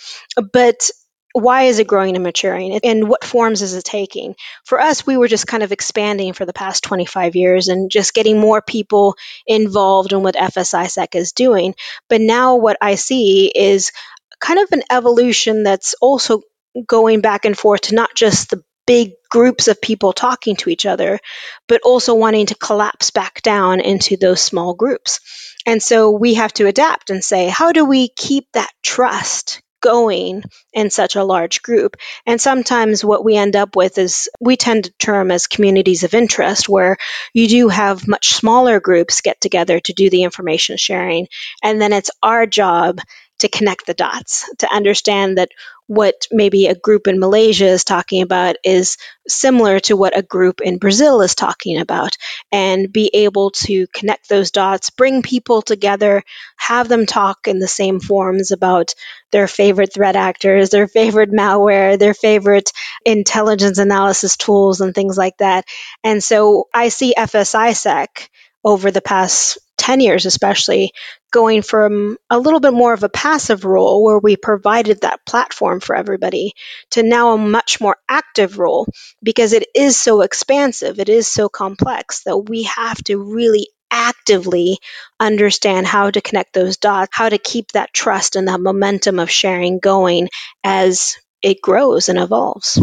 But 0.53 0.89
why 1.37 1.63
is 1.63 1.79
it 1.79 1.87
growing 1.87 2.15
and 2.15 2.23
maturing? 2.23 2.79
And 2.83 3.07
what 3.07 3.23
forms 3.23 3.61
is 3.61 3.73
it 3.73 3.83
taking? 3.83 4.35
For 4.65 4.79
us 4.79 5.05
we 5.05 5.17
were 5.17 5.27
just 5.27 5.47
kind 5.47 5.63
of 5.63 5.71
expanding 5.71 6.33
for 6.33 6.45
the 6.45 6.53
past 6.53 6.83
25 6.83 7.35
years 7.35 7.67
and 7.67 7.89
just 7.89 8.13
getting 8.13 8.39
more 8.39 8.61
people 8.61 9.15
involved 9.45 10.13
in 10.13 10.23
what 10.23 10.35
FS 10.35 10.73
ISAC 10.73 11.15
is 11.15 11.31
doing. 11.31 11.75
But 12.09 12.21
now 12.21 12.55
what 12.55 12.77
i 12.81 12.95
see 12.95 13.51
is 13.53 13.91
kind 14.39 14.59
of 14.59 14.71
an 14.71 14.83
evolution 14.91 15.63
that's 15.63 15.95
also 16.01 16.41
going 16.85 17.21
back 17.21 17.45
and 17.45 17.57
forth 17.57 17.81
to 17.81 17.95
not 17.95 18.13
just 18.15 18.49
the 18.49 18.63
big 18.85 19.13
groups 19.29 19.67
of 19.67 19.81
people 19.81 20.13
talking 20.13 20.55
to 20.55 20.69
each 20.69 20.85
other, 20.85 21.19
but 21.67 21.81
also 21.83 22.15
wanting 22.15 22.45
to 22.47 22.55
collapse 22.55 23.11
back 23.11 23.41
down 23.41 23.81
into 23.81 24.15
those 24.15 24.41
small 24.41 24.73
groups. 24.73 25.19
And 25.65 25.83
so 25.83 26.11
we 26.11 26.35
have 26.35 26.53
to 26.53 26.67
adapt 26.67 27.09
and 27.09 27.23
say, 27.23 27.49
how 27.49 27.73
do 27.73 27.83
we 27.83 28.07
keep 28.07 28.45
that 28.53 28.71
trust 28.81 29.61
going 29.81 30.43
in 30.73 30.89
such 30.89 31.15
a 31.15 31.23
large 31.23 31.61
group. 31.61 31.97
And 32.25 32.39
sometimes 32.39 33.03
what 33.03 33.23
we 33.23 33.35
end 33.35 33.55
up 33.55 33.75
with 33.75 33.97
is 33.97 34.29
we 34.39 34.57
tend 34.57 34.85
to 34.85 34.93
term 34.99 35.31
as 35.31 35.47
communities 35.47 36.03
of 36.03 36.13
interest, 36.13 36.67
where 36.67 36.97
you 37.33 37.47
do 37.47 37.67
have 37.69 38.07
much 38.07 38.29
smaller 38.33 38.79
groups 38.79 39.21
get 39.21 39.39
together 39.41 39.79
to 39.79 39.93
do 39.93 40.09
the 40.09 40.23
information 40.23 40.77
sharing. 40.77 41.27
And 41.63 41.81
then 41.81 41.93
it's 41.93 42.11
our 42.21 42.45
job 42.45 42.99
to 43.39 43.47
connect 43.47 43.85
the 43.85 43.93
dots, 43.93 44.49
to 44.57 44.73
understand 44.73 45.37
that 45.37 45.49
what 45.87 46.27
maybe 46.31 46.67
a 46.67 46.75
group 46.75 47.07
in 47.07 47.19
Malaysia 47.19 47.65
is 47.67 47.83
talking 47.83 48.21
about 48.21 48.57
is 48.63 48.97
similar 49.27 49.79
to 49.79 49.95
what 49.95 50.17
a 50.17 50.21
group 50.21 50.61
in 50.61 50.77
Brazil 50.77 51.21
is 51.21 51.33
talking 51.35 51.79
about, 51.79 52.17
and 52.51 52.91
be 52.91 53.09
able 53.13 53.51
to 53.51 53.87
connect 53.93 54.29
those 54.29 54.51
dots, 54.51 54.89
bring 54.89 55.21
people 55.21 55.61
together, 55.61 56.23
have 56.57 56.87
them 56.87 57.05
talk 57.05 57.47
in 57.47 57.59
the 57.59 57.67
same 57.67 57.99
forms 57.99 58.51
about 58.51 58.93
their 59.31 59.47
favorite 59.47 59.93
threat 59.93 60.15
actors, 60.15 60.69
their 60.69 60.87
favorite 60.87 61.31
malware, 61.31 61.97
their 61.97 62.13
favorite 62.13 62.71
intelligence 63.05 63.77
analysis 63.77 64.37
tools, 64.37 64.81
and 64.81 64.93
things 64.93 65.17
like 65.17 65.37
that. 65.37 65.65
And 66.03 66.23
so 66.23 66.67
I 66.73 66.89
see 66.89 67.15
FS 67.15 67.53
ISAC 67.53 68.29
over 68.63 68.91
the 68.91 69.01
past 69.01 69.57
10 69.77 70.01
years, 70.01 70.25
especially, 70.25 70.91
going 71.31 71.61
from 71.61 72.17
a 72.29 72.39
little 72.39 72.59
bit 72.59 72.73
more 72.73 72.93
of 72.93 73.03
a 73.03 73.09
passive 73.09 73.65
role 73.65 74.03
where 74.03 74.19
we 74.19 74.37
provided 74.37 75.01
that 75.01 75.25
platform 75.25 75.79
for 75.79 75.95
everybody 75.95 76.53
to 76.91 77.03
now 77.03 77.33
a 77.33 77.37
much 77.37 77.81
more 77.81 77.97
active 78.09 78.59
role 78.59 78.87
because 79.23 79.53
it 79.53 79.67
is 79.75 79.97
so 79.97 80.21
expansive, 80.21 80.99
it 80.99 81.09
is 81.09 81.27
so 81.27 81.49
complex 81.49 82.23
that 82.23 82.37
we 82.37 82.63
have 82.63 82.97
to 83.03 83.17
really 83.17 83.69
actively 83.91 84.79
understand 85.19 85.87
how 85.87 86.11
to 86.11 86.21
connect 86.21 86.53
those 86.53 86.77
dots, 86.77 87.09
how 87.13 87.29
to 87.29 87.37
keep 87.37 87.71
that 87.71 87.93
trust 87.93 88.35
and 88.35 88.47
that 88.47 88.59
momentum 88.59 89.19
of 89.19 89.29
sharing 89.31 89.79
going 89.79 90.29
as 90.63 91.17
it 91.41 91.61
grows 91.61 92.09
and 92.09 92.19
evolves. 92.19 92.79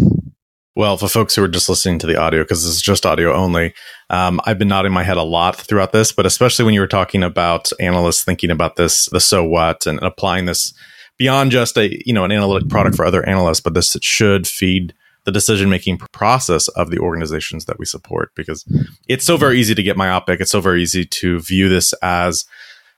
Well, 0.76 0.96
for 0.96 1.08
folks 1.08 1.36
who 1.36 1.44
are 1.44 1.48
just 1.48 1.68
listening 1.68 2.00
to 2.00 2.06
the 2.06 2.16
audio, 2.16 2.42
because 2.42 2.64
this 2.64 2.74
is 2.74 2.82
just 2.82 3.06
audio 3.06 3.32
only, 3.32 3.74
um, 4.10 4.40
I've 4.44 4.58
been 4.58 4.68
nodding 4.68 4.92
my 4.92 5.04
head 5.04 5.16
a 5.16 5.22
lot 5.22 5.54
throughout 5.54 5.92
this, 5.92 6.10
but 6.10 6.26
especially 6.26 6.64
when 6.64 6.74
you 6.74 6.80
were 6.80 6.88
talking 6.88 7.22
about 7.22 7.70
analysts 7.78 8.24
thinking 8.24 8.50
about 8.50 8.74
this, 8.74 9.06
the 9.06 9.20
so 9.20 9.44
what, 9.44 9.86
and 9.86 10.00
applying 10.00 10.46
this 10.46 10.74
beyond 11.16 11.52
just 11.52 11.76
a 11.78 11.96
you 12.04 12.12
know 12.12 12.24
an 12.24 12.32
analytic 12.32 12.68
product 12.68 12.96
for 12.96 13.04
other 13.04 13.26
analysts, 13.28 13.60
but 13.60 13.74
this 13.74 13.96
should 14.02 14.48
feed 14.48 14.94
the 15.24 15.32
decision 15.32 15.70
making 15.70 15.98
process 16.12 16.68
of 16.68 16.90
the 16.90 16.98
organizations 16.98 17.64
that 17.64 17.78
we 17.78 17.86
support 17.86 18.32
because 18.34 18.64
it's 19.08 19.24
so 19.24 19.36
very 19.36 19.58
easy 19.58 19.74
to 19.74 19.82
get 19.82 19.96
myopic. 19.96 20.40
It's 20.40 20.50
so 20.50 20.60
very 20.60 20.82
easy 20.82 21.04
to 21.04 21.40
view 21.40 21.68
this 21.68 21.92
as 22.02 22.44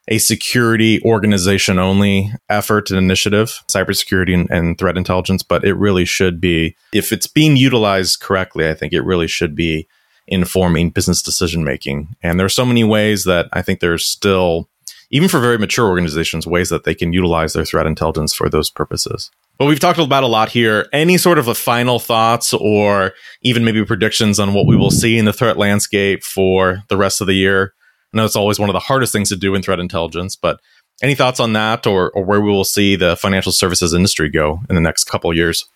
a 0.09 0.19
security 0.19 1.03
organization 1.03 1.79
only 1.79 2.33
effort 2.49 2.90
and 2.90 2.99
initiative, 2.99 3.62
cybersecurity 3.69 4.35
and, 4.35 4.51
and 4.51 4.79
threat 4.79 4.97
intelligence, 4.97 5.42
but 5.42 5.64
it 5.64 5.75
really 5.75 6.05
should 6.05 6.40
be, 6.40 6.77
if 6.92 7.12
it's 7.12 7.27
being 7.27 7.57
utilized 7.57 8.21
correctly, 8.21 8.69
I 8.69 8.75
think 8.75 8.92
it 8.92 9.03
really 9.03 9.27
should 9.27 9.55
be 9.55 9.88
informing 10.29 10.90
business 10.90 11.23
decision 11.23 11.64
making. 11.64 12.16
And 12.23 12.38
there 12.38 12.47
are 12.47 12.51
so 12.51 12.66
many 12.66 12.85
ways 12.85 13.25
that 13.25 13.49
I 13.53 13.62
think 13.62 13.81
there's 13.81 14.07
still 14.07 14.69
even 15.11 15.29
for 15.29 15.40
very 15.40 15.59
mature 15.59 15.88
organizations, 15.88 16.47
ways 16.47 16.69
that 16.71 16.85
they 16.85 16.95
can 16.95 17.12
utilize 17.12 17.53
their 17.53 17.64
threat 17.64 17.87
intelligence 17.87 18.35
for 18.35 18.49
those 18.49 18.71
purposes. 18.71 19.31
But 19.59 19.66
we've 19.66 19.81
talked 19.81 19.99
about 19.99 20.25
a 20.25 20.29
lot 20.29 20.51
here. 20.51 20.88
Any 20.92 21.16
sort 21.16 21.38
of 21.38 21.57
final 21.57 21.99
thoughts 21.99 22.53
or 22.53 23.14
even 23.42 23.64
maybe 23.64 23.85
predictions 23.85 24.38
on 24.38 24.53
what 24.53 24.66
we 24.66 24.77
will 24.77 24.90
see 24.90 25.16
in 25.16 25.25
the 25.25 25.33
threat 25.33 25.57
landscape 25.57 26.23
for 26.23 26.83
the 26.88 26.97
rest 26.97 27.21
of 27.21 27.27
the 27.27 27.35
year? 27.35 27.73
Know 28.16 28.24
it's 28.24 28.37
always 28.37 28.59
one 28.59 28.68
of 28.70 28.74
the 28.74 28.81
hardest 28.81 29.12
things 29.12 29.29
to 29.29 29.37
do 29.37 29.55
in 29.55 29.62
threat 29.62 29.79
intelligence, 29.79 30.37
but 30.37 30.59
any 31.02 31.14
thoughts 31.14 31.38
on 31.38 31.52
that 31.52 31.87
or, 31.87 32.11
or 32.11 32.24
where 32.24 32.40
we 32.40 32.50
will 32.50 32.64
see 32.64 32.96
the 32.96 33.16
financial 33.16 33.52
services 33.52 33.92
industry 33.92 34.31
go 34.31 34.61
in 34.68 34.74
the 34.74 34.81
next 34.81 35.05
couple 35.05 35.33
years? 35.35 35.66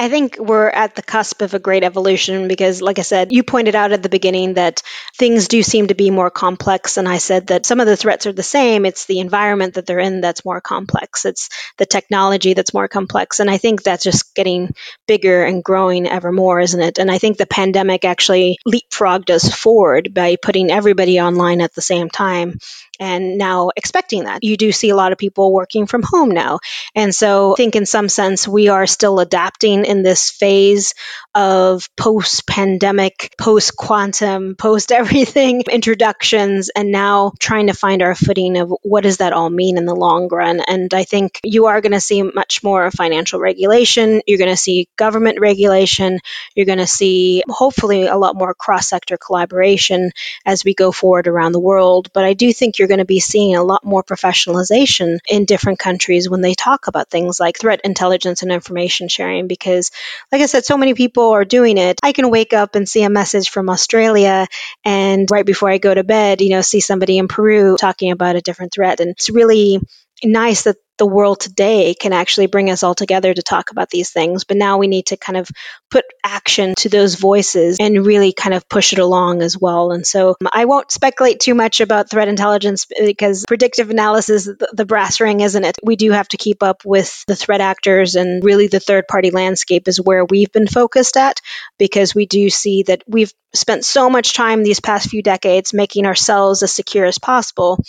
I 0.00 0.08
think 0.08 0.38
we're 0.38 0.70
at 0.70 0.94
the 0.94 1.02
cusp 1.02 1.42
of 1.42 1.52
a 1.52 1.58
great 1.58 1.84
evolution 1.84 2.48
because, 2.48 2.80
like 2.80 2.98
I 2.98 3.02
said, 3.02 3.32
you 3.32 3.42
pointed 3.42 3.74
out 3.74 3.92
at 3.92 4.02
the 4.02 4.08
beginning 4.08 4.54
that 4.54 4.80
things 5.18 5.46
do 5.46 5.62
seem 5.62 5.88
to 5.88 5.94
be 5.94 6.10
more 6.10 6.30
complex. 6.30 6.96
And 6.96 7.06
I 7.06 7.18
said 7.18 7.48
that 7.48 7.66
some 7.66 7.80
of 7.80 7.86
the 7.86 7.98
threats 7.98 8.26
are 8.26 8.32
the 8.32 8.42
same. 8.42 8.86
It's 8.86 9.04
the 9.04 9.20
environment 9.20 9.74
that 9.74 9.84
they're 9.84 9.98
in 9.98 10.22
that's 10.22 10.42
more 10.42 10.62
complex, 10.62 11.26
it's 11.26 11.50
the 11.76 11.84
technology 11.84 12.54
that's 12.54 12.72
more 12.72 12.88
complex. 12.88 13.40
And 13.40 13.50
I 13.50 13.58
think 13.58 13.82
that's 13.82 14.02
just 14.02 14.34
getting 14.34 14.74
bigger 15.06 15.44
and 15.44 15.62
growing 15.62 16.08
ever 16.08 16.32
more, 16.32 16.58
isn't 16.60 16.80
it? 16.80 16.98
And 16.98 17.10
I 17.10 17.18
think 17.18 17.36
the 17.36 17.44
pandemic 17.44 18.06
actually 18.06 18.56
leapfrogged 18.66 19.28
us 19.28 19.54
forward 19.54 20.14
by 20.14 20.36
putting 20.40 20.70
everybody 20.70 21.20
online 21.20 21.60
at 21.60 21.74
the 21.74 21.82
same 21.82 22.08
time 22.08 22.58
and 23.00 23.38
now 23.38 23.70
expecting 23.74 24.24
that. 24.24 24.44
You 24.44 24.56
do 24.56 24.70
see 24.70 24.90
a 24.90 24.96
lot 24.96 25.12
of 25.12 25.18
people 25.18 25.52
working 25.52 25.86
from 25.86 26.02
home 26.02 26.30
now. 26.30 26.60
And 26.94 27.14
so 27.14 27.54
I 27.54 27.56
think 27.56 27.74
in 27.74 27.86
some 27.86 28.08
sense 28.08 28.46
we 28.46 28.68
are 28.68 28.86
still 28.86 29.18
adapting 29.18 29.86
in 29.86 30.02
this 30.02 30.30
phase 30.30 30.94
of 31.34 31.88
post 31.96 32.46
pandemic, 32.46 33.34
post 33.38 33.76
quantum, 33.76 34.54
post 34.56 34.92
everything 34.92 35.62
introductions, 35.70 36.70
and 36.74 36.92
now 36.92 37.32
trying 37.40 37.68
to 37.68 37.72
find 37.72 38.02
our 38.02 38.14
footing 38.14 38.58
of 38.58 38.72
what 38.82 39.02
does 39.02 39.18
that 39.18 39.32
all 39.32 39.48
mean 39.48 39.78
in 39.78 39.86
the 39.86 39.94
long 39.94 40.28
run. 40.28 40.60
And 40.60 40.92
I 40.92 41.04
think 41.04 41.40
you 41.42 41.66
are 41.66 41.80
going 41.80 41.92
to 41.92 42.00
see 42.00 42.22
much 42.22 42.62
more 42.62 42.90
financial 42.90 43.40
regulation. 43.40 44.20
You're 44.26 44.38
going 44.38 44.50
to 44.50 44.56
see 44.56 44.88
government 44.96 45.40
regulation. 45.40 46.20
You're 46.54 46.66
going 46.66 46.78
to 46.78 46.86
see 46.86 47.42
hopefully 47.48 48.06
a 48.06 48.16
lot 48.16 48.36
more 48.36 48.54
cross 48.54 48.88
sector 48.88 49.16
collaboration 49.16 50.10
as 50.44 50.64
we 50.64 50.74
go 50.74 50.92
forward 50.92 51.28
around 51.28 51.52
the 51.52 51.60
world. 51.60 52.08
But 52.12 52.24
I 52.24 52.34
do 52.34 52.52
think 52.52 52.78
you're 52.78 52.88
going 52.90 52.98
to 52.98 53.06
be 53.06 53.20
seeing 53.20 53.56
a 53.56 53.62
lot 53.62 53.84
more 53.84 54.04
professionalization 54.04 55.18
in 55.28 55.46
different 55.46 55.78
countries 55.78 56.28
when 56.28 56.42
they 56.42 56.54
talk 56.54 56.88
about 56.88 57.08
things 57.08 57.40
like 57.40 57.58
threat 57.58 57.80
intelligence 57.84 58.42
and 58.42 58.52
information 58.52 59.08
sharing. 59.08 59.46
Because, 59.46 59.90
like 60.30 60.42
I 60.42 60.46
said, 60.46 60.66
so 60.66 60.76
many 60.76 60.92
people 60.92 61.30
are 61.30 61.46
doing 61.46 61.78
it. 61.78 61.98
I 62.02 62.12
can 62.12 62.28
wake 62.28 62.52
up 62.52 62.74
and 62.74 62.88
see 62.88 63.04
a 63.04 63.10
message 63.10 63.48
from 63.48 63.70
Australia, 63.70 64.46
and 64.84 65.30
right 65.30 65.46
before 65.46 65.70
I 65.70 65.78
go 65.78 65.94
to 65.94 66.04
bed, 66.04 66.42
you 66.42 66.50
know, 66.50 66.60
see 66.60 66.80
somebody 66.80 67.16
in 67.16 67.28
Peru 67.28 67.76
talking 67.78 68.10
about 68.10 68.36
a 68.36 68.42
different 68.42 68.74
threat. 68.74 69.00
And 69.00 69.10
it's 69.10 69.30
really 69.30 69.80
nice 70.24 70.64
that 70.64 70.76
the 71.00 71.06
world 71.06 71.40
today 71.40 71.94
can 71.94 72.12
actually 72.12 72.46
bring 72.46 72.70
us 72.70 72.82
all 72.82 72.94
together 72.94 73.32
to 73.32 73.42
talk 73.42 73.70
about 73.70 73.88
these 73.88 74.10
things. 74.10 74.44
But 74.44 74.58
now 74.58 74.76
we 74.76 74.86
need 74.86 75.06
to 75.06 75.16
kind 75.16 75.38
of 75.38 75.48
put 75.90 76.04
action 76.22 76.74
to 76.76 76.90
those 76.90 77.14
voices 77.14 77.78
and 77.80 78.04
really 78.04 78.34
kind 78.34 78.54
of 78.54 78.68
push 78.68 78.92
it 78.92 78.98
along 78.98 79.40
as 79.40 79.56
well. 79.56 79.92
And 79.92 80.06
so 80.06 80.36
um, 80.42 80.48
I 80.52 80.66
won't 80.66 80.92
speculate 80.92 81.40
too 81.40 81.54
much 81.54 81.80
about 81.80 82.10
threat 82.10 82.28
intelligence 82.28 82.86
because 82.86 83.46
predictive 83.48 83.88
analysis, 83.88 84.46
the 84.72 84.84
brass 84.84 85.20
ring, 85.20 85.40
isn't 85.40 85.64
it? 85.64 85.78
We 85.82 85.96
do 85.96 86.10
have 86.10 86.28
to 86.28 86.36
keep 86.36 86.62
up 86.62 86.84
with 86.84 87.24
the 87.26 87.34
threat 87.34 87.62
actors 87.62 88.14
and 88.14 88.44
really 88.44 88.66
the 88.66 88.78
third 88.78 89.08
party 89.08 89.30
landscape 89.30 89.88
is 89.88 89.98
where 89.98 90.26
we've 90.26 90.52
been 90.52 90.68
focused 90.68 91.16
at 91.16 91.40
because 91.78 92.14
we 92.14 92.26
do 92.26 92.50
see 92.50 92.82
that 92.82 93.02
we've 93.06 93.32
spent 93.54 93.86
so 93.86 94.10
much 94.10 94.34
time 94.34 94.62
these 94.62 94.80
past 94.80 95.08
few 95.08 95.22
decades 95.22 95.72
making 95.72 96.04
ourselves 96.04 96.62
as 96.62 96.72
secure 96.72 97.06
as 97.06 97.18
possible 97.18 97.82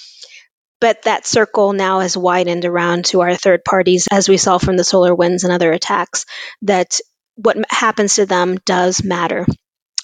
but 0.81 1.03
that 1.03 1.25
circle 1.25 1.71
now 1.71 1.99
has 1.99 2.17
widened 2.17 2.65
around 2.65 3.05
to 3.05 3.21
our 3.21 3.35
third 3.35 3.63
parties, 3.63 4.07
as 4.11 4.27
we 4.27 4.37
saw 4.37 4.57
from 4.57 4.75
the 4.75 4.83
SolarWinds 4.83 5.43
and 5.43 5.53
other 5.53 5.71
attacks, 5.71 6.25
that 6.63 6.99
what 7.35 7.57
happens 7.69 8.15
to 8.15 8.25
them 8.25 8.57
does 8.65 9.03
matter. 9.03 9.45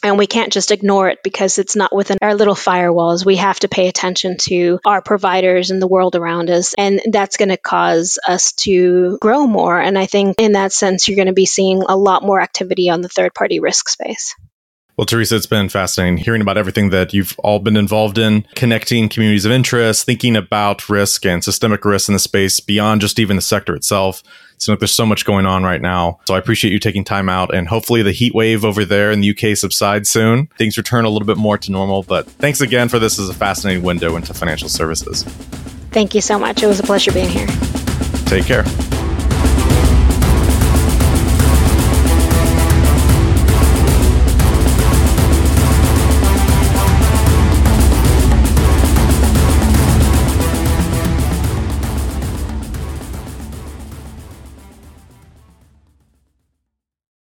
And 0.04 0.20
we 0.20 0.28
can't 0.28 0.54
just 0.54 0.72
ignore 0.72 1.10
it 1.10 1.20
because 1.24 1.58
it's 1.58 1.76
not 1.76 1.94
within 1.94 2.20
our 2.22 2.36
little 2.36 2.54
firewalls. 2.54 3.26
We 3.26 3.38
have 3.38 3.60
to 3.62 3.68
pay 3.68 3.88
attention 3.88 4.38
to 4.42 4.80
our 4.86 5.02
providers 5.02 5.72
and 5.72 5.82
the 5.82 5.88
world 5.88 6.16
around 6.16 6.52
us. 6.52 6.76
And 6.78 7.02
that's 7.12 7.38
going 7.38 7.50
to 7.50 7.58
cause 7.58 8.20
us 8.26 8.54
to 8.54 9.18
grow 9.20 9.48
more. 9.48 9.80
And 9.80 9.98
I 9.98 10.06
think 10.06 10.36
in 10.38 10.52
that 10.52 10.72
sense, 10.72 11.08
you're 11.08 11.16
going 11.16 11.28
to 11.28 11.34
be 11.34 11.48
seeing 11.48 11.82
a 11.82 11.98
lot 11.98 12.22
more 12.22 12.40
activity 12.40 12.92
on 12.92 13.02
the 13.02 13.10
third 13.10 13.34
party 13.34 13.60
risk 13.60 13.90
space. 13.90 14.36
Well, 14.98 15.06
Teresa, 15.06 15.36
it's 15.36 15.46
been 15.46 15.70
fascinating 15.70 16.18
hearing 16.18 16.42
about 16.42 16.58
everything 16.58 16.90
that 16.90 17.14
you've 17.14 17.38
all 17.38 17.60
been 17.60 17.78
involved 17.78 18.18
in, 18.18 18.48
connecting 18.56 19.10
communities 19.10 19.46
of 19.46 19.52
interest, 19.52 20.08
thinking 20.08 20.36
about 20.36 20.90
risk 20.90 21.24
and 21.24 21.44
systemic 21.44 21.86
risk 21.86 22.10
in 22.10 22.14
the 22.14 22.20
space 22.20 22.60
beyond 22.60 23.02
just 23.02 23.20
even 23.20 23.36
the 23.36 23.42
sector 23.44 23.76
itself. 23.76 24.24
It 24.56 24.64
seems 24.64 24.70
like 24.70 24.80
there's 24.80 24.92
so 24.92 25.06
much 25.06 25.24
going 25.24 25.46
on 25.46 25.64
right 25.64 25.82
now. 25.82 26.20
So 26.26 26.34
I 26.34 26.40
appreciate 26.40 26.72
you 26.72 26.80
taking 26.80 27.04
time 27.04 27.30
out 27.30 27.54
and 27.54 27.68
hopefully 27.68 28.02
the 28.02 28.12
heat 28.12 28.34
wave 28.34 28.66
over 28.66 28.86
there 28.86 29.12
in 29.12 29.22
the 29.22 29.30
UK 29.30 29.56
subsides 29.56 30.10
soon. 30.10 30.48
Things 30.58 30.78
return 30.78 31.06
a 31.06 31.10
little 31.10 31.28
bit 31.28 31.38
more 31.38 31.60
to 31.60 31.72
normal. 31.72 32.02
But 32.02 32.28
thanks 32.28 32.60
again 32.60 32.90
for 32.90 32.98
this 32.98 33.20
as 33.20 33.30
a 33.30 33.36
fascinating 33.36 33.84
window 33.84 34.16
into 34.16 34.34
financial 34.34 34.68
services. 34.68 35.22
Thank 35.92 36.16
you 36.16 36.22
so 36.22 36.40
much. 36.40 36.64
It 36.64 36.68
was 36.68 36.80
a 36.80 36.84
pleasure 36.84 37.12
being 37.12 37.30
here. 37.30 37.48
Take 38.26 38.46
care. 38.46 38.64